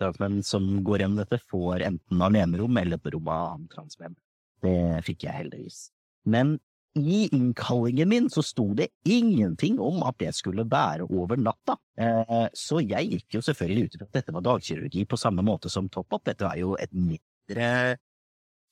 transmenn 0.01 0.43
som 0.45 0.67
går 0.85 1.03
gjennom 1.03 1.21
dette, 1.23 1.41
får 1.49 1.85
enten 1.87 2.21
alenerom 2.21 2.77
eller 2.77 2.99
et 2.99 3.13
rom 3.13 3.33
av 3.33 3.47
annen 3.53 3.71
transmenn. 3.71 4.15
Det 4.63 5.01
fikk 5.05 5.25
jeg 5.27 5.39
heldigvis. 5.41 5.87
Men 6.25 6.57
i 6.95 7.23
innkallingen 7.33 8.09
min 8.09 8.29
så 8.29 8.43
sto 8.45 8.67
det 8.77 8.91
ingenting 9.09 9.79
om 9.81 10.03
at 10.05 10.17
det 10.21 10.33
skulle 10.37 10.65
være 10.69 11.07
over 11.09 11.39
natta. 11.41 11.77
Eh, 11.97 12.49
Så 12.53 12.81
jeg 12.85 13.09
gikk 13.09 13.37
jo 13.39 13.41
selvfølgelig 13.41 13.85
ut 13.85 13.95
ifra 13.97 14.07
at 14.07 14.17
dette 14.19 14.33
var 14.35 14.45
dagkirurgi 14.45 15.05
på 15.09 15.17
samme 15.17 15.41
måte 15.45 15.71
som 15.73 15.89
top-up. 15.89 16.23
Dette 16.25 16.45
er 16.45 16.61
jo 16.61 16.75
et 16.77 16.93
mindre 16.93 17.97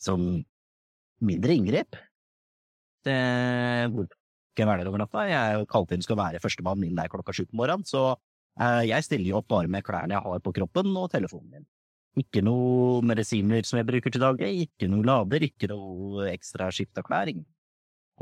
som 0.01 0.43
mindre 1.21 1.53
inngrep. 1.57 1.97
Det, 3.05 3.17
hvor 3.93 4.07
kan 4.57 4.67
være 4.69 4.84
der 4.84 4.91
over 4.91 5.01
natta? 5.01 5.25
Jeg 5.25 5.41
er 5.41 5.60
jo 5.60 5.69
kalt 5.69 5.93
inn 5.95 6.03
skal 6.05 6.19
være 6.19 6.41
førstemann 6.43 6.84
inn 6.86 6.97
der 6.97 7.10
klokka 7.10 7.34
sju 7.34 7.47
på 7.47 7.57
morgenen, 7.57 7.86
så 7.88 8.12
eh, 8.60 8.84
jeg 8.91 9.07
stiller 9.07 9.31
jo 9.31 9.39
opp 9.41 9.49
bare 9.49 9.71
med 9.71 9.86
klærne 9.86 10.13
jeg 10.13 10.25
har 10.27 10.43
på 10.45 10.53
kroppen 10.53 10.93
og 10.97 11.10
telefonen 11.13 11.55
min. 11.57 11.69
Ikke 12.21 12.43
noe 12.43 12.99
medisiner 13.07 13.63
som 13.65 13.79
jeg 13.79 13.88
bruker 13.88 14.12
til 14.12 14.21
daglig, 14.21 14.67
ikke 14.67 14.89
noe 14.91 15.07
lader, 15.07 15.45
ikke 15.47 15.69
noe 15.71 16.27
ekstra 16.34 16.67
skift 16.75 16.99
av 16.99 17.07
klær. 17.07 17.31
ingen. 17.31 17.47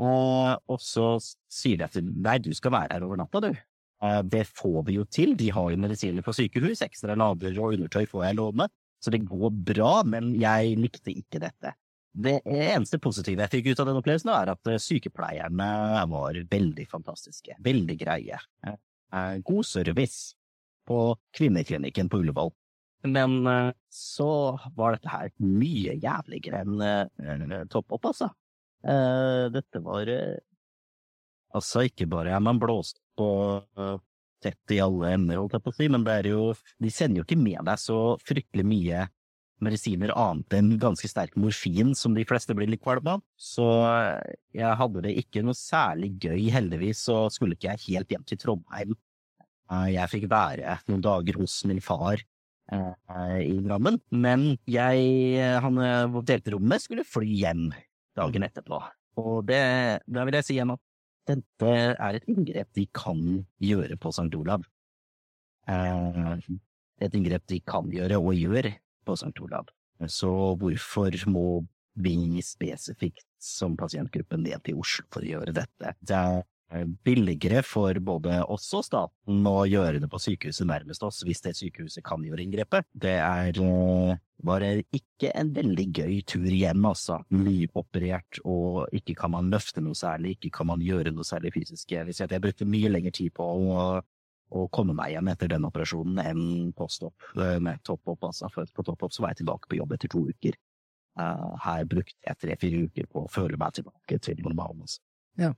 Eh, 0.00 0.54
og 0.72 0.80
så 0.80 1.12
sier 1.52 1.80
de 1.80 1.86
at 1.88 1.98
nei, 2.00 2.38
du 2.40 2.52
skal 2.56 2.72
være 2.72 2.96
her 2.96 3.04
over 3.06 3.20
natta, 3.20 3.42
du. 3.44 3.50
Eh, 4.00 4.22
det 4.32 4.46
får 4.48 4.80
vi 4.86 4.96
jo 4.96 5.04
til, 5.12 5.34
de 5.36 5.50
har 5.52 5.70
jo 5.72 5.80
medisiner 5.80 6.24
på 6.24 6.34
sykehus, 6.36 6.80
ekstra 6.86 7.16
lader 7.18 7.58
og 7.60 7.76
undertøy 7.76 8.06
får 8.08 8.30
jeg 8.30 8.38
låne, 8.38 8.68
så 9.00 9.12
det 9.12 9.26
går 9.28 9.52
bra, 9.72 9.92
men 10.08 10.32
jeg 10.40 10.78
likte 10.80 11.12
ikke 11.12 11.42
dette. 11.42 11.74
Det 12.10 12.40
eneste 12.42 12.98
positive 12.98 13.44
jeg 13.44 13.52
fikk 13.52 13.70
ut 13.70 13.82
av 13.82 13.90
den 13.90 14.00
opplevelsen, 14.00 14.32
er 14.32 14.54
at 14.54 14.72
eh, 14.72 14.80
sykepleierne 14.80 15.70
var 16.14 16.40
veldig 16.56 16.88
fantastiske, 16.90 17.58
veldig 17.60 17.98
greie. 18.00 18.40
Eh, 18.64 19.36
God 19.44 19.68
service 19.68 20.32
på 20.88 21.12
kvinneklinikken 21.36 22.08
på 22.10 22.22
Ullevål. 22.22 22.50
Men 23.10 23.46
så 23.88 24.58
var 24.76 24.92
dette 24.92 25.08
her 25.08 25.30
mye 25.40 25.94
jævligere 26.02 26.58
enn 26.66 27.54
topp 27.72 27.94
opp, 27.96 28.10
altså. 28.10 28.28
Eh, 28.80 29.46
dette 29.52 29.82
var 29.84 30.08
eh, 30.08 30.38
Altså, 31.50 31.82
ikke 31.88 32.06
bare 32.08 32.30
er 32.32 32.40
man 32.40 32.60
blåst 32.62 33.00
på 33.18 33.26
eh, 33.60 33.96
tett 34.40 34.72
i 34.72 34.78
alle 34.80 35.16
ender, 35.16 35.40
holdt 35.40 35.56
jeg 35.58 35.64
på 35.64 35.72
å 35.72 35.76
si, 35.76 35.88
men 35.92 36.04
det 36.06 36.14
er 36.20 36.28
jo 36.30 36.44
De 36.80 36.92
sender 36.94 37.20
jo 37.20 37.26
ikke 37.26 37.40
med 37.40 37.66
deg 37.66 37.80
så 37.82 37.98
fryktelig 38.24 38.64
mye 38.64 39.08
medisiner 39.60 40.14
annet 40.16 40.54
enn 40.56 40.70
ganske 40.80 41.10
sterk 41.10 41.34
morfin, 41.36 41.90
som 41.92 42.14
de 42.16 42.24
fleste 42.24 42.54
blir 42.56 42.70
litt 42.70 42.80
kvalme 42.80 43.18
av. 43.18 43.24
Så 43.36 43.66
jeg 44.56 44.78
hadde 44.80 45.02
det 45.04 45.12
ikke 45.20 45.42
noe 45.44 45.58
særlig 45.58 46.14
gøy, 46.22 46.46
heldigvis, 46.54 47.02
så 47.04 47.26
skulle 47.28 47.58
ikke 47.58 47.74
jeg 47.74 47.84
helt 47.90 48.14
hjem 48.14 48.24
til 48.24 48.40
Trondheim. 48.40 48.96
Jeg 49.92 50.08
fikk 50.14 50.24
være 50.32 50.78
noen 50.88 51.04
dager 51.04 51.36
hos 51.42 51.58
min 51.68 51.82
far 51.84 52.24
i 52.72 53.58
Drammen, 53.66 54.00
men 54.08 54.48
jeg, 54.64 55.44
han 55.60 55.84
delte 56.24 56.56
rom 56.56 56.64
med, 56.72 56.80
skulle 56.80 57.04
fly 57.04 57.28
hjem 57.42 57.68
dagen 58.18 58.46
etterpå. 58.46 58.80
Og 59.20 59.44
det, 59.48 59.60
da 60.06 60.24
vil 60.26 60.38
jeg 60.38 60.46
si 60.46 60.56
igjen 60.56 60.74
at 60.74 60.82
dette 61.30 61.72
er 61.92 62.18
et 62.18 62.28
inngrep 62.30 62.70
de 62.76 62.86
kan 62.96 63.20
gjøre 63.62 63.98
på 64.00 64.12
St. 64.14 64.30
Olav. 64.38 64.64
Eh, 65.70 66.46
et 67.00 67.16
inngrep 67.16 67.46
de 67.50 67.60
kan 67.64 67.90
gjøre, 67.92 68.18
og 68.18 68.34
gjør, 68.36 68.70
på 69.06 69.16
St. 69.16 69.34
Olav. 69.44 69.70
Så 70.08 70.30
hvorfor 70.60 71.16
må 71.32 71.62
vi 72.00 72.40
spesifikt 72.44 73.26
som 73.42 73.76
pasientgruppe 73.76 74.38
ned 74.40 74.62
til 74.64 74.80
Oslo 74.80 75.06
for 75.12 75.24
å 75.24 75.30
gjøre 75.34 75.54
dette? 75.56 75.94
Det 76.00 76.20
billigere 77.04 77.62
for 77.66 77.98
både 78.04 78.40
oss 78.46 78.68
og 78.78 78.84
staten 78.86 79.46
å 79.48 79.64
gjøre 79.66 79.98
det 80.02 80.08
på 80.10 80.20
sykehuset 80.22 80.68
nærmest 80.68 81.02
oss, 81.06 81.22
hvis 81.26 81.42
det 81.44 81.56
sykehuset 81.58 82.04
kan 82.06 82.22
gjøre 82.24 82.44
inngrepet. 82.44 82.86
Det 82.92 83.16
er 83.18 83.58
bare 84.40 84.70
ikke 84.96 85.32
en 85.36 85.50
veldig 85.56 85.86
gøy 85.98 86.14
tur 86.30 86.46
hjem, 86.46 86.86
altså. 86.88 87.18
Nyoperert, 87.34 88.40
og 88.46 88.86
ikke 88.96 89.16
kan 89.18 89.34
man 89.34 89.50
løfte 89.52 89.82
noe 89.84 89.98
særlig, 89.98 90.36
ikke 90.38 90.54
kan 90.60 90.70
man 90.70 90.84
gjøre 90.84 91.12
noe 91.12 91.26
særlig 91.26 91.52
fysisk. 91.58 91.90
Jeg 91.92 92.08
vil 92.08 92.16
si 92.16 92.24
at 92.24 92.32
jeg 92.32 92.44
brukte 92.44 92.68
mye 92.68 92.92
lengre 92.92 93.12
tid 93.18 93.34
på 93.36 93.44
å, 93.44 93.86
å 94.00 94.66
komme 94.72 94.96
meg 94.96 95.16
hjem 95.16 95.30
etter 95.34 95.50
den 95.52 95.66
operasjonen 95.68 96.22
enn 96.22 96.44
på 96.76 96.88
stopp 96.88 97.34
med 97.36 97.82
topp-opp, 97.86 98.30
altså. 98.30 98.48
For 98.54 98.70
på 98.72 98.86
topp-opp 98.86 99.16
så 99.16 99.26
var 99.26 99.34
jeg 99.34 99.42
tilbake 99.42 99.68
på 99.68 99.80
jobb 99.82 99.96
etter 99.98 100.12
to 100.14 100.24
uker. 100.30 100.56
Her 101.20 101.88
brukte 101.90 102.16
jeg 102.24 102.38
tre-fire 102.40 102.86
uker 102.86 103.10
på 103.10 103.26
å 103.26 103.32
føle 103.32 103.58
meg 103.60 103.74
tilbake 103.76 104.20
til 104.22 104.40
normalen. 104.46 104.86
Altså. 104.86 105.02
Ja. 105.40 105.50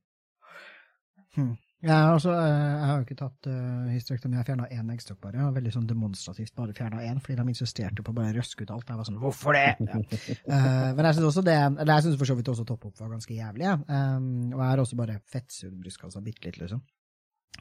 Hmm. 1.36 1.52
Jeg, 1.82 2.10
også, 2.14 2.30
eh, 2.30 2.48
jeg 2.78 2.86
har 2.86 2.98
jo 3.00 3.02
ikke 3.02 3.16
tatt 3.18 3.46
uh, 3.50 3.88
hysterektomi, 3.90 4.36
jeg 4.38 4.46
fjerna 4.46 4.68
én 4.70 4.90
eggstokk 4.94 5.18
bare. 5.24 5.40
Jeg 5.40 5.46
har 5.48 5.54
veldig 5.56 5.72
sånn 5.74 5.88
demonstrativt 5.90 6.52
bare 6.54 6.76
fjerna 6.78 7.02
én, 7.08 7.18
fordi 7.24 7.40
de 7.40 7.46
insisterte 7.50 8.04
på 8.06 8.14
å 8.14 8.18
bare 8.20 8.36
røske 8.36 8.62
ut 8.62 8.70
alt. 8.70 8.92
Jeg 8.92 9.00
var 9.00 9.08
sånn, 9.08 9.18
hvorfor 9.22 9.58
det?! 9.58 9.66
Ja. 9.82 9.98
uh, 9.98 10.92
men 10.94 11.08
jeg 11.08 11.16
syns 11.16 11.26
også 11.32 11.42
det, 11.46 11.58
eller 11.58 11.90
jeg 11.96 12.06
syns 12.06 12.20
for 12.20 12.30
så 12.30 12.36
vidt 12.38 12.50
også 12.52 12.66
topp 12.68 12.86
opp 12.86 13.02
var 13.02 13.10
ganske 13.16 13.34
jævlig, 13.34 13.66
ja. 13.66 13.74
um, 13.82 14.52
og 14.52 14.60
jeg 14.60 14.68
har 14.68 14.82
også 14.84 14.98
bare 15.00 15.18
fettsugd 15.32 15.80
brystkassa 15.82 16.22
bitte 16.22 16.46
litt, 16.46 16.60
liksom. 16.62 16.84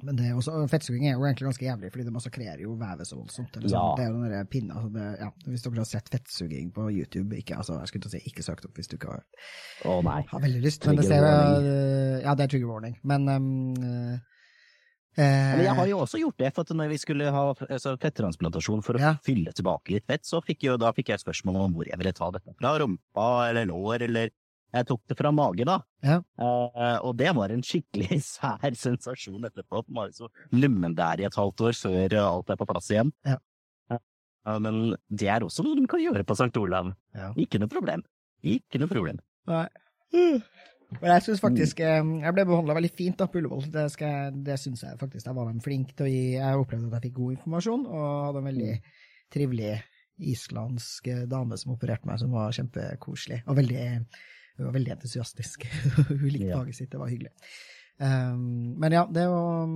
Men 0.07 0.17
det 0.17 0.29
er 0.29 0.37
også, 0.37 0.55
fettsuging 0.71 1.05
er 1.07 1.15
jo 1.15 1.25
egentlig 1.27 1.47
ganske 1.49 1.67
jævlig, 1.67 1.91
fordi 1.93 2.07
det 2.07 2.15
massakrerer 2.15 2.63
jo 2.63 2.73
vevet 2.79 3.09
så 3.09 3.19
voldsomt. 3.19 3.59
Eller 3.59 3.73
ja. 3.73 3.83
Det 3.97 4.05
er 4.05 4.11
jo 4.15 4.31
den 4.33 4.49
pinna 4.51 4.79
altså 4.81 5.05
ja, 5.21 5.29
Hvis 5.45 5.65
dere 5.67 5.83
har 5.83 5.89
sett 5.91 6.11
fettsuging 6.13 6.73
på 6.75 6.89
YouTube, 6.89 7.37
ikke, 7.37 7.59
altså, 7.61 7.77
jeg 7.79 7.91
skulle 7.91 8.07
til 8.07 8.11
å 8.11 8.15
si 8.17 8.33
ikke 8.33 8.45
søkt 8.45 8.67
opp 8.67 8.81
hvis 8.81 8.91
du 8.91 8.97
ikke 8.97 9.13
har, 9.13 9.23
oh, 9.85 10.01
har 10.03 10.43
veldig 10.47 10.65
lyst. 10.65 10.89
Men 10.89 11.01
det 11.01 11.07
ser, 11.09 11.27
ja, 12.25 12.35
det 12.35 12.47
er 12.47 12.53
trigger 12.55 12.73
warning. 12.73 12.99
Men 13.07 13.29
um, 13.29 14.19
Eh, 15.19 15.57
Men 15.57 15.65
jeg 15.65 15.75
har 15.75 15.87
jo 15.89 15.97
også 16.05 16.19
gjort 16.21 16.37
det, 16.39 16.49
for 16.55 16.63
at 16.63 16.71
når 16.71 16.91
vi 16.93 16.97
skulle 17.01 17.31
ha 17.35 17.41
altså, 17.51 17.97
fetttransplantasjon 17.99 18.83
for 18.85 18.95
å 18.95 19.01
ja. 19.01 19.11
fylle 19.25 19.51
tilbake 19.55 19.97
litt 19.97 20.05
fett, 20.07 20.23
så 20.27 20.39
fikk 20.45 20.63
jo, 20.69 20.77
da 20.79 20.93
fikk 20.95 21.11
jeg 21.11 21.23
spørsmål 21.23 21.57
om 21.65 21.73
hvor 21.75 21.89
jeg 21.89 21.99
ville 21.99 22.13
ta 22.15 22.29
dette 22.31 22.55
fra, 22.55 22.77
rumpa 22.79 23.27
eller 23.49 23.67
lår, 23.67 24.05
eller 24.07 24.31
jeg 24.71 24.87
tok 24.87 25.01
det 25.11 25.17
fra 25.19 25.31
mage, 25.35 25.65
da. 25.67 25.77
Ja. 26.05 26.17
Uh, 26.39 26.97
og 27.07 27.15
det 27.19 27.31
var 27.35 27.51
en 27.51 27.63
skikkelig 27.65 28.21
sær 28.33 28.77
sensasjon 28.77 29.49
etterpå. 29.49 29.83
Man 29.89 30.03
var 30.03 30.11
jo 30.11 30.25
så 30.25 30.55
lummen 30.55 30.95
der 30.97 31.23
i 31.23 31.27
et 31.27 31.37
halvt 31.37 31.67
år 31.67 31.77
før 31.77 32.17
alt 32.23 32.53
er 32.53 32.59
på 32.59 32.69
plass 32.69 32.91
igjen. 32.93 33.13
Ja. 33.27 33.37
Uh, 33.91 34.57
men 34.63 34.81
det 35.11 35.29
er 35.29 35.45
også 35.45 35.65
noe 35.65 35.77
de 35.77 35.85
kan 35.91 36.01
gjøre 36.01 36.25
på 36.27 36.37
St. 36.39 36.53
Olav. 36.61 36.93
Ja. 37.17 37.31
Ikke 37.39 37.61
noe 37.61 37.71
problem. 37.71 38.05
Ikke 38.41 38.81
noe 38.81 38.89
problem. 38.91 39.21
Nei. 39.49 39.67
Men 40.99 41.13
jeg 41.13 41.23
syns 41.23 41.39
faktisk 41.39 41.79
eh, 41.85 42.01
jeg 42.01 42.35
ble 42.35 42.43
behandla 42.49 42.75
veldig 42.75 42.91
fint 42.91 43.19
da 43.21 43.29
på 43.31 43.39
Ullevål. 43.39 43.69
Det, 43.71 43.85
skal, 43.93 44.35
det 44.43 44.57
syns 44.59 44.83
jeg 44.83 44.99
faktisk. 44.99 45.27
Jeg 45.27 45.37
var 45.37 45.47
dem 45.47 45.61
flink 45.63 45.93
til 45.95 46.07
å 46.07 46.11
gi 46.11 46.25
Jeg 46.33 46.59
opplevde 46.59 46.89
at 46.89 46.97
jeg 46.97 47.11
fikk 47.11 47.17
god 47.21 47.37
informasjon, 47.37 47.85
og 47.87 48.09
hadde 48.25 48.41
en 48.41 48.49
veldig 48.49 48.73
trivelig 49.31 49.71
islandsk 50.31 51.07
dame 51.31 51.57
som 51.57 51.73
opererte 51.73 52.09
meg, 52.09 52.19
som 52.21 52.35
var 52.35 52.51
kjempekoselig. 52.57 53.39
Og 53.47 53.57
veldig, 53.61 53.85
hun 54.61 54.69
var 54.69 54.77
veldig 54.77 54.95
entusiastisk. 54.95 55.65
hun 56.09 56.29
likte 56.29 56.53
faget 56.53 56.77
sitt, 56.77 56.91
det 56.93 57.01
var 57.01 57.11
hyggelig. 57.11 57.33
Um, 58.01 58.77
men 58.81 58.95
ja, 58.95 59.03
det 59.09 59.25
var 59.29 59.75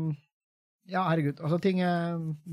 ja, 0.86 1.02
herregud. 1.10 1.40
altså 1.42 1.58
ting, 1.62 1.80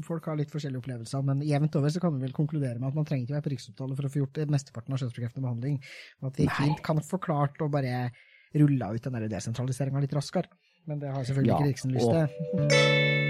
Folk 0.07 0.27
har 0.29 0.39
litt 0.41 0.53
forskjellige 0.53 0.81
opplevelser, 0.81 1.25
men 1.29 1.45
jevnt 1.45 1.77
over 1.77 1.93
så 1.93 2.01
kan 2.01 2.15
vi 2.17 2.25
vel 2.25 2.33
konkludere 2.37 2.81
med 2.81 2.89
at 2.89 2.97
man 2.97 3.09
trenger 3.09 3.27
ikke 3.27 3.37
være 3.37 3.45
på 3.45 3.53
Rikshospitalet 3.53 3.99
for 3.99 4.09
å 4.09 4.13
få 4.13 4.23
gjort 4.23 4.43
mesteparten 4.53 4.97
av 4.97 5.03
kjønnsbekreftende 5.03 5.45
behandling. 5.45 5.81
Og 6.23 6.31
at 6.31 6.41
vi 6.41 6.49
fint 6.57 6.85
kan 6.87 7.03
få 7.05 7.21
klart 7.21 7.61
å 7.61 7.69
bare 7.73 8.07
rulla 8.57 8.93
ut 8.97 9.09
den 9.09 9.29
desentraliseringa 9.33 10.05
litt 10.05 10.17
raskere. 10.17 10.49
Men 10.89 10.99
det 10.99 11.13
har 11.13 11.29
selvfølgelig 11.29 11.53
ja, 11.53 11.61
ikke 11.61 11.75
Riksen 11.75 11.95
lyst 11.95 12.09
til. 12.09 13.19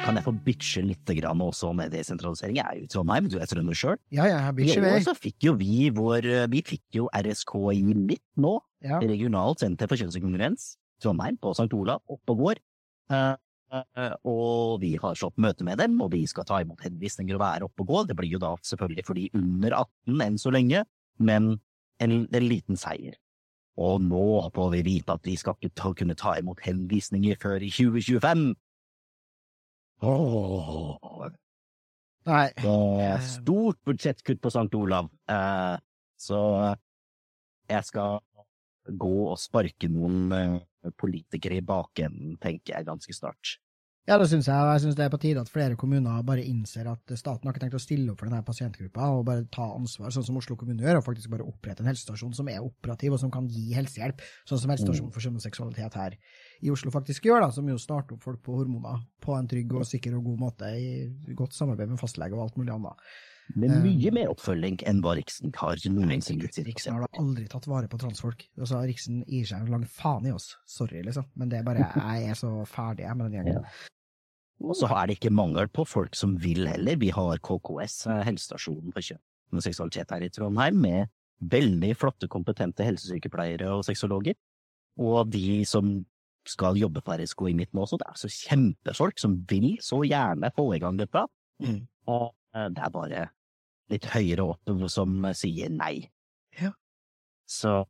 Kan 0.00 0.16
jeg 0.16 0.24
få 0.24 0.32
bitche 0.44 0.82
litt 0.84 1.10
grann 1.18 1.42
også 1.44 1.74
med 1.76 1.92
desentralisering? 1.92 2.56
Jeg 2.56 2.64
er 2.64 2.78
jo 2.80 2.86
i 2.86 2.90
Trondheim, 2.90 3.28
du 3.30 3.36
er 3.38 3.48
trønder 3.50 3.76
sjøl. 3.76 3.98
Ja, 4.14 4.24
ja, 4.30 4.40
bitcher 4.56 4.82
vei. 4.84 4.96
Så 5.04 5.14
fikk 5.18 5.44
jo 5.44 5.54
vi 5.60 5.90
vår 5.94 6.26
Vi 6.52 6.62
fikk 6.66 7.00
jo 7.02 7.10
RSKI 7.12 7.82
litt 8.08 8.24
nå. 8.40 8.56
Ja. 8.86 8.98
Regionalt 9.04 9.60
senter 9.62 9.90
for 9.90 10.00
kjønnskonkurrens. 10.00 10.74
Trondheim, 11.00 11.38
på 11.40 11.52
St. 11.56 11.70
Olav, 11.76 12.02
oppe 12.08 12.34
og 12.34 12.44
går. 12.44 12.60
Uh, 13.12 13.34
uh, 13.72 14.14
og 14.28 14.80
vi 14.82 14.94
har 15.00 15.16
slått 15.18 15.40
møte 15.40 15.66
med 15.66 15.80
dem, 15.80 15.96
og 16.02 16.12
de 16.14 16.22
skal 16.28 16.46
ta 16.48 16.60
imot 16.64 16.84
henvisninger 16.84 17.36
og 17.36 17.44
være 17.44 17.68
oppe 17.68 17.84
og 17.84 17.92
gå. 17.92 18.04
Det 18.10 18.16
blir 18.18 18.34
jo 18.36 18.42
da 18.42 18.54
selvfølgelig 18.66 19.06
for 19.08 19.20
de 19.20 19.28
under 19.36 19.76
18 19.82 20.24
enn 20.26 20.40
så 20.40 20.52
lenge, 20.54 20.84
men 21.20 21.52
en, 22.00 22.16
en 22.24 22.46
liten 22.46 22.80
seier. 22.80 23.16
Og 23.80 24.02
nå 24.04 24.24
får 24.54 24.72
vi 24.74 24.82
vite 24.84 25.14
at 25.14 25.24
vi 25.24 25.36
skal 25.40 25.56
ikke 25.56 25.76
ta, 25.78 25.92
kunne 25.96 26.16
ta 26.18 26.34
imot 26.40 26.60
henvisninger 26.64 27.38
før 27.40 27.62
i 27.64 27.70
2025. 27.72 28.50
Åh. 30.02 31.30
Nei. 32.30 32.46
Det 32.56 33.06
er 33.06 33.22
stort 33.24 33.80
budsjettkutt 33.86 34.42
på 34.42 34.52
St. 34.52 34.68
Olav, 34.76 35.08
eh, 35.30 35.76
så 36.20 36.40
jeg 37.70 37.86
skal 37.88 38.20
gå 38.90 39.14
og 39.30 39.38
sparke 39.40 39.88
noen 39.92 40.60
politikere 41.00 41.60
i 41.60 41.64
bakenden, 41.64 42.36
tenker 42.40 42.76
jeg 42.76 42.88
ganske 42.88 43.16
snart. 43.16 43.58
Ja, 44.08 44.16
det 44.18 44.30
syns 44.30 44.48
jeg. 44.48 44.56
og 44.56 44.72
Jeg 44.72 44.82
syns 44.82 44.96
det 44.98 45.04
er 45.04 45.12
på 45.12 45.20
tide 45.20 45.42
at 45.44 45.50
flere 45.52 45.76
kommuner 45.78 46.22
bare 46.26 46.42
innser 46.42 46.88
at 46.90 47.12
staten 47.20 47.46
har 47.46 47.54
ikke 47.54 47.62
tenkt 47.66 47.76
å 47.76 47.82
stille 47.82 48.10
opp 48.10 48.22
for 48.22 48.30
denne 48.30 48.42
pasientgruppa 48.46 49.10
og 49.14 49.26
bare 49.28 49.44
ta 49.52 49.68
ansvar, 49.76 50.10
sånn 50.10 50.24
som 50.26 50.38
Oslo 50.40 50.56
kommune 50.58 50.82
gjør, 50.82 50.98
og 50.98 51.06
faktisk 51.06 51.30
bare 51.30 51.46
opprette 51.46 51.84
en 51.84 51.90
helsestasjon 51.90 52.32
som 52.34 52.48
er 52.50 52.64
operativ 52.64 53.14
og 53.14 53.20
som 53.22 53.30
kan 53.30 53.46
gi 53.52 53.68
helsehjelp, 53.76 54.24
sånn 54.48 54.62
som 54.62 54.72
helsestasjonen 54.72 55.12
for 55.14 55.22
kjønn 55.22 55.36
og 55.38 55.44
seksualitet 55.44 55.98
her 56.00 56.16
i 56.60 56.70
Oslo 56.72 56.92
faktisk 56.92 57.26
gjør, 57.28 57.44
da, 57.46 57.50
som 57.54 57.68
jo 57.70 57.78
starter 57.80 58.16
opp 58.16 58.24
folk 58.24 58.40
på 58.44 58.54
hormoner 58.58 59.00
på 59.24 59.34
en 59.36 59.48
trygg 59.48 59.74
og 59.78 59.86
sikker 59.88 60.16
og 60.18 60.26
god 60.28 60.40
måte, 60.44 60.70
i 60.76 61.34
godt 61.36 61.56
samarbeid 61.56 61.92
med 61.92 62.00
fastlege 62.00 62.36
og 62.36 62.46
alt 62.46 62.58
mulig 62.60 62.74
annet. 62.74 63.04
Med 63.58 63.72
eh, 63.74 63.82
mye 63.82 64.12
mer 64.14 64.32
oppfølging 64.32 64.80
enn 64.86 65.00
hva 65.02 65.16
Riksen 65.18 65.54
har 65.58 65.80
noensinne. 65.90 66.50
Riksen 66.66 66.94
har 66.94 67.06
da 67.06 67.22
aldri 67.22 67.46
tatt 67.50 67.66
vare 67.70 67.90
på 67.90 67.98
transfolk. 68.00 68.44
Altså, 68.60 68.82
Riksen 68.86 69.24
gir 69.26 69.48
seg 69.48 69.64
en 69.64 69.72
lang 69.74 69.86
faen 69.90 70.28
i 70.28 70.34
oss. 70.34 70.52
Sorry, 70.70 71.02
liksom. 71.06 71.26
Men 71.40 71.50
det 71.50 71.60
er 71.60 71.66
bare 71.66 71.88
jeg 71.88 72.28
er 72.30 72.38
så 72.38 72.52
ferdig 72.68 73.08
med 73.16 73.30
den 73.30 73.40
gjengen. 73.40 73.64
Ja. 74.60 74.68
Og 74.68 74.76
så 74.76 74.90
er 74.92 75.08
det 75.08 75.14
ikke 75.16 75.30
mangel 75.32 75.70
på 75.72 75.86
folk 75.88 76.12
som 76.18 76.34
vil 76.36 76.66
heller. 76.68 76.98
Vi 77.00 77.08
har 77.16 77.38
KKS, 77.40 77.94
eh, 78.12 78.18
helsestasjonen 78.26 78.92
for 78.92 79.06
kjønn 79.06 79.22
og 79.56 79.64
seksualitet 79.64 80.12
her 80.12 80.26
i 80.26 80.28
Trondheim, 80.28 80.76
med 80.84 81.08
veldig 81.40 81.94
flotte, 81.96 82.28
kompetente 82.28 82.84
helsesykepleiere 82.84 83.70
og 83.72 83.86
sexologer. 83.88 84.36
Og 85.00 85.30
de 85.32 85.62
som 85.64 85.94
skal 86.48 86.78
jobbe 86.80 87.02
på 87.04 87.16
RSK 87.18 87.44
i 87.50 87.56
midten 87.56 87.82
også, 87.82 87.98
det 88.00 88.06
er 88.06 88.14
altså 88.14 88.30
kjempefolk 88.32 89.20
som 89.20 89.36
vil 89.50 89.74
så 89.84 90.00
gjerne 90.06 90.52
få 90.56 90.70
i 90.76 90.80
gang 90.82 90.98
dette. 91.00 91.26
Mm. 91.60 91.82
Og 92.08 92.30
eh, 92.56 92.68
det 92.72 92.84
er 92.86 92.94
bare 92.94 93.24
litt 93.90 94.06
høyere 94.12 94.46
opp 94.54 94.74
som 94.92 95.24
sier 95.36 95.72
nei. 95.74 95.94
Ja. 96.60 96.72
Så 97.50 97.82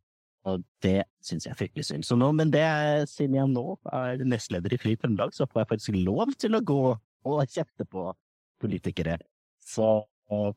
og 0.49 0.63
det 0.85 1.05
syns 1.25 1.45
jeg 1.45 1.53
er 1.53 1.59
fryktelig 1.59 1.85
synd. 1.91 2.07
Så 2.07 2.17
nå, 2.17 2.31
men 2.37 2.53
det, 2.53 2.65
siden 3.11 3.37
jeg 3.37 3.53
nå 3.53 3.65
er 3.93 4.23
nestleder 4.25 4.73
i 4.73 4.79
Fri 4.81 4.95
Trøndelag, 4.97 5.35
så 5.37 5.47
får 5.51 5.63
jeg 5.63 5.71
faktisk 5.75 5.99
lov 6.01 6.33
til 6.41 6.57
å 6.57 6.63
gå 6.65 6.81
og 6.97 7.41
kjefte 7.53 7.85
på 7.85 8.07
politikere. 8.63 9.19
Så 9.61 9.91
uh, 10.33 10.53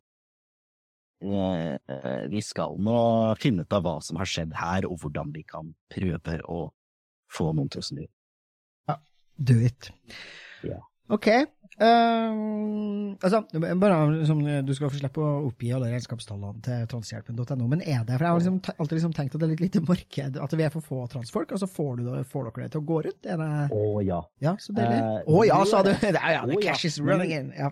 vi 2.32 2.44
skal 2.44 2.80
nå 2.84 2.96
finne 3.44 3.68
ut 3.68 3.76
av 3.76 3.84
hva 3.84 3.98
som 4.04 4.20
har 4.22 4.30
skjedd 4.30 4.56
her, 4.60 4.88
og 4.88 5.04
hvordan 5.04 5.36
vi 5.36 5.44
kan 5.48 5.74
prøve 5.92 6.40
å 6.48 6.66
få 7.34 7.52
noen 7.56 7.72
å 7.80 7.84
snu. 7.86 8.06
Ja, 8.90 9.00
do 9.38 9.60
it. 9.64 9.92
Ja. 10.64 10.80
Ok. 11.12 11.30
Um, 11.82 13.16
altså, 13.26 13.40
bare 13.82 14.26
som 14.28 14.44
Du 14.46 14.74
skal 14.78 14.92
få 14.94 15.00
slippe 15.00 15.24
å 15.24 15.48
oppgi 15.48 15.72
alle 15.74 15.88
regnskapstallene 15.90 16.62
til 16.62 16.84
transhjelpen.no, 16.92 17.66
men 17.66 17.82
er 17.82 18.04
det 18.06 18.20
For 18.20 18.28
jeg 18.28 18.30
har 18.30 18.42
liksom, 18.44 18.60
alltid 18.76 18.94
liksom 19.00 19.16
tenkt 19.18 19.34
at 19.34 19.42
det 19.42 19.48
er 19.48 19.54
litt 19.56 19.64
lite 19.64 19.82
marked, 19.88 20.38
at 20.46 20.54
vi 20.54 20.68
er 20.68 20.74
for 20.74 20.86
få 20.86 21.08
transfolk, 21.10 21.56
og 21.56 21.64
så 21.64 21.70
får, 21.70 21.96
du, 21.98 22.12
får 22.30 22.46
dere 22.46 22.68
det 22.68 22.76
til 22.76 22.84
å 22.84 22.88
gå 22.92 23.00
rundt? 23.08 23.30
Å 23.34 23.80
oh, 23.80 23.98
ja. 24.06 24.22
Ja, 24.44 24.54
så 24.62 24.76
deilig. 24.78 25.00
Å 25.02 25.26
uh, 25.26 25.34
oh, 25.34 25.42
ja, 25.50 25.60
sa 25.70 25.82
du! 25.86 25.90
Det 25.98 26.14
er, 26.14 26.30
ja, 26.38 26.44
the 26.46 26.60
oh, 26.60 26.62
cash 26.62 26.86
is 26.90 27.00
running 27.02 27.34
in. 27.34 27.50
Ja. 27.58 27.72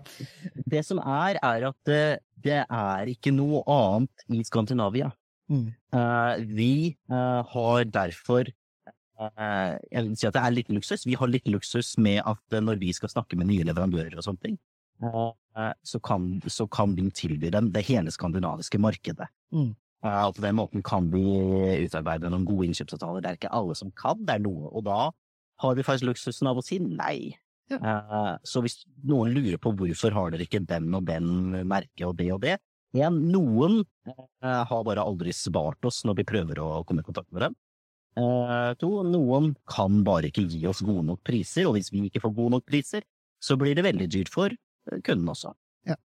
Det 0.73 0.81
som 0.87 1.01
er, 1.03 1.37
er 1.37 1.67
at 1.69 1.77
det, 1.85 2.03
det, 2.41 2.63
er 2.65 3.13
ikke 3.13 3.35
noe 3.37 3.61
annet 3.69 4.25
i 4.33 4.41
Skandinavia. 4.49 5.11
Mm. 5.51 5.69
Uh, 5.93 6.41
vi 6.57 6.73
uh, 7.11 7.45
har 7.53 7.85
derfor 7.91 8.49
Eh, 8.49 8.60
jeg 9.21 10.03
vil 10.05 10.15
si 10.17 10.27
at 10.29 10.35
det 10.35 10.41
er 10.41 10.55
litt 10.55 10.71
luksus. 10.73 11.05
Vi 11.05 11.17
har 11.19 11.29
litt 11.29 11.47
luksus 11.51 11.93
med 12.01 12.21
at 12.25 12.55
eh, 12.55 12.63
når 12.63 12.79
vi 12.81 12.93
skal 12.95 13.11
snakke 13.11 13.37
med 13.39 13.49
nye 13.51 13.65
leverandører 13.67 14.17
og 14.17 14.25
sånne 14.25 14.45
ting, 14.45 14.57
eh, 15.05 15.71
så 15.85 16.01
kan, 16.03 16.33
så 16.47 16.67
kan 16.71 16.95
vi 16.97 17.07
tilby 17.15 17.51
dem 17.53 17.69
det 17.75 17.85
hele 17.89 18.13
skandinaviske 18.13 18.81
markedet. 18.81 19.29
Mm. 19.53 19.71
Og 20.01 20.33
på 20.33 20.41
den 20.41 20.57
måten 20.57 20.81
kan 20.81 21.11
vi 21.13 21.21
utarbeide 21.85 22.31
noen 22.33 22.47
gode 22.47 22.65
innkjøpsavtaler. 22.71 23.21
Det 23.21 23.29
er 23.29 23.37
ikke 23.37 23.53
alle 23.53 23.75
som 23.77 23.91
kan, 23.93 24.17
det 24.25 24.39
er 24.39 24.41
noe. 24.47 24.71
Og 24.73 24.87
da 24.87 25.11
har 25.61 25.77
vi 25.77 25.85
faktisk 25.85 26.07
luksusen 26.09 26.49
av 26.49 26.57
å 26.57 26.63
si 26.65 26.79
nei. 26.81 27.35
Ja. 27.69 28.39
Så 28.41 28.63
hvis 28.65 28.79
noen 29.07 29.29
lurer 29.35 29.61
på 29.61 29.75
hvorfor 29.77 30.15
har 30.17 30.33
dere 30.33 30.47
ikke 30.47 30.63
den 30.65 30.89
og 30.97 31.05
den 31.05 31.53
merket 31.69 32.07
og 32.07 32.17
det 32.17 32.31
og 32.33 32.41
det, 32.41 32.57
igjen, 32.97 33.19
noen 33.29 33.83
har 34.41 34.81
bare 34.89 35.05
aldri 35.05 35.35
svart 35.37 35.85
oss 35.85 36.01
når 36.07 36.17
vi 36.17 36.27
prøver 36.33 36.63
å 36.65 36.81
komme 36.81 37.05
i 37.05 37.07
kontakt 37.07 37.29
med 37.29 37.45
dem. 37.45 37.59
Eh, 38.19 38.73
to, 38.81 38.89
noen 39.07 39.53
kan 39.71 40.01
bare 40.03 40.27
ikke 40.27 40.43
gi 40.51 40.65
oss 40.67 40.81
gode 40.83 41.05
nok 41.07 41.21
priser, 41.27 41.69
og 41.69 41.77
hvis 41.77 41.91
vi 41.93 42.03
ikke 42.09 42.23
får 42.25 42.35
gode 42.35 42.57
nok 42.57 42.67
priser, 42.67 43.05
så 43.41 43.57
blir 43.59 43.77
det 43.77 43.85
veldig 43.87 44.09
dyrt 44.11 44.31
for 44.33 44.51
eh, 44.51 44.99
kunden 45.05 45.31
også. 45.31 45.53
Ja. 45.87 45.97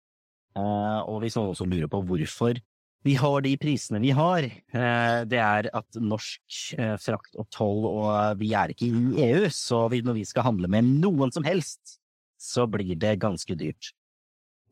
Eh, 0.58 1.00
og 1.08 1.22
hvis 1.24 1.38
noen 1.38 1.54
også 1.54 1.68
lurer 1.68 1.90
på 1.90 2.02
hvorfor 2.04 2.60
vi 3.04 3.16
har 3.20 3.42
de 3.44 3.50
prisene 3.60 4.00
vi 4.00 4.14
har, 4.16 4.44
eh, 4.44 5.18
det 5.28 5.40
er 5.40 5.68
at 5.76 5.98
norsk 6.00 6.60
frakt 7.04 7.36
og 7.40 7.48
toll, 7.52 7.84
og 7.88 8.38
vi 8.40 8.54
er 8.56 8.72
ikke 8.72 8.88
i 8.88 9.26
EU, 9.30 9.50
så 9.52 9.86
når 9.88 10.20
vi 10.20 10.28
skal 10.28 10.48
handle 10.48 10.70
med 10.72 10.88
noen 11.04 11.32
som 11.32 11.44
helst, 11.44 11.98
så 12.40 12.68
blir 12.68 12.96
det 13.00 13.18
ganske 13.24 13.56
dyrt. 13.56 13.92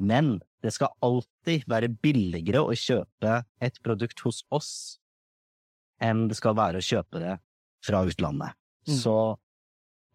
Men 0.01 0.39
det 0.65 0.73
skal 0.77 0.93
alltid 1.05 1.65
være 1.71 1.93
billigere 2.03 2.63
å 2.65 2.77
kjøpe 2.77 3.43
et 3.63 3.79
produkt 3.85 4.21
hos 4.25 4.43
oss 4.53 4.73
enn 6.03 6.27
det 6.31 6.39
skal 6.39 6.57
være 6.59 6.81
å 6.81 6.87
kjøpe 6.87 7.23
det 7.23 7.37
fra 7.87 8.03
utlandet. 8.09 8.59
Mm. 8.89 8.97
Så 8.99 9.17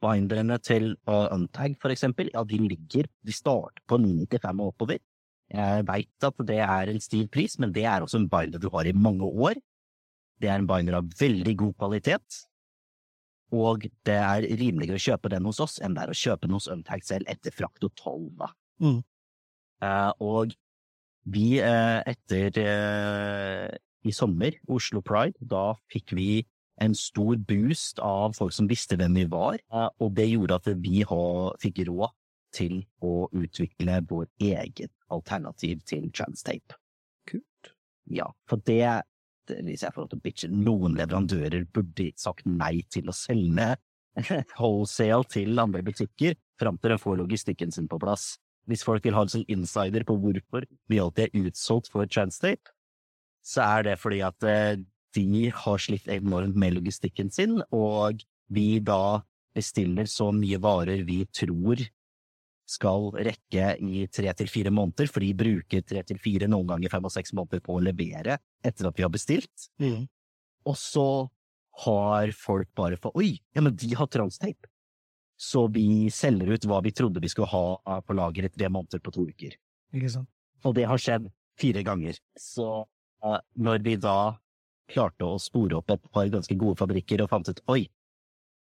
binderne 0.04 0.58
til 0.62 0.92
uh, 1.10 1.28
Untag, 1.34 1.78
for 1.82 1.94
eksempel, 1.94 2.30
ja, 2.34 2.44
de 2.46 2.60
ligger 2.62 3.08
De 3.26 3.34
starter 3.34 3.82
på 3.90 3.98
995 4.02 4.62
og 4.62 4.74
oppover. 4.74 5.00
Jeg 5.48 5.86
veit 5.88 6.28
at 6.28 6.44
det 6.48 6.60
er 6.60 6.92
en 6.92 7.02
stiv 7.02 7.30
pris, 7.32 7.56
men 7.62 7.72
det 7.74 7.86
er 7.88 8.04
også 8.04 8.20
en 8.20 8.30
binder 8.30 8.62
du 8.62 8.68
har 8.74 8.88
i 8.88 8.96
mange 8.96 9.26
år. 9.26 9.56
Det 10.38 10.52
er 10.52 10.60
en 10.60 10.68
binder 10.70 11.00
av 11.00 11.08
veldig 11.18 11.56
god 11.58 11.74
kvalitet, 11.80 12.42
og 13.56 13.88
det 14.06 14.18
er 14.20 14.46
rimeligere 14.60 15.00
å 15.00 15.06
kjøpe 15.08 15.32
den 15.32 15.48
hos 15.48 15.62
oss 15.64 15.78
enn 15.80 15.96
det 15.96 16.04
er 16.04 16.12
å 16.12 16.20
kjøpe 16.20 16.46
den 16.46 16.58
hos 16.58 16.68
Untag 16.72 17.06
selv 17.08 17.30
etter 17.32 17.56
frakt 17.56 17.86
og 17.88 17.96
toll, 17.98 18.28
da. 18.38 18.52
Mm. 18.84 19.00
Uh, 19.82 20.12
og 20.26 20.54
vi, 21.32 21.58
uh, 21.64 22.04
etter 22.08 22.60
eh, 22.62 23.72
i 24.06 24.14
sommer, 24.14 24.56
Oslo 24.70 25.02
Pride, 25.02 25.38
da 25.42 25.72
fikk 25.92 26.14
vi 26.18 26.46
en 26.82 26.94
stor 26.96 27.38
boost 27.50 28.00
av 28.04 28.36
folk 28.38 28.54
som 28.54 28.70
visste 28.70 28.98
hvem 29.00 29.18
vi 29.18 29.26
var, 29.32 29.58
eh, 29.58 29.90
og 30.00 30.14
det 30.18 30.30
gjorde 30.30 30.60
at 30.60 30.70
vi 30.84 31.02
fikk 31.64 31.84
råd 31.90 32.14
til 32.56 32.80
å 33.04 33.28
utvikle 33.36 34.02
vår 34.08 34.28
eget 34.40 34.94
alternativ 35.14 35.82
til 35.90 36.10
transtape. 36.16 36.78
Kult. 37.28 37.74
Ja, 38.14 38.30
for 38.48 38.62
det, 38.66 39.04
det 39.50 39.60
hvis 39.66 39.84
jeg 39.84 39.94
får 39.94 40.06
lov 40.06 40.12
til 40.14 40.22
å 40.22 40.26
bitche, 40.26 40.52
noen 40.54 40.98
leverandører 41.00 41.68
burde 41.74 42.12
sagt 42.20 42.48
nei 42.48 42.82
til 42.94 43.10
å 43.10 43.16
selge 43.16 43.76
wholesale 44.60 45.28
til 45.30 45.60
andre 45.62 45.84
butikker 45.86 46.38
fram 46.58 46.80
til 46.82 46.94
de 46.94 47.02
får 47.02 47.20
logistikken 47.20 47.74
sin 47.74 47.90
på 47.90 48.00
plass. 48.02 48.36
Hvis 48.68 48.84
folk 48.84 49.06
vil 49.06 49.16
ha 49.16 49.24
en 49.24 49.32
sånn 49.32 49.48
insider 49.52 50.04
på 50.08 50.18
hvorfor 50.20 50.66
vi 50.92 51.00
alltid 51.00 51.30
er 51.30 51.48
utsolgt 51.48 51.92
for 51.92 52.10
transtape, 52.10 52.74
så 53.48 53.64
er 53.64 53.88
det 53.88 53.98
fordi 54.02 54.22
at 54.28 54.48
eh, 54.48 54.80
de 55.16 55.50
har 55.56 55.82
slitt 55.82 56.10
enormt 56.12 56.58
med 56.60 56.76
logistikken 56.76 57.32
sin, 57.34 57.62
og 57.74 58.20
vi 58.54 58.80
da 58.84 59.22
bestiller 59.56 60.10
så 60.10 60.30
mye 60.36 60.60
varer 60.62 61.06
vi 61.08 61.24
tror 61.34 61.82
skal 62.68 63.08
rekke 63.16 63.70
i 63.80 64.04
tre 64.12 64.34
til 64.36 64.50
fire 64.52 64.74
måneder, 64.76 65.08
for 65.08 65.24
de 65.24 65.32
bruker 65.40 65.86
tre 65.88 66.04
til 66.04 66.20
fire, 66.20 66.50
noen 66.52 66.68
ganger 66.74 66.92
fem 66.92 67.08
og 67.08 67.14
seks 67.14 67.32
måneder 67.38 67.64
på 67.64 67.78
å 67.78 67.84
levere 67.84 68.36
etter 68.66 68.90
at 68.90 69.00
vi 69.00 69.06
har 69.06 69.14
bestilt. 69.14 69.70
Og 70.68 70.76
så 70.76 71.08
har 71.86 72.34
folk 72.36 72.68
bare 72.76 72.98
for 73.00 73.16
Oi, 73.16 73.38
ja, 73.56 73.64
men 73.64 73.76
de 73.78 73.94
har 73.96 74.10
transtape. 74.12 74.68
Så 75.38 75.68
vi 75.70 76.10
selger 76.12 76.50
ut 76.58 76.66
hva 76.68 76.82
vi 76.84 76.92
trodde 76.98 77.22
vi 77.24 77.30
skulle 77.30 77.48
ha 77.54 78.00
på 78.04 78.16
lager 78.18 78.48
i 78.48 78.52
tre 78.52 78.68
måneder 78.74 79.00
på 79.06 79.14
to 79.16 79.28
uker. 79.30 79.56
Og 80.66 80.74
det 80.76 80.88
har 80.90 81.00
skjedd 81.00 81.30
fire 81.62 81.84
ganger. 81.86 82.18
Så 82.36 82.84
når 83.22 83.84
vi 83.86 83.96
da 84.02 84.36
klarte 84.88 85.28
å 85.28 85.40
spore 85.42 85.80
opp 85.80 85.92
et 85.92 86.04
par 86.14 86.30
ganske 86.32 86.56
gode 86.60 86.80
fabrikker 86.80 87.24
og 87.24 87.32
fant 87.32 87.50
ut 87.50 87.64
oi, 87.74 87.82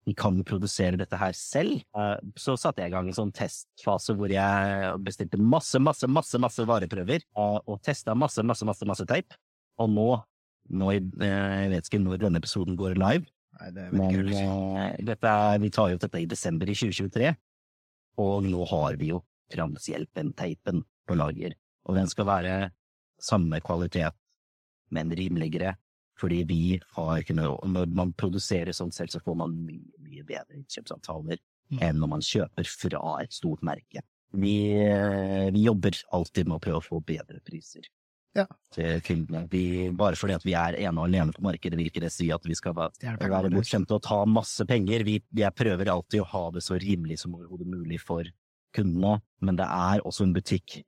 vi 0.08 0.14
kan 0.16 0.38
produsere 0.46 0.96
dette 0.96 1.18
her 1.20 1.34
selv, 1.36 1.82
eh, 1.98 2.14
så 2.40 2.56
satte 2.56 2.80
jeg 2.80 2.90
i 2.90 2.94
gang 2.94 3.10
en 3.10 3.16
sånn 3.16 3.32
testfase 3.36 4.14
hvor 4.16 4.32
jeg 4.32 4.94
bestilte 5.04 5.40
masse, 5.40 5.76
masse, 5.84 6.08
masse 6.08 6.40
masse 6.40 6.64
vareprøver 6.64 7.20
eh, 7.20 7.58
og 7.60 7.80
testa 7.84 8.16
masse, 8.16 8.42
masse, 8.42 8.64
masse, 8.64 8.88
masse 8.88 9.06
teip. 9.10 9.36
Og 9.78 9.90
nå, 9.92 10.06
nå 10.80 10.92
eh, 10.94 11.02
jeg 11.28 11.74
vet 11.74 11.90
ikke 11.90 12.00
når 12.02 12.22
denne 12.24 12.40
episoden 12.40 12.78
går 12.78 12.96
live, 12.96 13.28
Nei, 13.58 13.70
det 13.74 13.84
er 13.88 13.94
men 13.96 14.32
eh, 14.32 14.96
dette 15.04 15.34
er, 15.34 15.60
vi 15.62 15.70
tar 15.74 15.92
jo 15.92 16.00
dette 16.00 16.22
i 16.22 16.28
desember 16.30 16.70
i 16.70 16.76
2023, 16.78 17.32
og 18.22 18.48
nå 18.48 18.68
har 18.72 18.98
vi 19.00 19.12
jo 19.14 19.24
Framshjelpen-teipen 19.48 20.82
på 21.08 21.16
lager. 21.16 21.54
Og 21.88 21.96
den 21.96 22.10
skal 22.10 22.26
være 22.28 22.56
samme 23.24 23.62
kvalitet, 23.64 24.12
men 24.90 25.10
rimeligere, 25.16 25.74
fordi 26.18 26.42
vi 26.48 26.80
har 26.96 27.20
ikke 27.22 27.36
noe 27.38 27.58
Når 27.68 27.92
man 27.94 28.12
produserer 28.18 28.72
sånn 28.74 28.90
selv, 28.92 29.12
så 29.14 29.20
får 29.22 29.36
man 29.38 29.52
mye, 29.66 29.92
mye 30.02 30.24
bedre 30.26 30.58
innkjøpsavtaler 30.58 31.38
Mm. 31.68 31.82
enn 31.84 31.98
når 32.00 32.08
man 32.08 32.20
kjøper 32.24 32.64
fra 32.64 33.00
et 33.20 33.30
stort 33.36 33.60
merke. 33.60 34.00
Vi, 34.32 34.54
vi 35.52 35.62
jobber 35.66 35.92
alltid 36.16 36.48
med 36.48 36.56
å 36.56 36.62
prøve 36.64 36.78
å 36.80 36.84
få 36.86 37.00
bedre 37.04 37.42
priser 37.44 37.84
Ja. 38.34 38.46
til 38.72 39.00
kundene. 39.04 39.42
Vi, 39.50 39.90
bare 39.90 40.16
fordi 40.16 40.34
at 40.34 40.44
vi 40.44 40.54
er 40.56 40.78
ene 40.80 40.96
og 41.02 41.08
alene 41.10 41.32
på 41.36 41.42
markedet, 41.44 41.76
vil 41.76 41.90
ikke 41.90 42.00
det 42.00 42.12
si 42.12 42.30
at 42.32 42.40
vi 42.48 42.54
skal 42.54 42.72
være 42.72 43.18
være 43.20 43.50
bortskjemte 43.52 43.92
og 43.98 44.02
ta 44.02 44.24
masse 44.24 44.64
penger. 44.64 45.04
Vi, 45.04 45.18
jeg 45.34 45.54
prøver 45.54 45.92
alltid 45.92 46.22
å 46.22 46.28
ha 46.32 46.50
det 46.56 46.62
så 46.64 46.78
rimelig 46.80 47.18
som 47.20 47.34
overhodet 47.36 47.66
mulig 47.68 48.00
for 48.00 48.24
kundene, 48.72 49.20
men 49.40 49.56
det 49.56 49.66
er 49.68 50.00
også 50.08 50.24
en 50.24 50.32
butikk. 50.32 50.82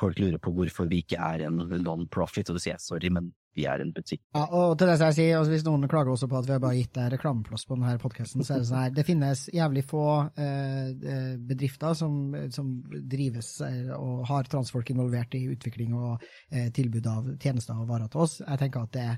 Folk 0.00 0.18
lurer 0.18 0.38
på 0.42 0.50
hvorfor 0.50 0.88
vi 0.90 1.02
ikke 1.04 1.18
er 1.22 1.46
en 1.46 1.58
non-profit, 1.82 2.50
og 2.50 2.56
det 2.58 2.62
sier 2.66 2.78
sorry, 2.82 3.08
men 3.08 3.32
vi 3.54 3.66
er 3.70 3.82
en 3.84 3.92
butikk. 3.94 4.22
Ja, 4.34 4.44
og 4.50 4.76
til 4.78 4.90
det 4.90 4.96
skal 4.98 5.12
jeg 5.12 5.18
si, 5.18 5.26
altså 5.38 5.54
hvis 5.54 5.66
noen 5.66 5.88
klager 5.90 6.14
også 6.14 6.28
på 6.30 6.38
at 6.40 6.48
vi 6.48 6.54
har 6.56 6.62
bare 6.62 6.78
gitt 6.78 6.94
deg 6.96 7.12
reklameplass 7.14 7.66
på 7.68 7.78
denne 7.78 7.94
podkasten, 8.02 8.44
så 8.46 8.56
er 8.56 8.62
det 8.62 8.68
sånn 8.70 8.80
her, 8.80 8.94
det 8.96 9.06
finnes 9.06 9.44
jævlig 9.54 9.84
få 9.90 10.06
eh, 10.40 10.88
eh, 10.90 11.28
bedrifter 11.50 11.94
som, 11.98 12.18
som 12.54 12.72
drives 13.14 13.52
eh, 13.66 13.92
og 13.96 14.24
har 14.30 14.50
transfolk 14.50 14.90
involvert 14.94 15.36
i 15.38 15.44
utvikling 15.52 15.94
og 15.98 16.24
eh, 16.50 16.70
tilbud 16.74 17.06
av 17.10 17.30
tjenester 17.38 17.78
og 17.78 17.88
varer 17.90 18.10
til 18.12 18.26
oss. 18.26 18.40
Jeg 18.42 18.62
tenker 18.64 18.88
at 18.88 18.96
det 18.96 19.08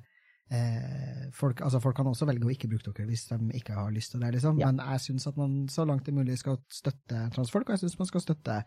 eh, 0.52 1.24
folk, 1.34 1.60
altså 1.64 1.80
folk 1.82 1.96
kan 1.96 2.12
også 2.12 2.28
velge 2.28 2.46
å 2.46 2.52
ikke 2.52 2.70
bruke 2.70 2.92
dere 2.92 3.08
hvis 3.10 3.26
de 3.30 3.40
ikke 3.58 3.78
har 3.78 3.94
lyst 3.94 4.14
til 4.14 4.22
det, 4.22 4.34
liksom. 4.36 4.60
Ja. 4.60 4.70
men 4.70 4.84
jeg 4.84 5.04
syns 5.08 5.30
at 5.30 5.40
man 5.40 5.64
så 5.72 5.86
langt 5.88 6.06
det 6.06 6.14
er 6.14 6.20
mulig 6.20 6.38
skal 6.42 6.60
støtte 6.72 7.26
transfolk, 7.34 7.68
og 7.68 7.76
jeg 7.76 7.86
syns 7.86 7.98
man 8.02 8.12
skal 8.12 8.24
støtte 8.24 8.60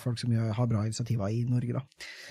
folk 0.00 0.18
som 0.18 0.32
har 0.32 0.66
bra 0.70 0.84
initiativer 0.86 1.28
i 1.28 1.44
Norge, 1.48 1.76
da. 1.76 1.82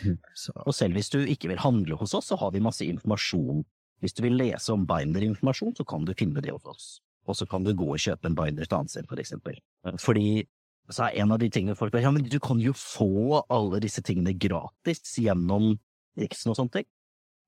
Mhm. 0.04 0.18
Så, 0.36 0.54
Og 0.66 0.74
selv 0.74 0.98
hvis 0.98 1.10
du 1.14 1.20
ikke 1.20 1.52
vil 1.52 1.62
handle 1.62 1.96
hos 2.00 2.14
oss, 2.14 2.32
så 2.32 2.38
har 2.40 2.52
vi 2.52 2.64
masse 2.64 2.86
informasjon. 2.86 3.64
Hvis 4.02 4.14
du 4.14 4.24
vil 4.24 4.38
lese 4.38 4.74
om 4.74 4.86
binder-informasjon, 4.86 5.76
så 5.78 5.86
kan 5.88 6.06
du 6.06 6.14
finne 6.14 6.42
det 6.42 6.52
hos 6.52 6.66
oss. 6.66 7.02
Og 7.28 7.36
så 7.36 7.48
kan 7.48 7.64
du 7.64 7.74
gå 7.74 7.86
og 7.88 8.02
kjøpe 8.02 8.28
en 8.28 8.36
binder 8.36 8.64
et 8.66 8.74
annet 8.74 8.92
sted, 8.92 9.08
for 9.08 9.22
eksempel. 9.22 9.60
Fordi 10.02 10.44
så 10.92 11.08
er 11.08 11.22
en 11.24 11.32
av 11.32 11.40
de 11.40 11.50
tingene 11.50 11.78
folk 11.80 11.94
bare, 11.94 12.04
ja, 12.04 12.12
men 12.12 12.26
du 12.28 12.40
kan 12.44 12.60
jo 12.60 12.74
få 12.76 13.44
alle 13.54 13.80
disse 13.84 14.04
tingene 14.04 14.36
gratis 14.36 15.16
gjennom 15.22 15.78
Riksen 16.20 16.52
og 16.52 16.60
sånne 16.60 16.80
ting. 16.80 16.88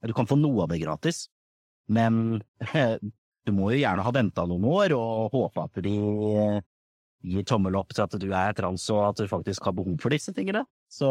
Du 0.06 0.14
kan 0.16 0.30
få 0.30 0.38
noe 0.40 0.64
av 0.64 0.72
det 0.72 0.80
gratis, 0.82 1.26
men 1.92 2.40
du 3.46 3.52
må 3.54 3.74
jo 3.74 3.82
gjerne 3.82 4.06
ha 4.06 4.14
venta 4.16 4.46
noen 4.48 4.66
år 4.70 4.96
og 4.98 5.36
håpe 5.36 5.66
at 5.68 5.84
de 5.86 5.98
gir 7.26 7.44
tommel 7.48 7.76
opp 7.80 7.94
til 7.96 8.06
at 8.06 8.16
du 8.22 8.28
er 8.32 8.54
trans 8.58 8.86
og 8.94 9.02
at 9.10 9.22
du 9.24 9.28
faktisk 9.32 9.66
har 9.66 9.74
behov 9.78 9.98
for 10.04 10.14
disse 10.14 10.34
tingene. 10.36 10.64
Så 10.92 11.10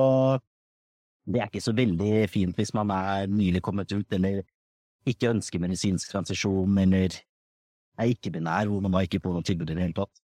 det 1.26 1.40
er 1.40 1.48
ikke 1.50 1.64
så 1.64 1.74
veldig 1.76 2.28
fint 2.30 2.56
hvis 2.58 2.74
man 2.76 2.90
er 2.94 3.26
nylig 3.32 3.62
kommet 3.64 3.90
ut, 3.92 4.06
eller 4.12 4.42
ikke 5.08 5.30
ønsker 5.34 5.60
medisinsk 5.60 6.10
transisjon, 6.12 6.78
eller 6.80 7.16
er 8.00 8.10
ikke-binær, 8.12 8.66
hvor 8.70 8.80
man 8.84 8.92
da 8.94 9.02
ikke 9.06 9.20
får 9.22 9.34
noe 9.36 9.46
tilbud 9.46 9.70
i 9.70 9.74
det 9.76 9.82
hele 9.88 9.96
tatt. 9.96 10.20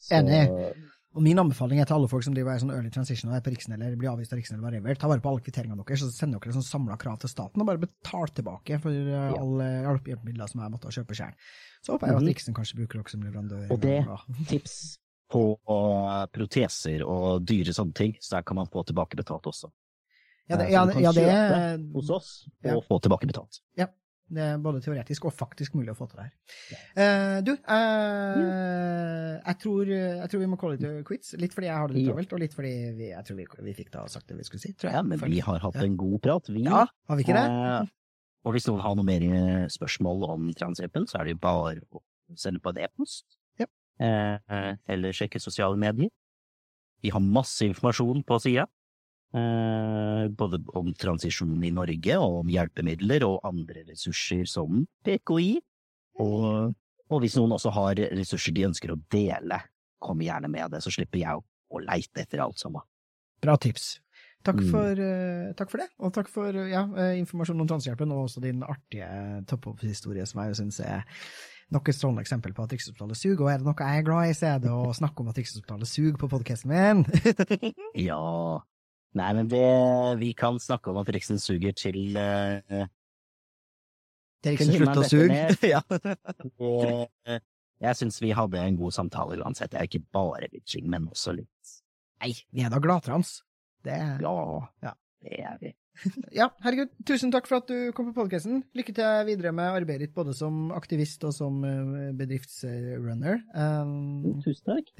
Så- 0.00 0.20
Enig. 0.20 0.74
Og 1.16 1.22
min 1.24 1.38
anbefaling 1.40 1.80
er 1.80 1.86
til 1.88 1.94
alle 1.96 2.08
folk 2.12 2.22
som 2.26 2.34
driver 2.34 2.58
sånn 2.60 2.72
early 2.74 2.90
transition 2.92 3.30
og 3.30 3.36
er 3.38 3.40
på 3.40 3.48
Riksen 3.54 3.72
eller 3.72 3.94
blir 3.96 4.10
avvist 4.10 4.34
av 4.34 4.36
Riksen 4.36 4.58
eller 4.58 4.66
whatever, 4.66 4.94
ta 5.00 5.08
bare 5.08 5.22
på 5.24 5.30
alle 5.30 5.40
kvitteringene 5.40 5.80
deres, 5.86 6.02
så 6.02 6.10
sender 6.12 6.38
dere 6.44 6.52
sånn 6.52 6.66
samla 6.66 6.98
krav 7.00 7.16
til 7.22 7.30
staten, 7.32 7.62
og 7.62 7.66
bare 7.70 7.80
betal 7.80 8.28
tilbake 8.36 8.76
for 8.82 8.92
ja. 8.92 9.32
alle 9.32 9.68
hjelpemidler 9.86 10.50
som 10.52 10.60
jeg 10.60 10.74
måtte 10.74 10.92
kjøpe 10.92 11.16
sjøl. 11.16 11.32
Så 11.80 11.94
håper 11.96 12.06
jeg 12.10 12.16
Mhm. 12.16 12.20
at 12.22 12.28
Riksen 12.28 12.54
kanskje 12.54 12.76
bruker 12.76 13.00
dere 13.00 13.08
som 13.08 13.22
leverandør. 13.22 13.70
Og 13.70 13.80
det- 13.80 14.46
Tips 14.48 14.98
på 15.32 15.42
uh, 15.68 16.26
proteser 16.32 17.02
og 17.06 17.42
dyre 17.46 17.74
sånne 17.74 17.94
ting, 17.98 18.16
så 18.22 18.36
der 18.38 18.46
kan 18.46 18.56
man 18.60 18.68
få 18.70 18.84
tilbakebetalt 18.86 19.46
også. 19.50 19.72
Ja, 20.46 20.56
det, 20.60 20.66
Eh, 20.66 20.70
så 20.70 20.72
ja, 20.76 20.82
kan 20.92 21.02
ja, 21.02 21.12
det, 21.12 21.22
kjøpe 21.26 21.94
hos 21.96 22.10
oss 22.14 22.28
og 22.62 22.68
Ja. 22.70 22.80
få 22.86 23.00
tilbakebetalt. 23.02 23.60
det 24.28 24.42
er 24.42 24.56
både 24.58 24.80
teoretisk 24.82 25.24
og 25.28 25.32
faktisk 25.38 25.74
mulig 25.74 25.90
å 25.92 25.96
få 25.98 26.06
til 26.10 26.18
det 26.18 26.24
her. 26.26 26.32
Uh, 26.98 27.40
du, 27.46 27.52
eh, 27.52 29.40
jeg, 29.46 29.58
tror, 29.62 29.86
jeg 29.90 30.30
tror 30.30 30.40
vi 30.42 30.48
må 30.50 30.58
call 30.58 30.74
it 30.74 30.86
quits, 31.06 31.34
litt 31.38 31.54
fordi 31.54 31.66
jeg 31.68 31.76
har 31.78 31.88
det 31.88 31.96
litt 31.96 32.06
Ja. 32.06 32.12
travelt, 32.12 32.32
og 32.32 32.40
litt 32.42 32.54
fordi 32.54 32.72
vi, 32.96 33.10
jeg 33.10 33.24
tror 33.24 33.36
vi, 33.36 33.46
vi 33.68 33.74
fikk 33.74 33.90
da 33.92 34.06
sagt 34.10 34.26
det 34.28 34.36
vi 34.38 34.46
skulle 34.46 34.62
si, 34.62 34.72
tror 34.74 34.90
jeg. 34.90 34.96
Ja, 34.98 35.02
men 35.02 35.18
vi 35.18 35.38
har 35.40 35.58
hatt 35.58 35.74
Ja. 35.74 35.82
en 35.82 35.96
god 35.96 36.22
prat, 36.22 36.48
vi. 36.48 36.62
Ja, 36.64 36.86
har 37.08 37.16
vi 37.16 37.22
ikke 37.22 37.38
det? 37.38 37.46
Uh, 37.50 37.86
og 38.46 38.54
hvis 38.54 38.66
noen 38.68 38.80
har 38.84 38.94
noe 38.94 39.06
mer 39.06 39.22
eh, 39.26 39.66
spørsmål 39.74 40.22
om 40.30 40.52
transhjelpen, 40.54 41.08
så 41.10 41.18
er 41.18 41.24
det 41.26 41.32
jo 41.34 41.42
bare 41.42 41.80
å 41.90 42.02
sende 42.38 42.60
på 42.62 42.70
en 42.70 42.78
e-post. 42.84 43.24
Eh, 43.96 44.72
eller 44.92 45.16
sjekke 45.16 45.40
sosiale 45.40 45.78
medier. 45.80 46.10
Vi 47.04 47.12
har 47.12 47.22
masse 47.22 47.64
informasjon 47.64 48.24
på 48.26 48.38
sida. 48.44 48.66
Eh, 49.36 50.28
både 50.28 50.60
om 50.78 50.92
transisjonen 50.94 51.64
i 51.64 51.72
Norge, 51.74 52.18
og 52.20 52.42
om 52.42 52.52
hjelpemidler 52.52 53.26
og 53.26 53.44
andre 53.48 53.86
ressurser 53.88 54.44
som 54.48 54.84
PKI. 55.04 55.56
Og, 56.22 56.72
og 57.10 57.22
hvis 57.22 57.36
noen 57.40 57.56
også 57.56 57.72
har 57.76 58.00
ressurser 58.16 58.56
de 58.56 58.68
ønsker 58.68 58.92
å 58.92 59.00
dele, 59.12 59.60
kom 60.00 60.20
gjerne 60.24 60.50
med 60.52 60.72
det, 60.72 60.82
så 60.84 60.92
slipper 60.92 61.22
jeg 61.22 61.40
å 61.40 61.82
leite 61.82 62.24
etter 62.24 62.44
alt 62.44 62.60
sammen. 62.60 62.84
Bra 63.42 63.56
tips. 63.60 63.96
Takk 64.46 64.60
Mm. 64.62 64.70
for, 64.70 64.94
mm. 64.94 65.54
takk 65.58 65.70
for 65.72 65.82
det, 65.82 65.88
og 65.98 66.12
takk 66.14 66.28
for 66.30 66.54
ja, 66.70 66.84
informasjonen 67.18 67.64
om 67.64 67.68
Transhjelpen, 67.68 68.12
og 68.14 68.28
også 68.28 68.40
din 68.44 68.62
artige 68.62 69.08
topp-opp-historie, 69.50 70.22
som 70.26 70.44
jeg 70.44 70.54
syns 70.60 70.78
er 70.86 71.02
nok 71.74 71.88
et 71.90 71.96
strålende 71.98 72.22
eksempel 72.22 72.52
på 72.54 72.62
at 72.62 72.72
Rikshospitalet 72.72 73.18
suger. 73.18 73.40
Og 73.42 73.50
er 73.50 73.58
det 73.58 73.66
noe 73.66 73.74
jeg 73.88 73.98
er 74.02 74.06
glad 74.06 74.30
i, 74.30 74.34
så 74.38 74.46
er 74.54 74.58
det 74.62 74.70
å 74.70 74.92
snakke 74.94 75.22
om 75.24 75.30
at 75.32 75.38
Rikshospitalet 75.40 75.90
suger 75.90 76.18
på 76.20 76.28
podkasten 76.30 76.70
min. 76.72 77.04
Ja. 78.08 78.20
Nei, 79.16 79.30
men 79.32 79.48
det, 79.48 79.64
vi 80.20 80.32
kan 80.36 80.58
snakke 80.60 80.92
om 80.92 80.98
at 81.00 81.08
Riksen 81.08 81.38
suger 81.40 81.72
til 81.72 82.18
uh, 82.20 82.84
Det 84.44 84.50
er 84.50 84.56
ikke 84.58 84.66
slutt 84.76 85.00
å 85.00 85.06
suge. 85.08 85.38
ja. 85.72 85.80
Eh, 86.60 87.38
Jeg 87.80 87.96
syns 87.96 88.20
vi 88.20 88.34
hadde 88.36 88.60
en 88.60 88.76
god 88.76 88.92
samtale 88.92 89.38
uansett. 89.40 89.72
Det 89.72 89.80
er 89.80 89.88
ikke 89.88 90.04
bare 90.12 90.50
bitching, 90.52 90.86
men 90.92 91.08
også 91.08 91.32
litt 91.38 91.72
Nei, 92.20 92.30
vi 92.52 92.62
er 92.64 92.70
da 92.72 92.78
gladtrans. 92.80 93.38
Det 93.84 93.96
Ja, 93.96 94.36
Ja. 94.84 94.92
det 95.24 95.40
er 95.40 95.58
vi. 95.60 95.72
Ja, 96.34 96.50
herregud, 96.64 96.90
tusen 97.08 97.32
takk 97.32 97.46
for 97.48 97.62
at 97.62 97.70
du 97.70 97.90
kom 97.96 98.10
på 98.10 98.16
podkasten. 98.20 98.62
Lykke 98.76 98.94
til 98.96 99.26
videre 99.30 99.52
med 99.56 99.72
arbeidet 99.80 100.08
ditt, 100.08 100.14
både 100.16 100.34
som 100.36 100.70
aktivist 100.76 101.24
og 101.24 101.32
som 101.36 101.62
eh, 101.64 102.12
bedriftsrunner. 102.18 103.40
Um, 103.56 104.40
Tusen 104.44 104.64
takk. 104.74 104.90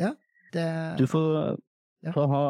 det, 0.54 0.68
Du 1.00 1.06
får, 1.10 1.58
Ja. 2.06 2.12
får 2.14 2.26
ha 2.30 2.42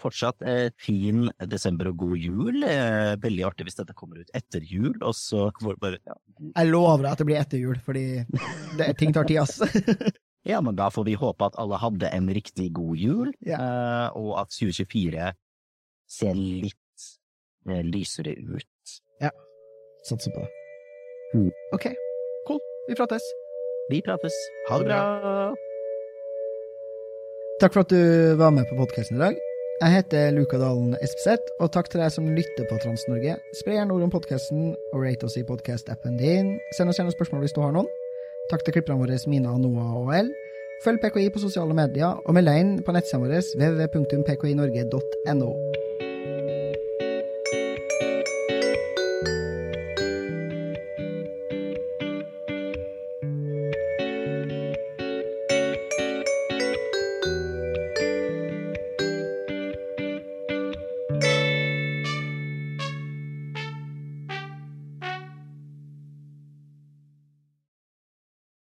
fortsatt 0.00 0.42
eh, 0.42 0.68
fin 0.80 1.28
desember 1.46 1.88
og 1.92 1.96
god 2.02 2.16
jul. 2.18 2.64
Eh, 2.66 3.14
veldig 3.22 3.44
artig 3.46 3.68
hvis 3.68 3.78
dette 3.80 3.94
kommer 3.96 4.20
ut 4.20 4.30
etter 4.34 4.60
jul, 4.64 4.94
og 5.00 5.14
så 5.14 5.48
bare 5.80 6.00
ja. 6.04 6.16
jeg 6.56 6.70
lover 6.72 7.04
deg 7.06 7.12
at 7.12 7.18
det 7.22 7.26
blir 7.28 7.40
etter 7.40 7.62
jul, 7.62 7.78
fordi 7.84 8.06
det, 8.78 8.90
ting 8.98 9.12
tar 9.14 9.28
tid, 9.28 9.38
ass. 9.44 9.60
ja, 10.50 10.60
men 10.60 10.76
da 10.76 10.90
får 10.92 11.06
vi 11.08 11.14
håpe 11.20 11.46
at 11.46 11.56
alle 11.62 11.78
hadde 11.80 12.10
en 12.12 12.28
riktig 12.28 12.72
god 12.76 12.96
jul, 13.00 13.32
eh, 13.46 14.08
og 14.18 14.34
at 14.44 14.52
2024 14.56 15.32
ser 16.14 16.34
litt 16.36 16.76
eh, 17.70 17.82
det 18.24 18.34
ut. 18.38 18.94
Ja. 19.20 19.30
Satser 20.04 20.30
på 20.34 20.40
det. 20.40 20.50
Mm. 21.34 21.50
OK, 21.72 21.86
cool. 22.46 22.60
Vi 22.88 22.94
prates. 22.94 23.22
Vi 23.90 24.02
prates. 24.02 24.32
Ha 24.68 24.78
det 24.78 24.84
bra! 24.84 25.00
Takk 27.60 27.72
for 27.72 27.84
at 27.84 27.90
du 27.90 28.34
var 28.36 28.50
med 28.50 28.68
på 28.68 28.76
podkasten 28.76 29.16
i 29.16 29.20
dag. 29.20 29.36
Jeg 29.82 29.90
heter 29.90 30.30
Luka 30.30 30.58
Dalen 30.58 30.94
Espeseth, 31.02 31.50
og 31.60 31.72
takk 31.74 31.88
til 31.90 32.02
deg 32.02 32.12
som 32.14 32.28
lytter 32.36 32.66
på 32.70 32.78
Trans-Norge. 32.82 33.34
Spre 33.58 33.74
gjerne 33.74 33.94
ord 33.96 34.06
om 34.06 34.12
podkasten, 34.12 34.70
og 34.92 35.02
rate 35.02 35.26
oss 35.26 35.36
i 35.40 35.46
podkast-appen 35.48 36.18
din. 36.20 36.54
Send 36.78 36.92
oss 36.92 37.00
gjerne 37.00 37.14
spørsmål 37.14 37.42
hvis 37.46 37.56
du 37.56 37.62
har 37.64 37.74
noen. 37.74 37.90
Takk 38.52 38.62
til 38.66 38.76
klipperne 38.78 39.00
våre 39.02 39.18
Mina, 39.26 39.56
Noah 39.58 39.98
og 40.02 40.14
L. 40.14 40.30
Følg 40.84 41.02
PKI 41.02 41.30
på 41.34 41.42
sosiale 41.42 41.74
medier, 41.74 42.20
og 42.22 42.34
meld 42.36 42.50
deg 42.50 42.62
inn 42.62 42.74
på 42.86 42.94
nettsiden 42.94 43.24
vår 43.24 43.38
www.pkinorge.no. 43.56 45.52